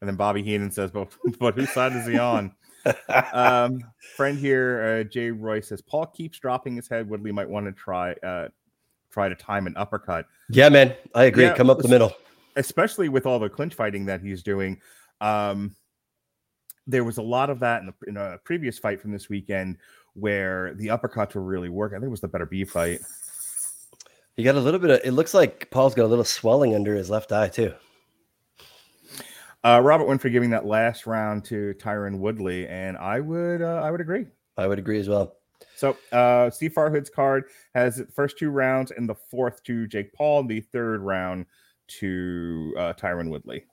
And 0.00 0.08
then 0.08 0.16
Bobby 0.16 0.42
Heenan 0.42 0.70
says, 0.70 0.90
"But 0.90 1.08
but 1.38 1.54
whose 1.54 1.70
side 1.70 1.92
is 1.92 2.06
he 2.06 2.18
on?" 2.18 2.54
um, 3.32 3.80
friend 4.16 4.38
here, 4.38 5.00
uh, 5.00 5.04
Jay 5.04 5.30
Roy 5.30 5.60
says, 5.60 5.80
"Paul 5.80 6.06
keeps 6.06 6.38
dropping 6.38 6.76
his 6.76 6.88
head. 6.88 7.08
Woodley 7.08 7.32
might 7.32 7.48
want 7.48 7.64
to 7.66 7.72
try 7.72 8.12
uh, 8.22 8.48
try 9.10 9.30
to 9.30 9.34
time 9.34 9.66
an 9.66 9.74
uppercut, 9.76 10.26
"Yeah, 10.50 10.68
man, 10.68 10.94
I 11.14 11.24
agree. 11.24 11.44
Yeah, 11.44 11.54
Come 11.54 11.70
up 11.70 11.78
the 11.78 11.88
middle." 11.88 12.12
especially 12.56 13.08
with 13.08 13.26
all 13.26 13.40
the 13.40 13.48
clinch 13.48 13.74
fighting 13.74 14.04
that 14.06 14.20
he's 14.20 14.42
doing." 14.42 14.80
Um, 15.22 15.74
there 16.86 17.04
was 17.04 17.18
a 17.18 17.22
lot 17.22 17.50
of 17.50 17.60
that 17.60 17.80
in, 17.80 17.86
the, 17.86 17.94
in 18.08 18.16
a 18.16 18.38
previous 18.44 18.78
fight 18.78 19.00
from 19.00 19.12
this 19.12 19.28
weekend 19.28 19.78
where 20.14 20.74
the 20.74 20.88
uppercuts 20.88 21.34
were 21.34 21.42
really 21.42 21.68
working. 21.68 21.96
I 21.96 22.00
think 22.00 22.08
it 22.08 22.10
was 22.10 22.20
the 22.20 22.28
Beterbiev 22.28 22.68
fight. 22.68 23.00
He 24.36 24.42
got 24.42 24.56
a 24.56 24.60
little 24.60 24.80
bit 24.80 24.90
of. 24.90 25.00
It 25.04 25.12
looks 25.12 25.34
like 25.34 25.70
Paul's 25.70 25.94
got 25.94 26.04
a 26.04 26.08
little 26.08 26.24
swelling 26.24 26.74
under 26.74 26.94
his 26.94 27.08
left 27.10 27.32
eye 27.32 27.48
too. 27.48 27.72
Uh, 29.62 29.80
Robert 29.82 30.06
Winfrey 30.06 30.30
giving 30.30 30.50
that 30.50 30.66
last 30.66 31.06
round 31.06 31.44
to 31.46 31.74
Tyron 31.78 32.18
Woodley, 32.18 32.68
and 32.68 32.98
I 32.98 33.20
would 33.20 33.62
uh, 33.62 33.80
I 33.82 33.90
would 33.90 34.00
agree. 34.00 34.26
I 34.56 34.66
would 34.66 34.78
agree 34.78 35.00
as 35.00 35.08
well. 35.08 35.36
So 35.76 35.96
uh 36.12 36.50
Steve 36.50 36.72
Farhood's 36.72 37.10
card 37.10 37.44
has 37.74 37.96
the 37.96 38.06
first 38.06 38.38
two 38.38 38.50
rounds 38.50 38.90
and 38.90 39.08
the 39.08 39.14
fourth 39.14 39.62
to 39.64 39.86
Jake 39.86 40.12
Paul, 40.12 40.40
and 40.40 40.48
the 40.48 40.60
third 40.60 41.00
round 41.00 41.46
to 42.00 42.74
uh 42.76 42.92
Tyron 42.92 43.30
Woodley. 43.30 43.64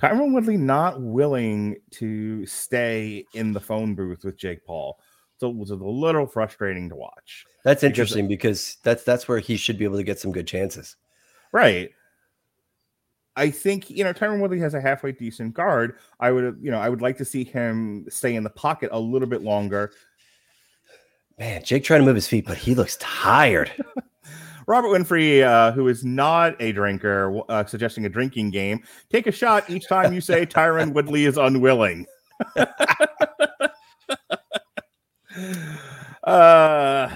Tyron 0.00 0.32
Woodley 0.32 0.56
not 0.56 1.00
willing 1.02 1.76
to 1.92 2.46
stay 2.46 3.24
in 3.34 3.52
the 3.52 3.60
phone 3.60 3.94
booth 3.94 4.24
with 4.24 4.36
Jake 4.38 4.64
Paul. 4.64 4.98
So 5.38 5.48
it 5.50 5.56
was 5.56 5.70
a 5.70 5.76
little 5.76 6.26
frustrating 6.26 6.88
to 6.88 6.96
watch. 6.96 7.44
That's 7.64 7.80
Because- 7.82 7.84
interesting 7.84 8.28
because 8.28 8.76
that's 8.82 9.04
that's 9.04 9.28
where 9.28 9.38
he 9.38 9.56
should 9.56 9.78
be 9.78 9.84
able 9.84 9.96
to 9.96 10.02
get 10.04 10.18
some 10.18 10.32
good 10.32 10.46
chances. 10.46 10.96
Right. 11.52 11.90
I 13.36 13.50
think 13.50 13.88
you 13.88 14.02
know 14.02 14.12
Tyron 14.12 14.40
Woodley 14.40 14.58
has 14.58 14.74
a 14.74 14.80
halfway 14.80 15.12
decent 15.12 15.54
guard. 15.54 15.96
I 16.18 16.32
would 16.32 16.58
you 16.60 16.70
know 16.72 16.80
I 16.80 16.88
would 16.88 17.00
like 17.02 17.16
to 17.18 17.24
see 17.24 17.44
him 17.44 18.04
stay 18.08 18.34
in 18.34 18.42
the 18.42 18.50
pocket 18.50 18.90
a 18.92 18.98
little 18.98 19.28
bit 19.28 19.42
longer. 19.42 19.92
Man, 21.38 21.62
Jake 21.62 21.84
trying 21.84 22.00
to 22.00 22.06
move 22.06 22.16
his 22.16 22.26
feet, 22.26 22.46
but 22.46 22.58
he 22.58 22.74
looks 22.74 22.96
tired. 23.00 23.70
Robert 24.68 24.88
Winfrey, 24.88 25.42
uh, 25.42 25.72
who 25.72 25.88
is 25.88 26.04
not 26.04 26.54
a 26.60 26.72
drinker, 26.72 27.40
uh, 27.48 27.64
suggesting 27.64 28.04
a 28.04 28.08
drinking 28.10 28.50
game. 28.50 28.84
Take 29.08 29.26
a 29.26 29.32
shot 29.32 29.70
each 29.70 29.88
time 29.88 30.12
you 30.12 30.20
say 30.20 30.44
Tyron 30.44 30.92
Woodley 30.92 31.24
is 31.24 31.38
unwilling. 31.38 32.04
uh, 36.22 37.08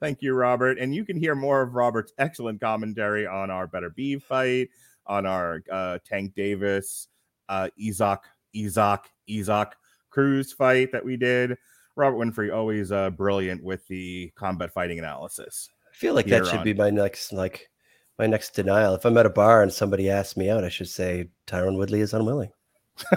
thank 0.00 0.22
you, 0.22 0.32
Robert. 0.32 0.78
And 0.78 0.94
you 0.94 1.04
can 1.04 1.18
hear 1.18 1.34
more 1.34 1.60
of 1.60 1.74
Robert's 1.74 2.14
excellent 2.16 2.62
commentary 2.62 3.26
on 3.26 3.50
our 3.50 3.68
Beterbiev 3.68 4.22
fight, 4.22 4.70
on 5.06 5.26
our 5.26 5.62
uh, 5.70 5.98
Tank 6.06 6.34
Davis, 6.34 7.08
uh, 7.50 7.68
Isaac, 7.78 8.20
Isaac, 8.56 9.10
Isaac 9.30 9.76
Cruz 10.08 10.54
fight 10.54 10.90
that 10.92 11.04
we 11.04 11.18
did. 11.18 11.58
Robert 11.96 12.16
Winfrey 12.16 12.50
always 12.50 12.90
uh, 12.90 13.10
brilliant 13.10 13.62
with 13.62 13.86
the 13.88 14.32
combat 14.36 14.72
fighting 14.72 14.98
analysis. 14.98 15.68
I 15.94 15.96
feel 15.96 16.14
like 16.14 16.26
that 16.26 16.44
should 16.46 16.58
on- 16.58 16.64
be 16.64 16.74
my 16.74 16.90
next 16.90 17.32
like 17.32 17.70
my 18.18 18.26
next 18.26 18.50
denial. 18.50 18.94
If 18.94 19.04
I'm 19.04 19.16
at 19.16 19.26
a 19.26 19.30
bar 19.30 19.62
and 19.62 19.72
somebody 19.72 20.10
asks 20.10 20.36
me 20.36 20.50
out, 20.50 20.64
I 20.64 20.68
should 20.68 20.88
say 20.88 21.28
Tyron 21.46 21.76
Woodley 21.76 22.00
is 22.00 22.12
unwilling. 22.12 22.50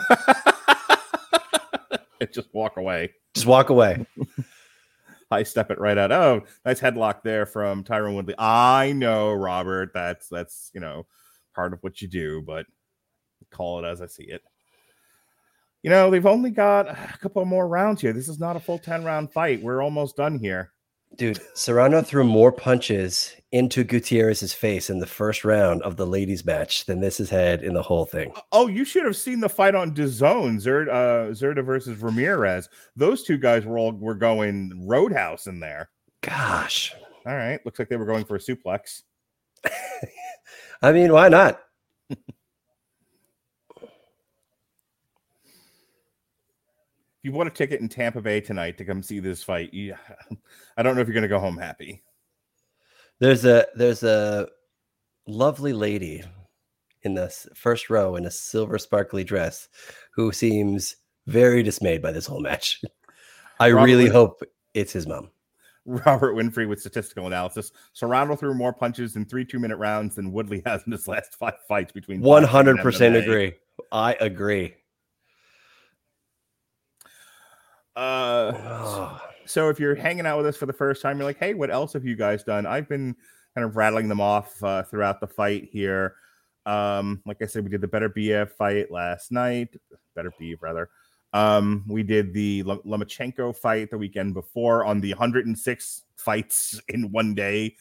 Just 2.32 2.54
walk 2.54 2.78
away. 2.78 3.14
Just 3.34 3.48
walk 3.48 3.70
away. 3.70 4.06
I 5.32 5.44
step 5.44 5.72
it 5.72 5.80
right 5.80 5.98
out. 5.98 6.12
Oh, 6.12 6.44
nice 6.66 6.80
headlock 6.80 7.22
there 7.24 7.46
from 7.46 7.84
Tyron 7.84 8.16
Woodley. 8.16 8.36
I 8.38 8.94
know, 8.94 9.34
Robert. 9.34 9.92
That's 9.94 10.30
that's 10.30 10.72
you 10.74 10.82
know 10.82 11.08
part 11.56 11.74
of 11.74 11.80
what 11.82 12.02
you 12.02 12.08
do, 12.08 12.42
but 12.46 12.66
call 13.52 13.84
it 13.84 13.88
as 13.88 14.02
I 14.02 14.06
see 14.06 14.24
it. 14.24 14.42
You 15.82 15.90
know, 15.90 16.10
they've 16.12 16.26
only 16.26 16.52
got 16.52 16.90
a 16.90 17.18
couple 17.20 17.44
more 17.46 17.68
rounds 17.68 18.02
here. 18.02 18.14
This 18.14 18.28
is 18.28 18.40
not 18.40 18.56
a 18.56 18.60
full 18.60 18.80
10 18.80 19.04
round 19.04 19.32
fight. 19.32 19.62
We're 19.62 19.82
almost 19.82 20.18
done 20.18 20.40
here. 20.40 20.74
Dude, 21.18 21.42
Serrano 21.56 22.04
threw 22.04 22.24
more 22.24 22.52
punches 22.52 23.36
into 23.52 23.84
Gutierrez's 23.84 24.54
face 24.54 24.92
in 24.92 25.00
the 25.00 25.08
first 25.08 25.44
round 25.44 25.82
of 25.82 25.98
the 25.98 26.06
ladies' 26.06 26.46
match 26.46 26.86
than 26.86 27.00
this 27.00 27.18
has 27.18 27.30
had 27.30 27.64
in 27.64 27.74
the 27.74 27.82
whole 27.82 28.06
thing. 28.06 28.32
Oh, 28.52 28.68
you 28.68 28.86
should 28.86 29.06
have 29.06 29.16
seen 29.16 29.40
the 29.40 29.50
fight 29.50 29.74
on 29.74 29.96
DAZN, 29.96 30.62
Zerd, 30.62 30.90
uh, 30.90 31.32
Zurdo 31.32 31.66
versus 31.66 32.00
Ramirez. 32.00 32.70
Those 32.96 33.24
two 33.24 33.38
guys 33.38 33.66
were 33.66 33.80
all 33.80 33.94
were 33.94 34.14
going 34.14 34.86
roadhouse 34.88 35.48
in 35.48 35.60
there. 35.60 35.90
Gosh. 36.22 36.94
All 37.26 37.36
right, 37.36 37.60
looks 37.66 37.80
like 37.80 37.90
they 37.90 37.98
were 37.98 38.06
going 38.06 38.24
for 38.24 38.36
a 38.36 38.40
suplex. 38.40 39.02
I 40.82 40.92
mean, 40.92 41.12
why 41.12 41.30
not? 41.30 41.60
you 47.28 47.34
bought 47.34 47.46
a 47.46 47.52
ticket 47.52 47.82
in 47.82 47.90
Tampa 47.90 48.22
Bay 48.22 48.40
tonight 48.40 48.78
to 48.78 48.86
come 48.86 49.04
see 49.04 49.20
this 49.20 49.44
fight, 49.44 49.74
you, 49.74 49.94
I 50.78 50.82
don't 50.82 50.96
know 50.96 51.02
if 51.02 51.08
you're 51.08 51.14
going 51.14 51.24
to 51.24 51.28
go 51.28 51.40
home 51.40 51.58
happy. 51.58 52.02
There's 53.20 53.44
a 53.44 53.66
there's 53.76 54.04
a 54.04 54.48
lovely 55.28 55.74
lady 55.74 56.24
in 57.02 57.16
the 57.16 57.28
first 57.54 57.90
row 57.90 58.16
in 58.16 58.26
a 58.26 58.32
silver 58.32 58.78
sparkly 58.78 59.26
dress 59.26 59.68
who 60.12 60.32
seems 60.32 60.96
very 61.26 61.64
dismayed 61.64 62.02
by 62.02 62.14
this 62.14 62.26
whole 62.26 62.40
match. 62.40 62.82
I 63.60 63.72
Robert 63.72 63.86
really 63.86 64.08
hope 64.08 64.42
it's 64.74 64.94
his 64.94 65.06
mom. 65.06 65.30
Robert 65.86 66.34
Winfrey 66.34 66.68
with 66.68 66.80
statistical 66.80 67.28
analysis. 67.28 67.72
Serrano 67.92 68.38
threw 68.38 68.54
more 68.54 68.72
punches 68.72 69.18
in 69.18 69.26
three 69.26 69.44
two 69.44 69.60
minute 69.60 69.78
rounds 69.78 70.16
than 70.16 70.32
Woodley 70.32 70.62
has 70.66 70.84
in 70.86 70.94
his 70.94 71.10
last 71.10 71.36
five 71.36 71.56
fights 71.68 71.92
between 71.92 72.22
One 72.22 72.44
hundred 72.44 72.78
percent 72.78 73.18
agree. 73.18 73.56
I 73.92 74.14
agree. 74.22 74.76
Uh, 77.98 79.18
so 79.46 79.70
if 79.70 79.80
you're 79.80 79.96
hanging 79.96 80.28
out 80.28 80.38
with 80.38 80.46
us 80.46 80.56
for 80.56 80.68
the 80.68 80.74
first 80.74 81.02
time, 81.02 81.18
you're 81.18 81.26
like, 81.26 81.40
hey, 81.40 81.56
what 81.56 81.72
else 81.72 81.94
have 81.94 82.06
you 82.06 82.16
guys 82.16 82.44
done? 82.44 82.68
I've 82.68 82.88
been 82.88 83.16
kind 83.56 83.66
of 83.66 83.76
rattling 83.76 84.08
them 84.08 84.22
off 84.22 84.64
uh, 84.64 84.84
throughout 84.84 85.20
the 85.20 85.28
fight 85.28 85.68
here. 85.72 86.16
Um, 86.68 87.24
like 87.26 87.42
I 87.42 87.48
said, 87.48 87.64
we 87.64 87.72
did 87.72 87.82
the 87.82 87.88
Beterbiev 87.88 88.52
fight 88.52 88.92
last 88.92 89.32
night. 89.32 89.76
Better 90.16 90.32
Beef, 90.38 90.62
rather. 90.62 90.90
Um, 91.34 91.86
we 91.88 92.04
did 92.04 92.34
the 92.34 92.64
L- 92.68 92.84
Lomachenko 92.84 93.56
fight 93.58 93.90
the 93.90 93.98
weekend 93.98 94.36
before 94.36 94.86
on 94.86 95.02
the 95.02 95.14
106 95.14 96.04
fights 96.18 96.80
in 96.90 97.12
one 97.12 97.34
day 97.34 97.76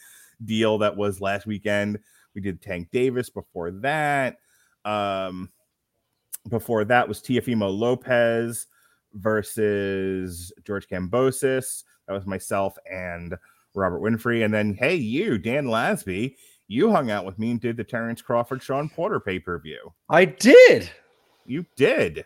deal 0.45 0.79
that 0.79 0.97
was 0.97 1.21
last 1.21 1.45
weekend. 1.45 1.99
We 2.33 2.41
did 2.41 2.59
Tank 2.59 2.89
Davis 2.91 3.29
before 3.29 3.69
that. 3.69 4.37
Um, 4.83 5.51
before 6.49 6.85
that 6.85 7.07
was 7.07 7.21
Teofimo 7.21 7.77
Lopez 7.77 8.65
versus 9.13 10.51
George 10.63 10.87
Kambosos. 10.87 11.83
That 12.07 12.13
was 12.13 12.25
myself 12.25 12.77
and 12.89 13.35
Robert 13.73 14.01
Winfrey. 14.01 14.43
And 14.45 14.53
then, 14.53 14.73
hey, 14.73 14.95
you, 14.95 15.37
Dan 15.37 15.65
Lasby, 15.65 16.35
you 16.67 16.91
hung 16.91 17.11
out 17.11 17.25
with 17.25 17.39
me 17.39 17.51
and 17.51 17.61
did 17.61 17.77
the 17.77 17.83
Terrence 17.83 18.21
Crawford 18.21 18.61
Shawn 18.61 18.89
Porter 18.89 19.19
pay 19.19 19.39
per 19.39 19.59
view. 19.59 19.93
I 20.09 20.25
did. 20.25 20.89
You 21.45 21.65
did. 21.75 22.25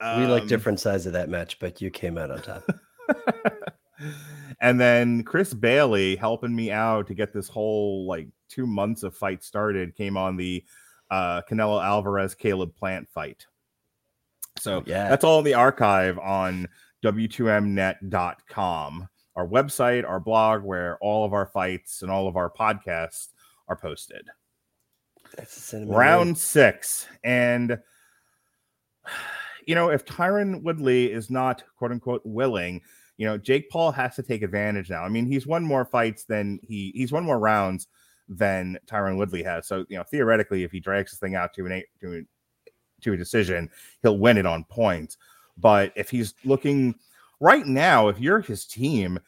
we 0.00 0.26
like 0.26 0.42
Um, 0.42 0.48
different 0.48 0.80
sides 0.80 1.06
of 1.06 1.12
that 1.14 1.28
match, 1.28 1.58
but 1.58 1.80
you 1.80 1.90
came 1.90 2.18
out 2.18 2.30
on 2.30 2.42
top. 2.42 2.64
and 4.60 4.80
then 4.80 5.22
Chris 5.22 5.54
Bailey 5.54 6.16
helping 6.16 6.54
me 6.54 6.70
out 6.70 7.06
to 7.06 7.14
get 7.14 7.32
this 7.32 7.48
whole 7.48 8.06
like 8.06 8.28
two 8.48 8.66
months 8.66 9.02
of 9.02 9.16
fight 9.16 9.42
started 9.42 9.96
came 9.96 10.16
on 10.16 10.36
the 10.36 10.64
uh 11.10 11.40
Canelo 11.48 11.82
Alvarez 11.82 12.34
Caleb 12.34 12.74
Plant 12.76 13.08
fight. 13.10 13.46
So 14.62 14.82
Yeah. 14.86 15.08
that's 15.08 15.24
all 15.24 15.38
in 15.40 15.44
the 15.44 15.54
archive 15.54 16.18
on 16.18 16.68
w2mnet.com, 17.04 19.08
our 19.34 19.46
website, 19.46 20.08
our 20.08 20.20
blog, 20.20 20.62
where 20.62 20.98
all 21.00 21.24
of 21.24 21.32
our 21.32 21.46
fights 21.46 22.02
and 22.02 22.10
all 22.10 22.28
of 22.28 22.36
our 22.36 22.50
podcasts 22.50 23.28
are 23.68 23.76
posted. 23.76 24.26
That's 25.36 25.56
a 25.56 25.60
cinnamon 25.60 25.94
Round 25.96 26.38
six. 26.38 27.08
And 27.24 27.78
you 29.66 29.74
know, 29.74 29.90
if 29.90 30.04
Tyron 30.04 30.62
Woodley 30.62 31.10
is 31.10 31.30
not 31.30 31.62
quote 31.76 31.92
unquote 31.92 32.22
willing, 32.24 32.82
you 33.16 33.26
know, 33.26 33.38
Jake 33.38 33.70
Paul 33.70 33.92
has 33.92 34.16
to 34.16 34.22
take 34.22 34.42
advantage 34.42 34.90
now. 34.90 35.02
I 35.02 35.08
mean, 35.08 35.26
he's 35.26 35.46
won 35.46 35.64
more 35.64 35.84
fights 35.84 36.24
than 36.24 36.58
he 36.62 36.92
he's 36.94 37.12
won 37.12 37.24
more 37.24 37.38
rounds 37.38 37.86
than 38.28 38.78
Tyron 38.86 39.16
Woodley 39.16 39.42
has. 39.42 39.66
So, 39.66 39.84
you 39.88 39.96
know, 39.96 40.04
theoretically, 40.04 40.64
if 40.64 40.72
he 40.72 40.80
drags 40.80 41.12
this 41.12 41.18
thing 41.18 41.34
out 41.34 41.52
to 41.54 41.66
an 41.66 41.72
eight 41.72 41.86
to 42.00 42.18
a, 42.18 42.22
to 43.02 43.12
a 43.12 43.16
decision, 43.16 43.70
he'll 44.02 44.18
win 44.18 44.38
it 44.38 44.46
on 44.46 44.64
points. 44.64 45.16
But 45.56 45.92
if 45.96 46.10
he's 46.10 46.34
looking 46.44 46.94
right 47.40 47.66
now, 47.66 48.08
if 48.08 48.18
you're 48.18 48.40
his 48.40 48.64
team 48.64 49.18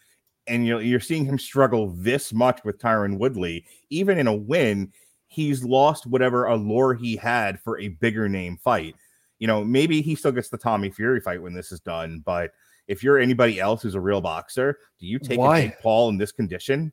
and 0.47 0.67
you're 0.67 0.81
you're 0.81 1.01
seeing 1.01 1.25
him 1.25 1.39
struggle 1.39 1.89
this 1.97 2.33
much 2.33 2.65
with 2.65 2.79
Tyron 2.79 3.19
Woodley, 3.19 3.67
even 3.91 4.19
in 4.19 4.27
a 4.27 4.35
win, 4.35 4.93
he's 5.27 5.65
lost 5.65 6.07
whatever 6.07 6.47
allure 6.47 6.95
he 6.95 7.17
had 7.17 7.61
for 7.61 7.79
a 7.79 7.89
bigger 7.89 8.29
name 8.29 8.57
fight. 8.57 8.95
You 9.39 9.47
know, 9.47 9.65
maybe 9.65 10.01
he 10.01 10.15
still 10.15 10.33
gets 10.33 10.49
the 10.49 10.59
Tommy 10.59 10.91
Fury 10.91 11.21
fight 11.21 11.43
when 11.43 11.55
this 11.55 11.73
is 11.73 11.81
done, 11.81 12.23
but 12.25 12.53
if 12.87 13.03
you're 13.03 13.19
anybody 13.19 13.61
else 13.61 13.83
who's 13.83 13.95
a 13.95 14.01
real 14.01 14.21
boxer, 14.21 14.79
do 14.99 15.07
you 15.07 15.19
take 15.19 15.39
a 15.39 15.61
Jake 15.61 15.81
Paul 15.81 16.11
in 16.11 16.19
this 16.19 16.33
condition? 16.33 16.93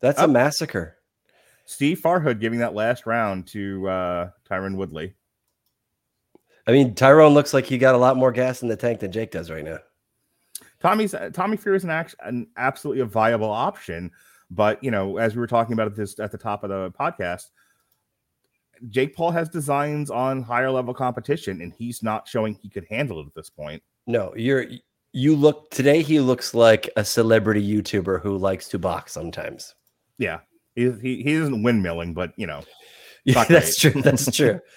That's 0.00 0.18
a 0.18 0.24
uh, 0.24 0.28
massacre. 0.28 0.98
Steve 1.66 2.00
Farhood 2.00 2.40
giving 2.40 2.60
that 2.60 2.74
last 2.74 3.06
round 3.06 3.46
to 3.48 3.88
uh 3.88 4.30
Tyron 4.48 4.76
Woodley. 4.76 5.14
I 6.66 6.72
mean, 6.72 6.94
Tyron 6.94 7.34
looks 7.34 7.54
like 7.54 7.66
he 7.66 7.78
got 7.78 7.94
a 7.94 7.98
lot 7.98 8.16
more 8.16 8.32
gas 8.32 8.62
in 8.62 8.68
the 8.68 8.76
tank 8.76 9.00
than 9.00 9.12
Jake 9.12 9.30
does 9.30 9.50
right 9.50 9.64
now. 9.64 9.78
Tommy's 10.80 11.14
Tommy 11.32 11.56
Fury 11.56 11.76
is 11.76 11.84
an 11.84 11.90
act, 11.90 12.14
an 12.20 12.48
absolutely 12.56 13.02
a 13.02 13.06
viable 13.06 13.50
option, 13.50 14.10
but 14.50 14.82
you 14.82 14.90
know, 14.90 15.16
as 15.18 15.34
we 15.34 15.40
were 15.40 15.46
talking 15.46 15.72
about 15.72 15.94
this 15.94 16.18
at 16.18 16.32
the 16.32 16.38
top 16.38 16.64
of 16.64 16.70
the 16.70 16.90
podcast, 16.90 17.50
Jake 18.88 19.14
Paul 19.14 19.30
has 19.30 19.48
designs 19.48 20.10
on 20.10 20.42
higher 20.42 20.70
level 20.70 20.94
competition, 20.94 21.60
and 21.62 21.72
he's 21.76 22.02
not 22.02 22.28
showing 22.28 22.54
he 22.54 22.68
could 22.68 22.86
handle 22.90 23.20
it 23.20 23.26
at 23.26 23.34
this 23.34 23.50
point. 23.50 23.82
No, 24.06 24.34
you're 24.36 24.66
you 25.12 25.34
look 25.34 25.70
today. 25.70 26.02
He 26.02 26.20
looks 26.20 26.54
like 26.54 26.90
a 26.96 27.04
celebrity 27.04 27.66
YouTuber 27.66 28.20
who 28.20 28.36
likes 28.36 28.68
to 28.68 28.78
box 28.78 29.12
sometimes. 29.12 29.74
Yeah, 30.18 30.40
he 30.76 30.92
he, 31.02 31.22
he 31.22 31.32
isn't 31.32 31.62
windmilling, 31.64 32.14
but 32.14 32.32
you 32.36 32.46
know, 32.46 32.62
Yeah, 33.24 33.44
that's 33.44 33.82
great. 33.82 33.92
true. 33.94 34.02
That's 34.02 34.30
true. 34.30 34.60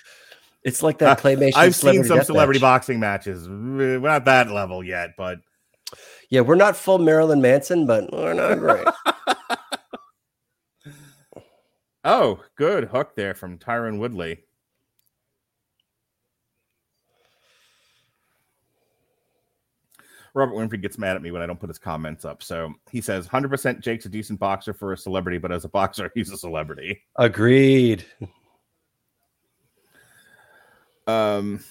It's 0.65 0.83
like 0.83 0.97
that 0.97 1.19
claymation. 1.19 1.55
I've 1.55 1.73
seen 1.73 2.03
some 2.03 2.21
celebrity 2.21 2.57
match. 2.57 2.61
boxing 2.81 2.99
matches. 2.99 3.47
Eh, 3.47 3.49
we're 3.49 3.99
not 3.99 4.25
that 4.25 4.51
level 4.51 4.83
yet, 4.83 5.11
but 5.17 5.39
Yeah, 6.29 6.41
we're 6.41 6.55
not 6.55 6.75
full 6.75 6.97
Marilyn 6.99 7.41
Manson, 7.41 7.85
but 7.85 8.11
we're 8.11 8.33
not 8.33 8.59
great. 8.59 8.85
oh, 12.03 12.43
good 12.57 12.85
hook 12.85 13.15
there 13.15 13.33
from 13.33 13.57
Tyron 13.57 13.99
Woodley. 13.99 14.43
Robert 20.33 20.55
Winfrey 20.55 20.81
gets 20.81 20.97
mad 20.97 21.15
at 21.15 21.21
me 21.21 21.31
when 21.31 21.41
I 21.41 21.45
don't 21.45 21.59
put 21.59 21.69
his 21.69 21.79
comments 21.79 22.25
up. 22.25 22.43
So 22.43 22.73
he 22.91 23.01
says 23.01 23.27
100% 23.27 23.79
Jake's 23.79 24.05
a 24.05 24.09
decent 24.09 24.39
boxer 24.39 24.73
for 24.73 24.93
a 24.93 24.97
celebrity, 24.97 25.37
but 25.37 25.51
as 25.51 25.65
a 25.65 25.69
boxer, 25.69 26.11
he's 26.15 26.31
a 26.31 26.37
celebrity. 26.37 27.01
Agreed. 27.15 28.05
Um, 31.07 31.63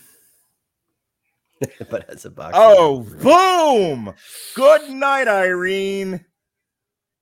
but 1.90 2.08
as 2.10 2.24
a 2.24 2.30
boxer. 2.30 2.58
oh, 2.60 3.06
boom! 3.22 4.14
Good 4.54 4.90
night, 4.90 5.28
Irene. 5.28 6.24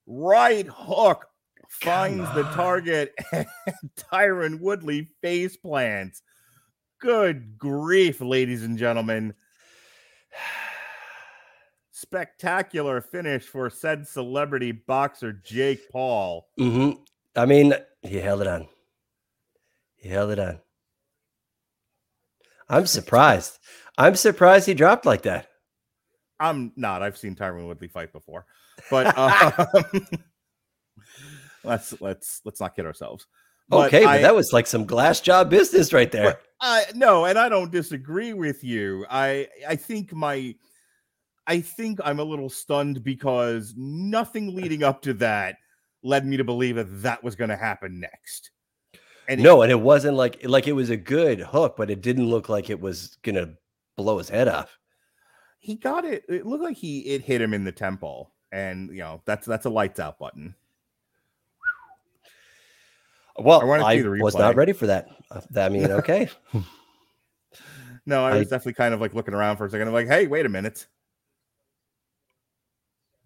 Right 0.07 0.65
hook 0.67 1.27
finds 1.69 2.33
the 2.33 2.43
target, 2.43 3.13
and 3.31 3.45
Tyron 4.11 4.59
Woodley 4.59 5.09
face 5.21 5.57
plants. 5.57 6.21
Good 6.99 7.57
grief, 7.57 8.21
ladies 8.21 8.63
and 8.63 8.77
gentlemen. 8.77 9.33
Spectacular 11.99 13.01
finish 13.01 13.45
for 13.45 13.71
said 13.71 14.07
celebrity 14.07 14.71
boxer 14.71 15.33
Jake 15.33 15.89
Paul. 15.89 16.47
Mm-hmm. 16.59 17.01
I 17.35 17.45
mean, 17.47 17.73
he 18.03 18.17
held 18.17 18.41
it 18.41 18.47
on. 18.47 18.67
He 19.95 20.07
held 20.07 20.29
it 20.29 20.37
on. 20.37 20.59
I'm 22.69 22.85
surprised. 22.85 23.57
I'm 23.97 24.15
surprised 24.15 24.67
he 24.67 24.75
dropped 24.75 25.07
like 25.07 25.23
that. 25.23 25.47
I'm 26.39 26.71
not. 26.75 27.01
I've 27.01 27.17
seen 27.17 27.33
Tyron 27.33 27.65
Woodley 27.65 27.87
fight 27.87 28.13
before, 28.13 28.45
but 28.91 29.17
um, 29.97 30.07
let's 31.63 31.99
let's 31.99 32.41
let's 32.45 32.61
not 32.61 32.75
kid 32.75 32.85
ourselves. 32.85 33.25
But 33.69 33.87
okay, 33.87 34.03
but 34.03 34.09
I- 34.17 34.21
that 34.21 34.35
was 34.35 34.53
like 34.53 34.67
some 34.67 34.85
glass 34.85 35.19
job 35.19 35.49
business 35.49 35.91
right 35.93 36.11
there. 36.11 36.37
I 36.61 36.85
no, 36.93 37.25
and 37.25 37.39
I 37.39 37.49
don't 37.49 37.71
disagree 37.71 38.33
with 38.33 38.63
you. 38.63 39.03
I 39.09 39.47
I 39.67 39.75
think 39.75 40.13
my 40.13 40.53
I 41.47 41.61
think 41.61 41.99
I'm 42.03 42.19
a 42.19 42.23
little 42.23 42.49
stunned 42.49 43.03
because 43.03 43.73
nothing 43.77 44.53
leading 44.55 44.83
up 44.83 45.01
to 45.03 45.13
that 45.15 45.55
led 46.03 46.25
me 46.25 46.37
to 46.37 46.43
believe 46.43 46.75
that 46.75 47.01
that 47.01 47.23
was 47.23 47.35
going 47.35 47.49
to 47.49 47.55
happen 47.55 47.99
next. 47.99 48.51
And 49.29 49.41
no, 49.41 49.61
and 49.61 49.71
it 49.71 49.79
wasn't 49.79 50.15
like 50.15 50.39
like 50.45 50.67
it 50.67 50.73
was 50.73 50.89
a 50.89 50.95
good 50.97 51.39
hook, 51.41 51.75
but 51.77 51.89
it 51.89 52.01
didn't 52.01 52.29
look 52.29 52.47
like 52.47 52.69
it 52.69 52.79
was 52.79 53.17
gonna 53.23 53.55
blow 53.97 54.19
his 54.19 54.29
head 54.29 54.47
off. 54.47 54.77
he 55.59 55.75
got 55.75 56.05
it. 56.05 56.23
It 56.29 56.45
looked 56.45 56.63
like 56.63 56.77
he 56.77 56.99
it 57.01 57.21
hit 57.23 57.41
him 57.41 57.53
in 57.53 57.65
the 57.65 57.71
temple, 57.73 58.31
and 58.53 58.89
you 58.89 58.99
know 58.99 59.21
that's 59.25 59.45
that's 59.45 59.65
a 59.65 59.69
lights 59.69 59.99
out 59.99 60.17
button. 60.17 60.55
Well, 63.37 63.69
I 63.69 63.97
I, 63.97 64.01
was 64.01 64.35
not 64.35 64.55
ready 64.55 64.71
for 64.73 64.87
that. 64.87 65.09
Uh, 65.29 65.41
I 65.57 65.69
mean, 65.69 65.91
okay. 65.91 66.29
No, 68.05 68.23
I 68.25 68.35
I- 68.35 68.39
was 68.39 68.47
definitely 68.47 68.73
kind 68.75 68.93
of 68.93 69.01
like 69.01 69.13
looking 69.13 69.33
around 69.33 69.57
for 69.57 69.65
a 69.65 69.69
second. 69.69 69.89
I'm 69.89 69.93
like, 69.93 70.07
hey, 70.07 70.27
wait 70.27 70.45
a 70.45 70.49
minute. 70.49 70.87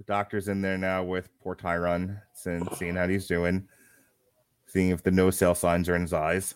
The 0.01 0.13
doctor's 0.13 0.47
in 0.47 0.61
there 0.63 0.79
now 0.79 1.03
with 1.03 1.29
poor 1.43 1.55
Tyron, 1.55 2.19
seeing, 2.33 2.67
seeing 2.75 2.95
how 2.95 3.07
he's 3.07 3.27
doing, 3.27 3.67
seeing 4.65 4.89
if 4.89 5.03
the 5.03 5.11
no 5.11 5.29
sale 5.29 5.53
signs 5.53 5.87
are 5.89 5.95
in 5.95 6.01
his 6.01 6.11
eyes. 6.13 6.55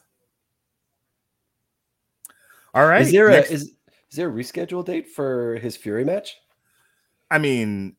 All 2.73 2.87
right. 2.87 3.01
is 3.01 3.11
there 3.11 3.29
next- 3.29 3.51
a 3.51 3.53
is, 3.53 3.61
is 4.09 4.17
there 4.17 4.29
a 4.29 4.31
reschedule 4.31 4.83
date 4.83 5.07
for 5.09 5.57
his 5.57 5.77
Fury 5.77 6.03
match? 6.03 6.37
I 7.29 7.37
mean, 7.37 7.95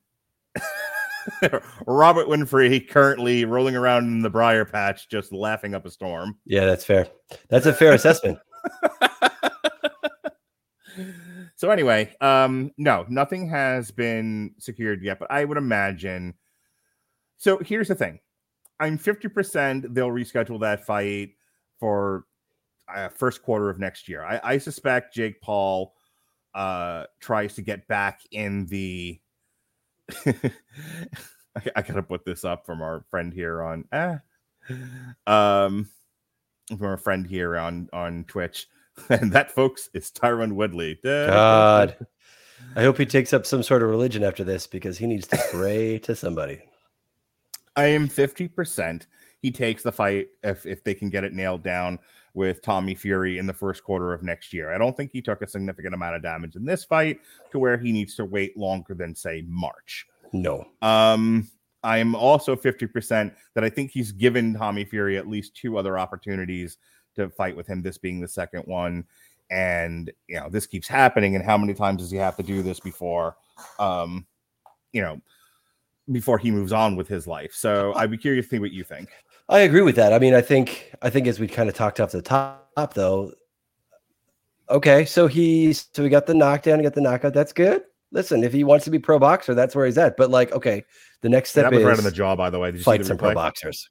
Robert 1.86 2.26
Winfrey 2.26 2.88
currently 2.88 3.44
rolling 3.44 3.76
around 3.76 4.06
in 4.06 4.22
the 4.22 4.30
briar 4.30 4.64
patch, 4.64 5.08
just 5.08 5.32
laughing 5.32 5.76
up 5.76 5.86
a 5.86 5.90
storm. 5.90 6.38
Yeah, 6.44 6.66
that's 6.66 6.84
fair. 6.84 7.06
That's 7.50 7.66
a 7.66 7.72
fair 7.72 7.92
assessment. 7.92 8.38
so 11.56 11.70
anyway, 11.70 12.14
um, 12.20 12.70
no, 12.76 13.06
nothing 13.08 13.48
has 13.48 13.90
been 13.90 14.54
secured 14.58 15.02
yet, 15.02 15.18
but 15.18 15.30
I 15.30 15.44
would 15.44 15.56
imagine. 15.56 16.34
So 17.38 17.58
here's 17.58 17.88
the 17.88 17.94
thing: 17.94 18.20
I'm 18.78 18.98
50% 18.98 19.94
they'll 19.94 20.08
reschedule 20.08 20.60
that 20.60 20.84
fight 20.84 21.30
for 21.80 22.24
uh, 22.94 23.08
first 23.08 23.42
quarter 23.42 23.70
of 23.70 23.78
next 23.78 24.08
year. 24.08 24.22
I, 24.22 24.40
I 24.44 24.58
suspect 24.58 25.14
Jake 25.14 25.40
Paul 25.40 25.94
uh, 26.54 27.04
tries 27.20 27.54
to 27.54 27.62
get 27.62 27.88
back 27.88 28.20
in 28.30 28.66
the. 28.66 29.18
I, 30.26 31.70
I 31.74 31.82
gotta 31.82 32.02
put 32.02 32.26
this 32.26 32.44
up 32.44 32.66
from 32.66 32.82
our 32.82 33.04
friend 33.10 33.32
here 33.32 33.62
on. 33.62 33.84
Ah, 33.92 34.20
um, 35.26 35.88
from 36.68 36.86
our 36.86 36.98
friend 36.98 37.26
here 37.26 37.56
on 37.56 37.88
on 37.94 38.24
Twitch. 38.24 38.66
And 39.10 39.30
that, 39.32 39.50
folks, 39.50 39.90
is 39.94 40.10
Tyron 40.10 40.52
Woodley. 40.52 40.98
God. 41.04 41.96
I 42.74 42.82
hope 42.82 42.98
he 42.98 43.06
takes 43.06 43.32
up 43.32 43.46
some 43.46 43.62
sort 43.62 43.82
of 43.82 43.90
religion 43.90 44.24
after 44.24 44.42
this 44.42 44.66
because 44.66 44.98
he 44.98 45.06
needs 45.06 45.26
to 45.28 45.38
pray 45.52 45.98
to 46.00 46.16
somebody. 46.16 46.62
I 47.76 47.86
am 47.86 48.08
50%. 48.08 49.06
He 49.42 49.50
takes 49.50 49.82
the 49.82 49.92
fight 49.92 50.28
if, 50.42 50.66
if 50.66 50.82
they 50.82 50.94
can 50.94 51.10
get 51.10 51.24
it 51.24 51.34
nailed 51.34 51.62
down 51.62 51.98
with 52.34 52.62
Tommy 52.62 52.94
Fury 52.94 53.38
in 53.38 53.46
the 53.46 53.52
first 53.52 53.84
quarter 53.84 54.12
of 54.12 54.22
next 54.22 54.52
year. 54.52 54.74
I 54.74 54.78
don't 54.78 54.96
think 54.96 55.10
he 55.12 55.22
took 55.22 55.40
a 55.42 55.46
significant 55.46 55.94
amount 55.94 56.16
of 56.16 56.22
damage 56.22 56.56
in 56.56 56.64
this 56.64 56.84
fight 56.84 57.20
to 57.50 57.58
where 57.58 57.78
he 57.78 57.92
needs 57.92 58.14
to 58.16 58.24
wait 58.24 58.56
longer 58.56 58.94
than, 58.94 59.14
say, 59.14 59.44
March. 59.46 60.06
No. 60.32 60.66
Um, 60.82 61.48
I'm 61.82 62.14
also 62.14 62.56
50% 62.56 63.32
that 63.54 63.64
I 63.64 63.70
think 63.70 63.90
he's 63.90 64.12
given 64.12 64.54
Tommy 64.54 64.84
Fury 64.84 65.16
at 65.16 65.28
least 65.28 65.54
two 65.54 65.78
other 65.78 65.98
opportunities 65.98 66.78
to 67.16 67.28
fight 67.30 67.56
with 67.56 67.66
him, 67.66 67.82
this 67.82 67.98
being 67.98 68.20
the 68.20 68.28
second 68.28 68.62
one. 68.66 69.04
and 69.50 70.10
you 70.26 70.40
know 70.40 70.48
this 70.48 70.66
keeps 70.66 70.88
happening 70.88 71.36
and 71.36 71.44
how 71.44 71.56
many 71.56 71.72
times 71.72 72.02
does 72.02 72.10
he 72.10 72.16
have 72.16 72.36
to 72.36 72.42
do 72.42 72.62
this 72.64 72.80
before 72.80 73.36
um 73.78 74.26
you 74.92 75.00
know 75.00 75.20
before 76.10 76.36
he 76.36 76.50
moves 76.50 76.72
on 76.72 76.96
with 76.96 77.06
his 77.06 77.28
life 77.28 77.54
so 77.54 77.92
i'd 77.94 78.10
be 78.10 78.18
curious 78.18 78.46
to 78.46 78.56
see 78.56 78.58
what 78.58 78.72
you 78.72 78.82
think 78.82 79.08
I 79.48 79.60
agree 79.60 79.82
with 79.82 79.96
that. 79.96 80.12
I 80.12 80.18
mean, 80.18 80.34
I 80.34 80.40
think 80.40 80.92
I 81.02 81.10
think 81.10 81.26
as 81.26 81.38
we 81.38 81.46
kind 81.46 81.68
of 81.68 81.74
talked 81.74 82.00
off 82.00 82.10
the 82.10 82.22
top, 82.22 82.94
though. 82.94 83.32
Okay, 84.68 85.04
so 85.04 85.28
he's 85.28 85.88
so 85.92 86.02
we 86.02 86.08
got 86.08 86.26
the 86.26 86.34
knockdown, 86.34 86.82
got 86.82 86.94
the 86.94 87.00
knockout. 87.00 87.32
That's 87.32 87.52
good. 87.52 87.84
Listen, 88.10 88.42
if 88.42 88.52
he 88.52 88.64
wants 88.64 88.84
to 88.86 88.90
be 88.90 88.98
pro 88.98 89.18
boxer, 89.18 89.54
that's 89.54 89.74
where 89.76 89.86
he's 89.86 89.98
at. 89.98 90.16
But 90.16 90.30
like, 90.30 90.50
okay, 90.52 90.84
the 91.20 91.28
next 91.28 91.50
step 91.50 91.64
that 91.64 91.72
was 91.72 91.80
is 91.80 91.86
right 91.86 91.98
on 91.98 92.04
the 92.04 92.10
jaw 92.10 92.34
by 92.34 92.50
the 92.50 92.58
way 92.58 92.72
Did 92.72 92.82
fight 92.82 93.06
some 93.06 93.18
pro 93.18 93.34
boxers. 93.34 93.88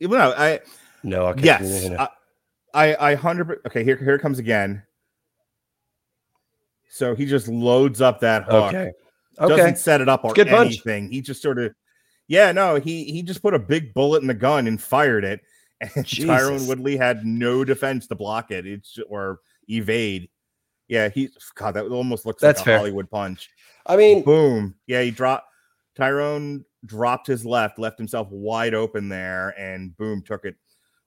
well, 0.00 0.32
i 0.36 0.60
No, 1.02 1.26
okay. 1.28 1.44
yes. 1.44 1.90
I, 1.98 2.08
I 2.72 2.94
i 2.94 3.14
100 3.14 3.62
okay 3.66 3.82
here 3.82 3.96
here 3.96 4.14
it 4.14 4.20
comes 4.20 4.38
again 4.38 4.82
so 6.90 7.14
he 7.14 7.24
just 7.24 7.48
loads 7.48 8.00
up 8.00 8.20
that 8.20 8.44
hook 8.44 8.74
okay. 8.74 8.92
okay. 9.38 9.56
doesn't 9.56 9.78
set 9.78 10.00
it 10.00 10.08
up 10.08 10.24
or 10.24 10.34
Good 10.34 10.48
punch. 10.48 10.66
anything. 10.66 11.10
He 11.10 11.20
just 11.20 11.40
sort 11.40 11.58
of, 11.58 11.72
yeah, 12.26 12.50
no, 12.52 12.76
he 12.76 13.04
he 13.04 13.22
just 13.22 13.42
put 13.42 13.54
a 13.54 13.58
big 13.58 13.94
bullet 13.94 14.22
in 14.22 14.26
the 14.26 14.34
gun 14.34 14.66
and 14.66 14.80
fired 14.80 15.24
it, 15.24 15.40
and 15.80 16.04
Tyron 16.04 16.66
Woodley 16.68 16.96
had 16.96 17.24
no 17.24 17.64
defense 17.64 18.08
to 18.08 18.16
block 18.16 18.50
it. 18.50 18.66
It's 18.66 18.98
or 19.08 19.40
evade. 19.68 20.28
Yeah, 20.88 21.08
he 21.08 21.30
God, 21.54 21.74
that 21.74 21.86
almost 21.86 22.26
looks 22.26 22.42
That's 22.42 22.58
like 22.58 22.66
a 22.66 22.70
fair. 22.70 22.78
Hollywood 22.78 23.08
punch. 23.08 23.48
I 23.86 23.96
mean, 23.96 24.22
Boom. 24.24 24.74
Yeah, 24.86 25.02
he 25.02 25.12
dropped. 25.12 25.46
Tyron 25.96 26.64
dropped 26.84 27.26
his 27.26 27.46
left, 27.46 27.78
left 27.78 27.98
himself 27.98 28.28
wide 28.30 28.74
open 28.74 29.08
there, 29.08 29.54
and 29.56 29.96
boom, 29.96 30.22
took 30.22 30.44
it 30.44 30.56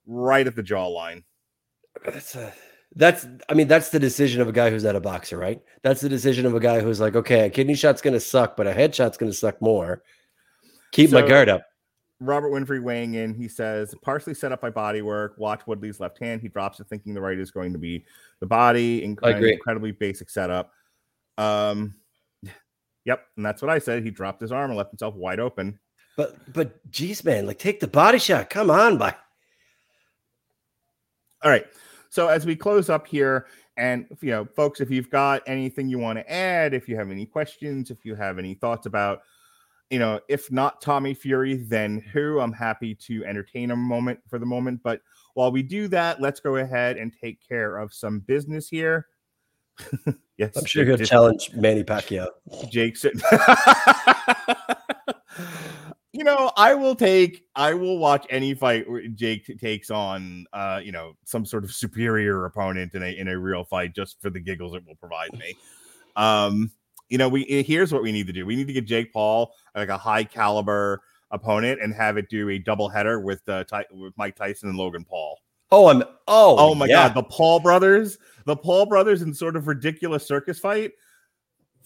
right 0.05 0.45
at 0.45 0.55
the 0.55 0.63
jawline. 0.63 1.23
that's 2.05 2.35
a, 2.35 2.53
that's 2.95 3.27
I 3.49 3.53
mean, 3.53 3.67
that's 3.67 3.89
the 3.89 3.99
decision 3.99 4.41
of 4.41 4.47
a 4.47 4.51
guy 4.51 4.69
who's 4.69 4.83
not 4.83 4.95
a 4.95 5.01
boxer, 5.01 5.37
right? 5.37 5.61
That's 5.81 6.01
the 6.01 6.09
decision 6.09 6.45
of 6.45 6.55
a 6.55 6.59
guy 6.59 6.79
who's 6.81 6.99
like, 6.99 7.15
okay, 7.15 7.45
a 7.45 7.49
kidney 7.49 7.75
shot's 7.75 8.01
gonna 8.01 8.19
suck, 8.19 8.55
but 8.55 8.67
a 8.67 8.73
headshot's 8.73 9.17
gonna 9.17 9.33
suck 9.33 9.61
more. 9.61 10.03
Keep 10.91 11.11
my 11.11 11.27
guard 11.27 11.49
up. 11.49 11.65
Robert 12.19 12.51
Winfrey 12.51 12.81
weighing 12.81 13.15
in, 13.15 13.33
he 13.33 13.47
says, 13.47 13.93
partially 14.01 14.33
set 14.33 14.51
up 14.51 14.61
by 14.61 14.69
body 14.69 15.01
work. 15.01 15.35
Watch 15.37 15.65
Woodley's 15.67 15.99
left 15.99 16.19
hand. 16.19 16.41
He 16.41 16.47
drops 16.47 16.79
it 16.79 16.87
thinking 16.87 17.13
the 17.13 17.21
right 17.21 17.37
is 17.37 17.51
going 17.51 17.73
to 17.73 17.79
be 17.79 18.05
the 18.39 18.45
body. 18.45 19.01
Inc- 19.01 19.19
I 19.23 19.31
agree. 19.31 19.53
Incredibly 19.53 19.91
basic 19.91 20.29
setup. 20.29 20.71
Um, 21.37 21.95
yep. 23.05 23.25
And 23.35 23.45
that's 23.45 23.61
what 23.61 23.71
I 23.71 23.79
said. 23.79 24.03
He 24.03 24.11
dropped 24.11 24.39
his 24.39 24.51
arm 24.51 24.71
and 24.71 24.77
left 24.77 24.91
himself 24.91 25.15
wide 25.15 25.39
open. 25.39 25.79
But 26.15 26.53
but 26.53 26.91
geez, 26.91 27.23
man, 27.23 27.47
like 27.47 27.57
take 27.57 27.79
the 27.79 27.87
body 27.87 28.19
shot. 28.19 28.51
Come 28.51 28.69
on, 28.69 28.99
by 28.99 29.15
All 31.43 31.51
right. 31.51 31.65
So 32.09 32.27
as 32.27 32.45
we 32.45 32.55
close 32.55 32.89
up 32.89 33.07
here, 33.07 33.47
and 33.75 34.05
you 34.21 34.31
know, 34.31 34.45
folks, 34.45 34.81
if 34.81 34.91
you've 34.91 35.09
got 35.09 35.41
anything 35.47 35.89
you 35.89 35.97
want 35.97 36.19
to 36.19 36.31
add, 36.31 36.73
if 36.73 36.87
you 36.87 36.95
have 36.95 37.09
any 37.09 37.25
questions, 37.25 37.89
if 37.89 38.05
you 38.05 38.15
have 38.15 38.37
any 38.37 38.53
thoughts 38.53 38.85
about, 38.85 39.21
you 39.89 39.99
know, 39.99 40.19
if 40.29 40.51
not 40.51 40.79
Tommy 40.79 41.13
Fury, 41.13 41.55
then 41.55 41.99
who? 42.13 42.39
I'm 42.39 42.53
happy 42.53 42.93
to 42.95 43.25
entertain 43.25 43.71
a 43.71 43.75
moment 43.75 44.19
for 44.29 44.37
the 44.37 44.45
moment. 44.45 44.81
But 44.83 45.01
while 45.33 45.51
we 45.51 45.63
do 45.63 45.87
that, 45.89 46.21
let's 46.21 46.39
go 46.39 46.57
ahead 46.57 46.97
and 46.97 47.11
take 47.19 47.39
care 47.47 47.77
of 47.77 47.93
some 47.93 48.19
business 48.19 48.69
here. 48.69 49.07
yes, 50.37 50.55
I'm 50.55 50.65
sure 50.65 50.85
just- 50.85 51.09
challenge 51.09 51.51
Manny 51.55 51.83
Pacquiao. 51.83 52.27
Jake 52.69 52.95
said, 52.95 53.13
you 56.13 56.23
know, 56.23 56.51
I 56.55 56.75
will 56.75 56.95
take, 56.95 57.45
I 57.55 57.73
will 57.73 57.97
watch 57.97 58.25
any 58.29 58.53
fight 58.53 58.87
where 58.89 59.05
Jake 59.07 59.51
takes 59.59 59.89
on, 59.89 60.45
uh, 60.53 60.79
you 60.83 60.91
know, 60.91 61.13
some 61.25 61.45
sort 61.45 61.63
of 61.63 61.73
superior 61.73 62.45
opponent 62.45 62.93
in 62.93 63.01
a 63.03 63.17
in 63.17 63.27
a 63.27 63.37
real 63.37 63.63
fight 63.63 63.93
just 63.95 64.21
for 64.21 64.29
the 64.29 64.39
giggles 64.39 64.75
it 64.75 64.83
will 64.87 64.95
provide 64.95 65.33
me. 65.33 65.55
Um, 66.15 66.71
you 67.09 67.17
know, 67.17 67.27
we 67.27 67.45
eh, 67.47 67.63
here's 67.63 67.91
what 67.91 68.03
we 68.03 68.11
need 68.11 68.27
to 68.27 68.33
do: 68.33 68.45
we 68.45 68.55
need 68.55 68.67
to 68.67 68.73
get 68.73 68.85
Jake 68.85 69.11
Paul 69.11 69.53
like 69.75 69.89
a 69.89 69.97
high 69.97 70.23
caliber 70.23 71.01
opponent 71.31 71.81
and 71.81 71.91
have 71.95 72.17
it 72.17 72.29
do 72.29 72.49
a 72.49 72.59
double 72.59 72.87
header 72.89 73.19
with 73.19 73.41
uh, 73.49 73.63
Ty- 73.63 73.85
with 73.91 74.13
Mike 74.15 74.35
Tyson 74.35 74.69
and 74.69 74.77
Logan 74.77 75.03
Paul. 75.03 75.39
Oh, 75.71 75.87
I'm 75.87 76.03
oh 76.27 76.57
Oh, 76.59 76.75
my 76.75 76.85
yeah. 76.87 77.07
god, 77.07 77.15
the 77.15 77.23
Paul 77.23 77.59
brothers, 77.59 78.19
the 78.45 78.55
Paul 78.55 78.85
brothers 78.85 79.23
in 79.23 79.33
sort 79.33 79.55
of 79.55 79.67
ridiculous 79.67 80.27
circus 80.27 80.59
fight. 80.59 80.91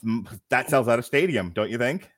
mm, 0.03 0.27
That 0.49 0.69
sells 0.69 0.89
out 0.89 0.99
a 0.99 1.03
stadium, 1.03 1.51
don't 1.51 1.69
you 1.69 1.77
think? 1.77 2.11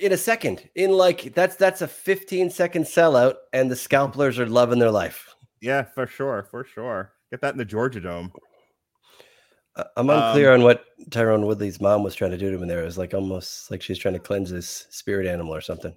In 0.00 0.12
a 0.12 0.16
second. 0.16 0.68
In 0.74 0.90
like 0.90 1.34
that's 1.34 1.56
that's 1.56 1.82
a 1.82 1.88
15 1.88 2.50
second 2.50 2.84
sellout, 2.84 3.34
and 3.52 3.70
the 3.70 3.76
scalpers 3.76 4.38
are 4.38 4.46
loving 4.46 4.78
their 4.78 4.90
life. 4.90 5.34
Yeah, 5.60 5.82
for 5.82 6.06
sure, 6.06 6.46
for 6.50 6.64
sure. 6.64 7.12
Get 7.30 7.40
that 7.40 7.54
in 7.54 7.58
the 7.58 7.64
Georgia 7.64 8.00
Dome. 8.00 8.32
Uh, 9.76 9.84
I'm 9.96 10.10
unclear 10.10 10.52
Um, 10.52 10.60
on 10.60 10.64
what 10.64 10.84
Tyron 11.08 11.46
Woodley's 11.46 11.80
mom 11.80 12.02
was 12.02 12.14
trying 12.14 12.32
to 12.32 12.36
do 12.36 12.50
to 12.50 12.56
him 12.56 12.62
in 12.62 12.68
there. 12.68 12.82
It 12.82 12.86
was 12.86 12.98
like 12.98 13.14
almost 13.14 13.70
like 13.70 13.80
she's 13.80 13.98
trying 13.98 14.14
to 14.14 14.20
cleanse 14.20 14.50
his 14.50 14.86
spirit 14.90 15.26
animal 15.26 15.54
or 15.54 15.62
something. 15.62 15.94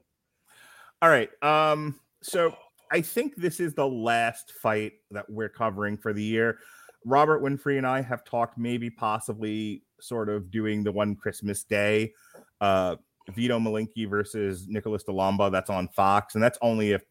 All 1.01 1.09
right. 1.09 1.29
Um, 1.43 1.99
so 2.21 2.55
I 2.91 3.01
think 3.01 3.35
this 3.35 3.59
is 3.59 3.73
the 3.73 3.87
last 3.87 4.53
fight 4.61 4.93
that 5.11 5.29
we're 5.29 5.49
covering 5.49 5.97
for 5.97 6.13
the 6.13 6.23
year. 6.23 6.59
Robert 7.03 7.43
Winfrey 7.43 7.77
and 7.77 7.85
I 7.85 8.01
have 8.01 8.23
talked 8.23 8.57
maybe 8.57 8.89
possibly 8.89 9.83
sort 9.99 10.29
of 10.29 10.49
doing 10.51 10.83
the 10.83 10.91
one 10.91 11.15
Christmas 11.15 11.63
day. 11.63 12.13
Uh 12.61 12.95
Vito 13.33 13.59
Mielnicki 13.59 14.09
versus 14.09 14.67
Nicholas 14.67 15.03
DeLomba. 15.03 15.51
That's 15.51 15.69
on 15.69 15.87
Fox, 15.89 16.35
and 16.35 16.43
that's 16.43 16.59
only 16.61 16.91
if 16.91 17.03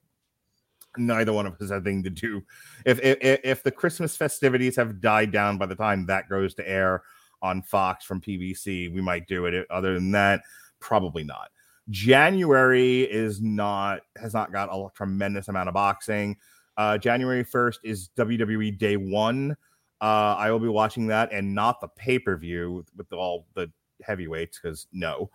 neither 0.97 1.33
one 1.33 1.47
of 1.47 1.55
us 1.55 1.61
has 1.61 1.73
anything 1.73 2.03
to 2.05 2.11
do. 2.11 2.43
If, 2.85 3.01
if 3.03 3.41
if 3.45 3.63
the 3.63 3.71
Christmas 3.71 4.17
festivities 4.17 4.77
have 4.77 5.01
died 5.01 5.33
down 5.33 5.59
by 5.59 5.67
the 5.67 5.75
time 5.75 6.07
that 6.07 6.29
goes 6.29 6.55
to 6.55 6.69
air 6.69 7.03
on 7.43 7.63
Fox 7.63 8.05
from 8.05 8.21
PBC, 8.21 8.93
we 8.93 9.01
might 9.01 9.27
do 9.27 9.47
it. 9.47 9.67
Other 9.71 9.95
than 9.95 10.13
that, 10.13 10.43
probably 10.81 11.25
not. 11.25 11.51
January 11.91 13.03
is 13.03 13.43
not 13.43 14.01
has 14.17 14.33
not 14.33 14.53
got 14.53 14.71
a 14.71 14.89
tremendous 14.95 15.49
amount 15.49 15.69
of 15.69 15.75
boxing. 15.75 16.37
Uh, 16.77 16.99
January 16.99 17.45
1st 17.45 17.77
is 17.85 18.11
WWE 18.17 18.77
Day 18.79 18.97
One. 18.97 19.57
Uh, 20.01 20.35
I 20.37 20.51
will 20.51 20.59
be 20.59 20.69
watching 20.69 21.07
that 21.09 21.33
and 21.33 21.55
not 21.55 21.81
the 21.81 21.89
pay 21.89 22.19
per 22.19 22.37
view 22.37 22.85
with 22.97 23.13
all 23.13 23.47
the 23.55 23.71
heavyweights 24.03 24.59
because 24.61 24.87
no, 24.93 25.31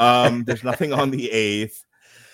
um, 0.00 0.42
there's 0.46 0.64
nothing 0.64 0.92
on 0.92 1.10
the 1.10 1.30
8th. 1.32 1.84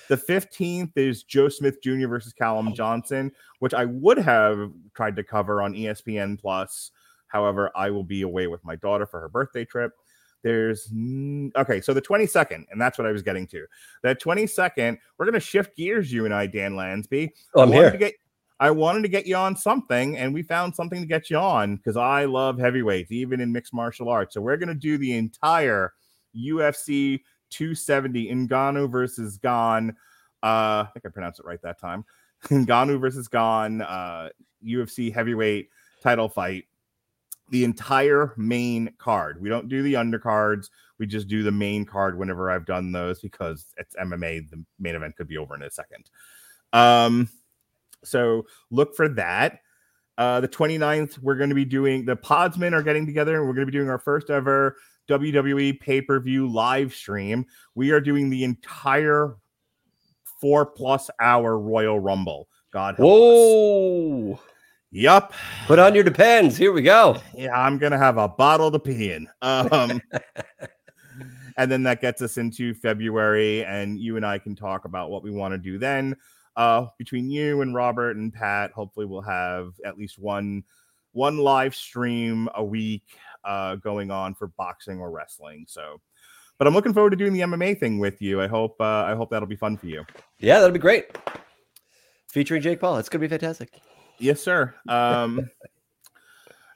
The 0.09 0.17
15th 0.17 0.93
is 0.97 1.25
Joe 1.25 1.49
Smith 1.49 1.83
Jr. 1.83 2.07
versus 2.07 2.33
Callum 2.33 2.73
Johnson, 2.75 3.33
which 3.59 3.75
I 3.75 3.85
would 3.85 4.19
have 4.19 4.71
tried 4.95 5.17
to 5.17 5.25
cover 5.25 5.61
on 5.61 5.75
ESPN 5.75 6.41
Plus. 6.41 6.93
However, 7.27 7.71
I 7.75 7.91
will 7.91 8.05
be 8.05 8.23
away 8.23 8.47
with 8.47 8.65
my 8.65 8.77
daughter 8.77 9.05
for 9.05 9.21
her 9.21 9.29
birthday 9.29 9.65
trip. 9.65 9.93
There's 10.43 10.93
okay, 11.57 11.81
so 11.81 11.93
the 11.93 12.01
22nd, 12.01 12.67
and 12.71 12.81
that's 12.81 12.99
what 12.99 13.07
I 13.07 13.11
was 13.11 13.23
getting 13.23 13.49
to. 13.49 13.67
That 14.05 14.21
22nd, 14.23 14.97
we're 15.19 15.27
gonna 15.27 15.41
shift 15.41 15.77
gears, 15.77 16.13
you 16.13 16.25
and 16.25 16.33
I, 16.33 16.47
Dan 16.47 16.75
Lasby. 16.75 17.31
Oh, 17.55 17.63
I'm 17.63 17.73
I 17.73 17.75
here. 17.75 17.97
Get, 17.97 18.15
I 18.61 18.71
wanted 18.71 19.03
to 19.03 19.09
get 19.09 19.27
you 19.27 19.35
on 19.35 19.57
something, 19.57 20.17
and 20.17 20.33
we 20.33 20.43
found 20.43 20.77
something 20.77 21.01
to 21.01 21.07
get 21.07 21.31
you 21.31 21.37
on 21.39 21.77
because 21.77 21.97
I 21.97 22.27
love 22.27 22.61
heavyweights, 22.61 23.11
even 23.11 23.41
in 23.41 23.51
mixed 23.51 23.75
martial 23.75 24.09
arts. 24.09 24.35
So 24.35 24.41
we're 24.41 24.57
gonna 24.57 24.75
do 24.75 24.99
the 24.99 25.15
entire 25.15 25.95
UFC 26.37 27.23
270 27.57 28.31
Ngannou 28.31 28.91
versus 28.91 29.39
Gane. 29.39 29.91
Uh, 30.43 30.85
I 30.85 30.89
think 30.93 31.07
I 31.07 31.09
pronounced 31.09 31.41
it 31.41 31.47
right 31.47 31.61
that 31.63 31.81
time. 31.81 32.05
Ngannou 32.45 33.01
versus 33.01 33.29
Gane, 33.29 33.83
uh, 33.83 34.29
UFC 34.65 35.13
heavyweight 35.13 35.71
title 36.03 36.29
fight. 36.29 36.65
The 37.51 37.65
entire 37.65 38.33
main 38.37 38.93
card. 38.99 39.41
We 39.41 39.49
don't 39.49 39.69
do 39.69 39.83
the 39.83 39.95
undercards. 39.95 40.69
We 40.99 41.07
just 41.07 41.29
do 41.29 41.45
the 41.45 41.53
main 41.53 41.85
card 41.85 42.19
whenever 42.19 42.51
I've 42.51 42.67
done 42.67 42.91
those 42.91 43.21
because 43.21 43.67
it's 43.77 43.95
MMA. 43.95 44.51
The 44.51 44.65
main 44.81 44.97
event 44.97 45.17
could 45.17 45.29
be 45.29 45.39
over 45.39 45.55
in 45.55 45.63
a 45.63 45.71
second. 45.71 46.11
Um, 46.73 47.29
so 48.03 48.47
look 48.71 48.97
for 48.97 49.09
that. 49.11 49.61
Uh, 50.19 50.41
the 50.41 50.49
29th, 50.49 51.19
we're 51.19 51.37
going 51.37 51.51
to 51.51 51.55
be 51.55 51.65
doing 51.65 52.05
the 52.05 52.17
Podsmen 52.17 52.73
are 52.73 52.83
getting 52.83 53.07
together 53.07 53.37
and 53.37 53.47
we're 53.47 53.55
going 53.55 53.67
to 53.67 53.71
be 53.71 53.79
doing 53.79 53.91
our 53.91 53.99
first 53.99 54.31
ever 54.31 54.77
WWE 55.09 55.79
pay 55.81 56.01
per 56.01 56.21
view 56.21 56.49
live 56.49 56.95
stream. 56.95 57.47
We 57.75 57.91
are 57.91 58.01
doing 58.01 58.31
the 58.31 58.45
entire 58.45 59.37
four 60.41 60.67
plus 60.67 61.11
hour 61.21 61.59
Royal 61.59 61.99
Rumble. 61.99 62.49
God 62.73 62.97
help 62.97 63.09
us. 63.09 63.13
Whoa! 63.13 64.41
Yup. 64.91 65.33
Put 65.67 65.79
on 65.79 65.95
your 65.95 66.05
depends. 66.05 66.57
Here 66.57 66.73
we 66.73 66.83
go. 66.83 67.19
Yeah, 67.35 67.59
I'm 67.59 67.79
gonna 67.79 67.99
have 67.99 68.19
a 68.19 68.29
bottle 68.29 68.71
to 68.71 68.79
pee 68.79 69.13
in. 69.13 69.29
Um, 69.43 70.01
and 71.57 71.71
then 71.71 71.83
that 71.85 72.01
gets 72.01 72.23
us 72.23 72.37
into 72.39 72.75
February, 72.75 73.65
and 73.65 73.99
you 73.99 74.17
and 74.17 74.25
I 74.25 74.39
can 74.39 74.55
talk 74.55 74.85
about 74.85 75.11
what 75.11 75.23
we 75.23 75.31
want 75.31 75.53
to 75.53 75.59
do 75.59 75.79
then. 75.79 76.17
Uh, 76.57 76.87
between 76.97 77.31
you 77.31 77.61
and 77.61 77.75
Robert 77.75 78.17
and 78.17 78.33
Pat, 78.33 78.73
hopefully 78.73 79.07
we'll 79.07 79.21
have 79.21 79.75
at 79.85 79.99
least 79.99 80.19
one 80.19 80.65
one 81.13 81.39
live 81.39 81.75
stream 81.75 82.49
a 82.55 82.65
week 82.65 83.05
uh, 83.47 83.77
going 83.77 84.11
on 84.11 84.35
for 84.35 84.49
boxing 84.49 85.01
or 85.01 85.11
wrestling. 85.11 85.65
So, 85.69 86.01
but 86.59 86.67
I'm 86.67 86.75
looking 86.75 86.93
forward 86.93 87.11
to 87.11 87.17
doing 87.17 87.33
the 87.33 87.41
MMA 87.41 87.79
thing 87.79 87.99
with 87.99 88.21
you. 88.21 88.41
I 88.41 88.47
hope 88.47 88.77
uh, 88.81 89.05
I 89.05 89.15
hope 89.15 89.31
that'll 89.31 89.49
be 89.49 89.57
fun 89.57 89.77
for 89.77 89.87
you. 89.87 90.05
Yeah, 90.39 90.57
that'll 90.57 90.73
be 90.73 90.79
great. 90.79 91.17
Featuring 92.29 92.63
Jake 92.63 92.81
Paul. 92.81 92.99
It's 92.99 93.09
gonna 93.09 93.23
be 93.23 93.29
fantastic. 93.29 93.71
Yes, 94.19 94.41
sir. 94.41 94.75
Um, 94.89 95.49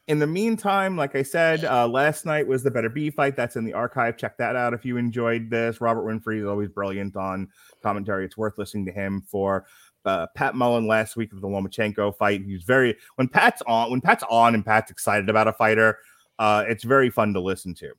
in 0.06 0.18
the 0.18 0.26
meantime, 0.26 0.96
like 0.96 1.14
I 1.14 1.22
said, 1.22 1.64
uh, 1.64 1.86
last 1.86 2.26
night 2.26 2.46
was 2.46 2.62
the 2.62 2.70
Beterbiev 2.70 3.14
fight. 3.14 3.36
That's 3.36 3.56
in 3.56 3.64
the 3.64 3.74
archive. 3.74 4.16
Check 4.16 4.36
that 4.38 4.56
out 4.56 4.74
if 4.74 4.84
you 4.84 4.96
enjoyed 4.96 5.50
this. 5.50 5.80
Robert 5.80 6.04
Winfrey 6.04 6.40
is 6.40 6.46
always 6.46 6.68
brilliant 6.68 7.16
on 7.16 7.48
commentary. 7.82 8.24
It's 8.24 8.36
worth 8.36 8.58
listening 8.58 8.86
to 8.86 8.92
him 8.92 9.22
for. 9.22 9.66
Uh, 10.06 10.26
Pat 10.34 10.54
Mullen 10.54 10.86
last 10.86 11.14
week 11.14 11.30
of 11.34 11.42
the 11.42 11.46
Lomachenko 11.46 12.16
fight. 12.16 12.42
He's 12.42 12.62
very 12.62 12.96
when 13.16 13.28
Pat's 13.28 13.60
on 13.66 13.90
when 13.90 14.00
Pat's 14.00 14.24
on 14.30 14.54
and 14.54 14.64
Pat's 14.64 14.90
excited 14.90 15.28
about 15.28 15.46
a 15.46 15.52
fighter. 15.52 15.98
Uh, 16.40 16.64
it's 16.66 16.84
very 16.84 17.10
fun 17.10 17.34
to 17.34 17.40
listen 17.40 17.74
to. 17.74 17.92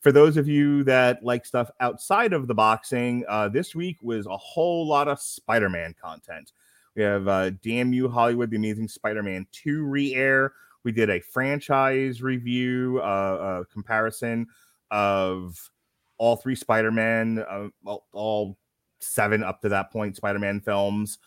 For 0.00 0.12
those 0.12 0.38
of 0.38 0.48
you 0.48 0.84
that 0.84 1.22
like 1.22 1.44
stuff 1.44 1.70
outside 1.80 2.32
of 2.32 2.46
the 2.46 2.54
boxing, 2.54 3.24
uh, 3.28 3.48
this 3.48 3.74
week 3.74 3.98
was 4.00 4.26
a 4.26 4.36
whole 4.36 4.86
lot 4.86 5.08
of 5.08 5.20
Spider-Man 5.20 5.94
content. 6.02 6.52
We 6.96 7.02
have 7.02 7.28
uh, 7.28 7.50
Damn 7.62 7.92
You 7.92 8.08
Hollywood, 8.08 8.50
The 8.50 8.56
Amazing 8.56 8.88
Spider-Man 8.88 9.46
2 9.52 9.84
re-air. 9.84 10.52
We 10.84 10.92
did 10.92 11.10
a 11.10 11.20
franchise 11.20 12.22
review, 12.22 13.00
uh, 13.02 13.02
uh, 13.04 13.64
comparison 13.70 14.46
of 14.90 15.70
all 16.16 16.36
three 16.36 16.54
Spider-Man, 16.54 17.44
uh, 17.48 17.68
all, 17.84 18.06
all 18.12 18.58
seven 19.00 19.42
up 19.42 19.60
to 19.62 19.68
that 19.70 19.90
point 19.90 20.16
Spider-Man 20.16 20.60
films. 20.60 21.18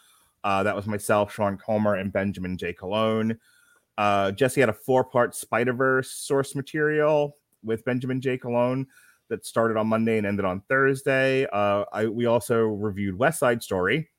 Uh, 0.43 0.63
that 0.63 0.75
was 0.75 0.87
myself, 0.87 1.33
Sean 1.33 1.57
Comer, 1.57 1.95
and 1.95 2.11
Benjamin 2.11 2.57
J. 2.57 2.73
Cologne. 2.73 3.37
Uh, 3.97 4.31
Jesse 4.31 4.59
had 4.59 4.69
a 4.69 4.73
four-part 4.73 5.35
Spider-Verse 5.35 6.11
source 6.11 6.55
material 6.55 7.37
with 7.63 7.85
Benjamin 7.85 8.21
J. 8.21 8.37
Cologne 8.37 8.87
that 9.29 9.45
started 9.45 9.77
on 9.77 9.87
Monday 9.87 10.17
and 10.17 10.27
ended 10.27 10.45
on 10.45 10.61
Thursday. 10.67 11.45
Uh, 11.51 11.85
I, 11.91 12.07
we 12.07 12.25
also 12.25 12.63
reviewed 12.63 13.17
West 13.17 13.39
Side 13.39 13.63
Story. 13.63 14.09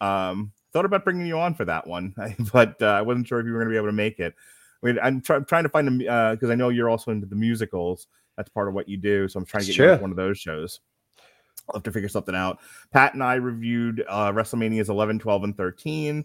Um, 0.00 0.52
thought 0.72 0.84
about 0.84 1.04
bringing 1.04 1.26
you 1.26 1.38
on 1.38 1.54
for 1.54 1.64
that 1.64 1.86
one, 1.86 2.14
but 2.52 2.80
uh, 2.82 2.86
I 2.86 3.02
wasn't 3.02 3.26
sure 3.26 3.40
if 3.40 3.46
you 3.46 3.52
were 3.52 3.58
going 3.58 3.68
to 3.68 3.72
be 3.72 3.76
able 3.76 3.88
to 3.88 3.92
make 3.92 4.18
it. 4.18 4.34
I 4.82 4.86
mean, 4.86 4.98
I'm 5.02 5.20
try- 5.20 5.40
trying 5.40 5.62
to 5.62 5.68
find 5.68 5.86
them 5.86 5.98
because 5.98 6.50
uh, 6.50 6.52
I 6.52 6.56
know 6.56 6.70
you're 6.70 6.90
also 6.90 7.12
into 7.12 7.26
the 7.26 7.36
musicals. 7.36 8.08
That's 8.36 8.48
part 8.48 8.68
of 8.68 8.74
what 8.74 8.88
you 8.88 8.96
do. 8.96 9.28
So 9.28 9.38
I'm 9.38 9.46
trying 9.46 9.64
to 9.64 9.66
get 9.68 9.76
you 9.76 9.90
on 9.90 10.00
one 10.00 10.10
of 10.10 10.16
those 10.16 10.38
shows. 10.38 10.80
I'll 11.68 11.76
have 11.76 11.82
to 11.84 11.92
figure 11.92 12.08
something 12.08 12.34
out. 12.34 12.58
Pat 12.90 13.14
and 13.14 13.22
I 13.22 13.34
reviewed 13.34 14.04
uh, 14.08 14.32
WrestleManias 14.32 14.88
11, 14.88 15.20
12, 15.20 15.44
and 15.44 15.56
13. 15.56 16.24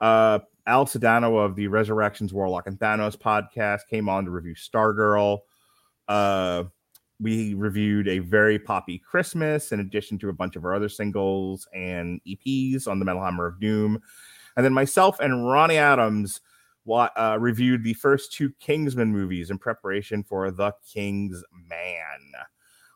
Uh, 0.00 0.40
Al 0.66 0.86
Sedano 0.86 1.44
of 1.44 1.56
the 1.56 1.66
Resurrections, 1.66 2.32
Warlock, 2.32 2.66
and 2.66 2.78
Thanos 2.78 3.16
podcast 3.16 3.80
came 3.90 4.08
on 4.08 4.24
to 4.24 4.30
review 4.30 4.54
Stargirl. 4.54 5.40
Uh, 6.08 6.64
we 7.20 7.54
reviewed 7.54 8.08
a 8.08 8.18
very 8.18 8.58
poppy 8.58 8.98
Christmas 8.98 9.72
in 9.72 9.80
addition 9.80 10.18
to 10.18 10.28
a 10.28 10.32
bunch 10.32 10.56
of 10.56 10.64
our 10.64 10.74
other 10.74 10.88
singles 10.88 11.68
and 11.72 12.20
EPs 12.26 12.88
on 12.88 12.98
the 12.98 13.04
Metal 13.04 13.22
Hammer 13.22 13.46
of 13.46 13.60
Doom. 13.60 14.00
And 14.56 14.64
then 14.64 14.72
myself 14.72 15.20
and 15.20 15.46
Ronnie 15.46 15.78
Adams 15.78 16.40
uh, 16.90 17.36
reviewed 17.40 17.84
the 17.84 17.94
first 17.94 18.32
two 18.32 18.52
Kingsman 18.60 19.12
movies 19.12 19.50
in 19.50 19.58
preparation 19.58 20.22
for 20.22 20.50
The 20.50 20.72
King's 20.92 21.42
Man. 21.52 22.32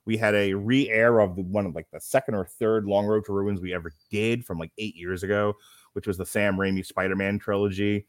We 0.04 0.16
had 0.16 0.34
a 0.34 0.54
re-air 0.54 1.20
of 1.20 1.36
the 1.36 1.42
one 1.42 1.66
of 1.66 1.74
like 1.74 1.88
the 1.92 2.00
second 2.00 2.34
or 2.34 2.44
third 2.44 2.84
Long 2.84 3.06
Road 3.06 3.24
to 3.26 3.32
Ruins 3.32 3.60
we 3.60 3.74
ever 3.74 3.92
did 4.10 4.44
from 4.44 4.58
like 4.58 4.70
eight 4.78 4.94
years 4.94 5.22
ago, 5.22 5.54
which 5.96 6.06
was 6.06 6.18
the 6.18 6.26
Sam 6.26 6.56
Raimi 6.56 6.84
Spider-Man 6.84 7.38
trilogy. 7.38 8.06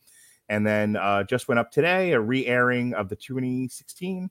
And 0.49 0.67
then 0.67 0.97
uh, 0.97 1.23
just 1.23 1.47
went 1.47 1.59
up 1.59 1.71
today 1.71 2.11
a 2.11 2.19
re-airing 2.19 2.93
of 2.93 3.09
the 3.09 3.15
2016 3.15 4.29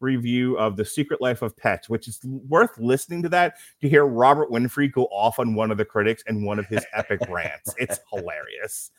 review 0.00 0.58
of 0.58 0.76
The 0.76 0.84
Secret 0.84 1.20
Life 1.20 1.40
of 1.40 1.56
Pets, 1.56 1.88
which 1.88 2.08
is 2.08 2.20
worth 2.24 2.76
listening 2.78 3.22
to 3.22 3.28
that 3.30 3.54
to 3.80 3.88
hear 3.88 4.04
Robert 4.04 4.50
Winfrey 4.50 4.92
go 4.92 5.04
off 5.06 5.38
on 5.38 5.54
one 5.54 5.70
of 5.70 5.78
the 5.78 5.84
critics 5.84 6.22
and 6.26 6.44
one 6.44 6.58
of 6.58 6.66
his 6.66 6.84
epic 6.92 7.20
rants. 7.30 7.74
It's 7.78 8.00
hilarious. 8.12 8.90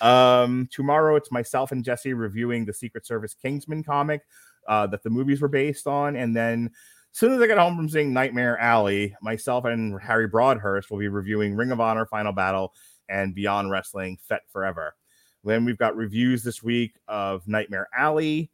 Um, 0.00 0.68
tomorrow 0.72 1.14
it's 1.16 1.30
myself 1.30 1.70
and 1.70 1.84
Jesse 1.84 2.14
reviewing 2.14 2.64
the 2.64 2.72
Secret 2.72 3.06
Service 3.06 3.34
Kingsman 3.34 3.84
comic 3.84 4.22
uh, 4.66 4.86
that 4.88 5.02
the 5.02 5.10
movies 5.10 5.40
were 5.40 5.48
based 5.48 5.86
on. 5.86 6.16
And 6.16 6.34
then 6.34 6.70
as 7.12 7.18
soon 7.18 7.32
as 7.32 7.40
I 7.40 7.46
get 7.46 7.58
home 7.58 7.76
from 7.76 7.88
seeing 7.88 8.12
Nightmare 8.12 8.58
Alley, 8.58 9.14
myself 9.22 9.64
and 9.64 10.00
Harry 10.00 10.26
Broadhurst 10.26 10.90
will 10.90 10.98
be 10.98 11.08
reviewing 11.08 11.54
Ring 11.54 11.70
of 11.70 11.80
Honor 11.80 12.06
Final 12.06 12.32
Battle 12.32 12.74
and 13.12 13.34
Beyond 13.34 13.70
Wrestling 13.70 14.18
Fet 14.20 14.42
Forever. 14.48 14.96
Then 15.44 15.64
we've 15.64 15.78
got 15.78 15.94
reviews 15.94 16.42
this 16.42 16.62
week 16.62 16.98
of 17.06 17.46
Nightmare 17.46 17.88
Alley, 17.96 18.50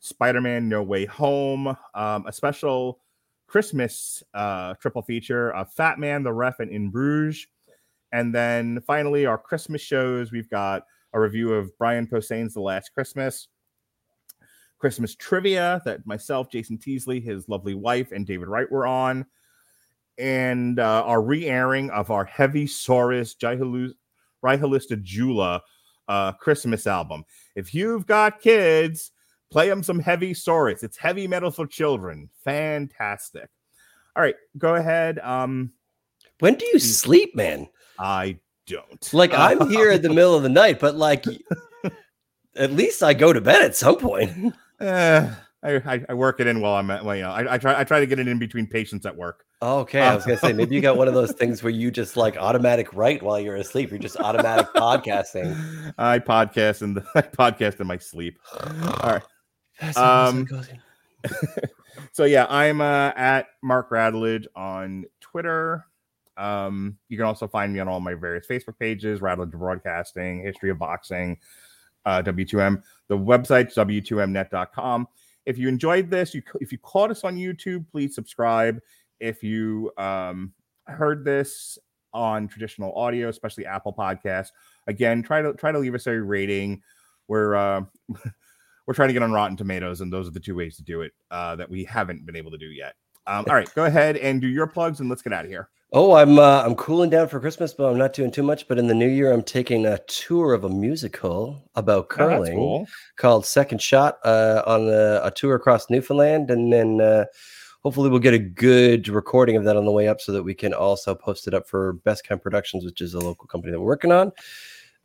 Spider-Man: 0.00 0.68
No 0.68 0.82
Way 0.82 1.06
Home, 1.06 1.68
um, 1.94 2.26
a 2.26 2.32
special 2.32 3.00
Christmas 3.46 4.22
uh, 4.34 4.74
triple 4.74 5.02
feature 5.02 5.50
of 5.52 5.72
Fat 5.72 5.98
Man, 5.98 6.22
The 6.22 6.32
Ref, 6.32 6.60
and 6.60 6.70
In 6.70 6.90
Bruges. 6.90 7.46
And 8.12 8.34
then 8.34 8.80
finally, 8.86 9.24
our 9.24 9.38
Christmas 9.38 9.80
shows. 9.80 10.32
We've 10.32 10.50
got 10.50 10.84
a 11.14 11.20
review 11.20 11.54
of 11.54 11.76
Brian 11.78 12.06
Posehn's 12.06 12.54
The 12.54 12.60
Last 12.60 12.92
Christmas, 12.92 13.48
Christmas 14.78 15.14
trivia 15.14 15.80
that 15.84 16.06
myself, 16.06 16.50
Jason 16.50 16.76
Teasley, 16.76 17.20
his 17.20 17.48
lovely 17.48 17.74
wife, 17.74 18.10
and 18.10 18.26
David 18.26 18.48
Wright 18.48 18.70
were 18.70 18.86
on, 18.86 19.26
and 20.18 20.78
uh, 20.78 21.04
our 21.06 21.22
re-airing 21.22 21.90
of 21.90 22.10
our 22.10 22.26
Hevisaurus 22.26 23.38
Räyhällistä 24.42 24.96
Joulua 25.16 25.60
uh, 26.08 26.32
Christmas 26.42 26.86
album. 26.86 27.24
If 27.56 27.74
you've 27.74 28.06
got 28.06 28.40
kids, 28.42 29.12
Play 29.52 29.68
them 29.68 29.82
some 29.82 30.02
Hevisaurus. 30.02 30.82
It's 30.82 30.96
heavy 30.96 31.28
metal 31.28 31.50
for 31.50 31.66
children. 31.66 32.30
Fantastic. 32.42 33.50
All 34.16 34.22
right, 34.22 34.34
go 34.56 34.76
ahead. 34.76 35.18
Um, 35.18 35.72
when 36.40 36.54
do 36.54 36.64
you 36.72 36.78
sleep, 36.78 37.36
man? 37.36 37.68
I 37.98 38.38
don't. 38.66 39.12
Like 39.12 39.34
I'm 39.34 39.68
here 39.70 39.90
in 39.90 40.00
the 40.00 40.08
middle 40.08 40.34
of 40.34 40.42
the 40.42 40.48
night, 40.48 40.80
but 40.80 40.96
like 40.96 41.26
at 42.56 42.72
least 42.72 43.02
I 43.02 43.12
go 43.12 43.34
to 43.34 43.42
bed 43.42 43.60
at 43.60 43.76
some 43.76 43.98
point. 43.98 44.54
Uh, 44.80 45.34
I, 45.62 46.02
I, 46.08 46.14
work 46.14 46.40
it 46.40 46.46
in 46.46 46.62
while 46.62 46.74
I'm 46.74 46.90
at, 46.90 47.04
well, 47.04 47.14
you 47.14 47.22
know, 47.22 47.30
I, 47.30 47.54
I, 47.54 47.58
try 47.58 47.78
I 47.78 47.84
try 47.84 48.00
to 48.00 48.06
get 48.06 48.18
it 48.18 48.26
in 48.26 48.38
between 48.38 48.66
patients 48.66 49.04
at 49.04 49.14
work. 49.14 49.44
Okay, 49.62 50.00
I 50.00 50.12
was 50.16 50.24
gonna 50.24 50.38
say 50.38 50.52
maybe 50.52 50.74
you 50.74 50.80
got 50.80 50.96
one 50.96 51.06
of 51.06 51.14
those 51.14 51.30
things 51.30 51.62
where 51.62 51.70
you 51.70 51.92
just 51.92 52.16
like 52.16 52.36
automatic 52.36 52.92
write 52.94 53.22
while 53.22 53.38
you're 53.38 53.54
asleep. 53.54 53.90
You're 53.90 54.00
just 54.00 54.16
automatic 54.16 54.66
podcasting. 54.74 55.94
I 55.96 56.18
podcast 56.18 56.82
and 56.82 56.98
I 57.14 57.22
podcast 57.22 57.80
in 57.80 57.86
my 57.86 57.96
sleep. 57.96 58.40
All 59.02 59.20
right. 59.80 59.96
Um, 59.96 60.48
so 62.12 62.24
yeah, 62.24 62.46
I'm 62.48 62.80
uh, 62.80 63.12
at 63.14 63.46
Mark 63.62 63.90
Radulich 63.90 64.46
on 64.56 65.04
Twitter. 65.20 65.86
Um, 66.36 66.98
you 67.08 67.16
can 67.16 67.26
also 67.26 67.46
find 67.46 67.72
me 67.72 67.78
on 67.78 67.86
all 67.86 68.00
my 68.00 68.14
various 68.14 68.48
Facebook 68.48 68.80
pages, 68.80 69.20
Radulich 69.20 69.52
Broadcasting, 69.52 70.42
History 70.42 70.70
of 70.70 70.78
Boxing, 70.78 71.38
uh, 72.04 72.20
W2M. 72.22 72.82
The 73.06 73.16
website's 73.16 73.76
W2Mnet.com. 73.76 75.06
If 75.46 75.58
you 75.58 75.68
enjoyed 75.68 76.10
this, 76.10 76.34
you 76.34 76.42
if 76.60 76.72
you 76.72 76.78
caught 76.78 77.12
us 77.12 77.22
on 77.22 77.36
YouTube, 77.36 77.84
please 77.90 78.14
subscribe. 78.14 78.80
If 79.22 79.44
you 79.44 79.92
um, 79.96 80.52
heard 80.86 81.24
this 81.24 81.78
on 82.12 82.48
traditional 82.48 82.92
audio, 82.94 83.28
especially 83.28 83.64
Apple 83.64 83.92
Podcasts, 83.92 84.50
again, 84.88 85.22
try 85.22 85.40
to 85.40 85.54
try 85.54 85.70
to 85.70 85.78
leave 85.78 85.94
us 85.94 86.06
a 86.08 86.20
rating. 86.20 86.82
We're 87.28 87.54
uh, 87.54 87.82
we're 88.86 88.94
trying 88.94 89.08
to 89.08 89.12
get 89.12 89.22
on 89.22 89.32
Rotten 89.32 89.56
Tomatoes, 89.56 90.00
and 90.00 90.12
those 90.12 90.26
are 90.26 90.32
the 90.32 90.40
two 90.40 90.56
ways 90.56 90.76
to 90.76 90.82
do 90.82 91.02
it 91.02 91.12
uh, 91.30 91.56
that 91.56 91.70
we 91.70 91.84
haven't 91.84 92.26
been 92.26 92.36
able 92.36 92.50
to 92.50 92.58
do 92.58 92.66
yet. 92.66 92.94
Um, 93.26 93.44
all 93.48 93.54
right, 93.54 93.72
go 93.74 93.84
ahead 93.84 94.16
and 94.16 94.40
do 94.40 94.48
your 94.48 94.66
plugs, 94.66 94.98
and 94.98 95.08
let's 95.08 95.22
get 95.22 95.32
out 95.32 95.44
of 95.44 95.50
here. 95.50 95.68
Oh, 95.94 96.14
I'm 96.14 96.38
uh, 96.38 96.62
I'm 96.64 96.74
cooling 96.74 97.10
down 97.10 97.28
for 97.28 97.38
Christmas, 97.38 97.74
but 97.74 97.84
I'm 97.84 97.98
not 97.98 98.14
doing 98.14 98.30
too 98.30 98.42
much. 98.42 98.66
But 98.66 98.78
in 98.78 98.86
the 98.86 98.94
new 98.94 99.08
year, 99.08 99.30
I'm 99.30 99.42
taking 99.42 99.86
a 99.86 99.98
tour 100.08 100.54
of 100.54 100.64
a 100.64 100.68
musical 100.68 101.62
about 101.74 102.04
oh, 102.04 102.08
curling 102.08 102.54
oh, 102.54 102.56
cool. 102.56 102.86
called 103.16 103.46
Second 103.46 103.80
Shot 103.80 104.18
uh, 104.24 104.62
on 104.66 104.88
a, 104.88 105.20
a, 105.22 105.30
tour 105.30 105.54
across 105.54 105.90
Newfoundland, 105.90 106.50
and 106.50 106.72
then 106.72 107.00
uh, 107.00 107.26
hopefully 107.82 108.08
we'll 108.08 108.20
get 108.20 108.34
a 108.34 108.38
good 108.38 109.08
recording 109.08 109.56
of 109.56 109.64
that 109.64 109.76
on 109.76 109.84
the 109.84 109.90
way 109.90 110.08
up, 110.08 110.20
so 110.20 110.32
that 110.32 110.42
we 110.42 110.54
can 110.54 110.72
also 110.72 111.14
post 111.14 111.46
it 111.46 111.54
up 111.54 111.68
for 111.68 111.94
Best 112.04 112.26
Kind 112.26 112.40
Productions, 112.40 112.84
which 112.84 113.00
is 113.00 113.14
a 113.14 113.20
local 113.20 113.46
company 113.46 113.72
that 113.72 113.80
we're 113.80 113.86
working 113.86 114.12
on, 114.12 114.32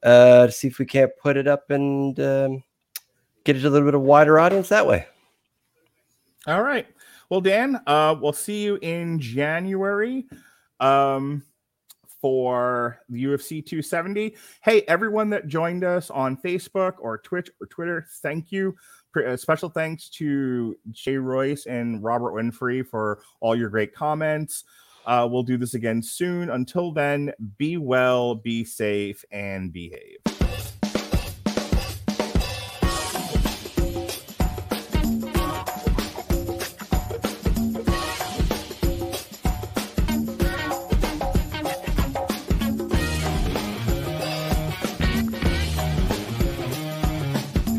uh, 0.04 0.46
to 0.46 0.52
see 0.52 0.68
if 0.68 0.80
we 0.80 0.86
can't 0.86 1.12
put 1.22 1.38
it 1.38 1.48
up 1.48 1.70
and 1.70 2.20
um, 2.20 2.64
get 3.44 3.56
it 3.56 3.62
to 3.62 3.68
a 3.68 3.72
little 3.72 3.88
bit 3.88 3.96
of 3.96 4.02
wider 4.02 4.40
audience 4.40 4.70
that 4.70 4.86
way. 4.86 5.06
All 6.46 6.64
right. 6.64 6.88
Well, 7.30 7.42
Dan, 7.42 7.82
uh, 7.88 8.16
we'll 8.20 8.32
see 8.32 8.64
you 8.64 8.80
in 8.82 9.20
January 9.20 10.28
um, 10.80 11.44
for 12.22 13.00
the 13.10 13.26
UFC 13.26 13.66
270. 13.66 14.36
Hey, 14.62 14.84
everyone 14.84 15.30
that 15.32 15.48
joined 15.48 15.84
us 15.84 16.10
on 16.10 16.38
Facebook 16.38 16.94
or 17.00 17.18
Twitch 17.18 17.50
or 17.60 17.68
Twitter, 17.68 18.08
thank 18.22 18.52
you. 18.52 18.76
A 19.26 19.34
uh, 19.34 19.38
special 19.38 19.70
thanks 19.70 20.10
to 20.10 20.78
Jay 20.92 21.18
Royce 21.18 21.66
and 21.66 22.04
Robert 22.04 22.34
Winfrey 22.34 22.86
for 22.86 23.20
all 23.40 23.56
your 23.56 23.70
great 23.70 23.94
comments. 23.94 24.64
Uh, 25.06 25.28
we'll 25.30 25.44
do 25.44 25.58
this 25.58 25.74
again 25.74 26.04
soon. 26.04 26.50
Until 26.50 26.92
then, 26.92 27.32
be 27.58 27.78
well, 27.78 28.36
be 28.36 28.66
safe, 28.66 29.24
and 29.32 29.72
behave. 29.72 30.37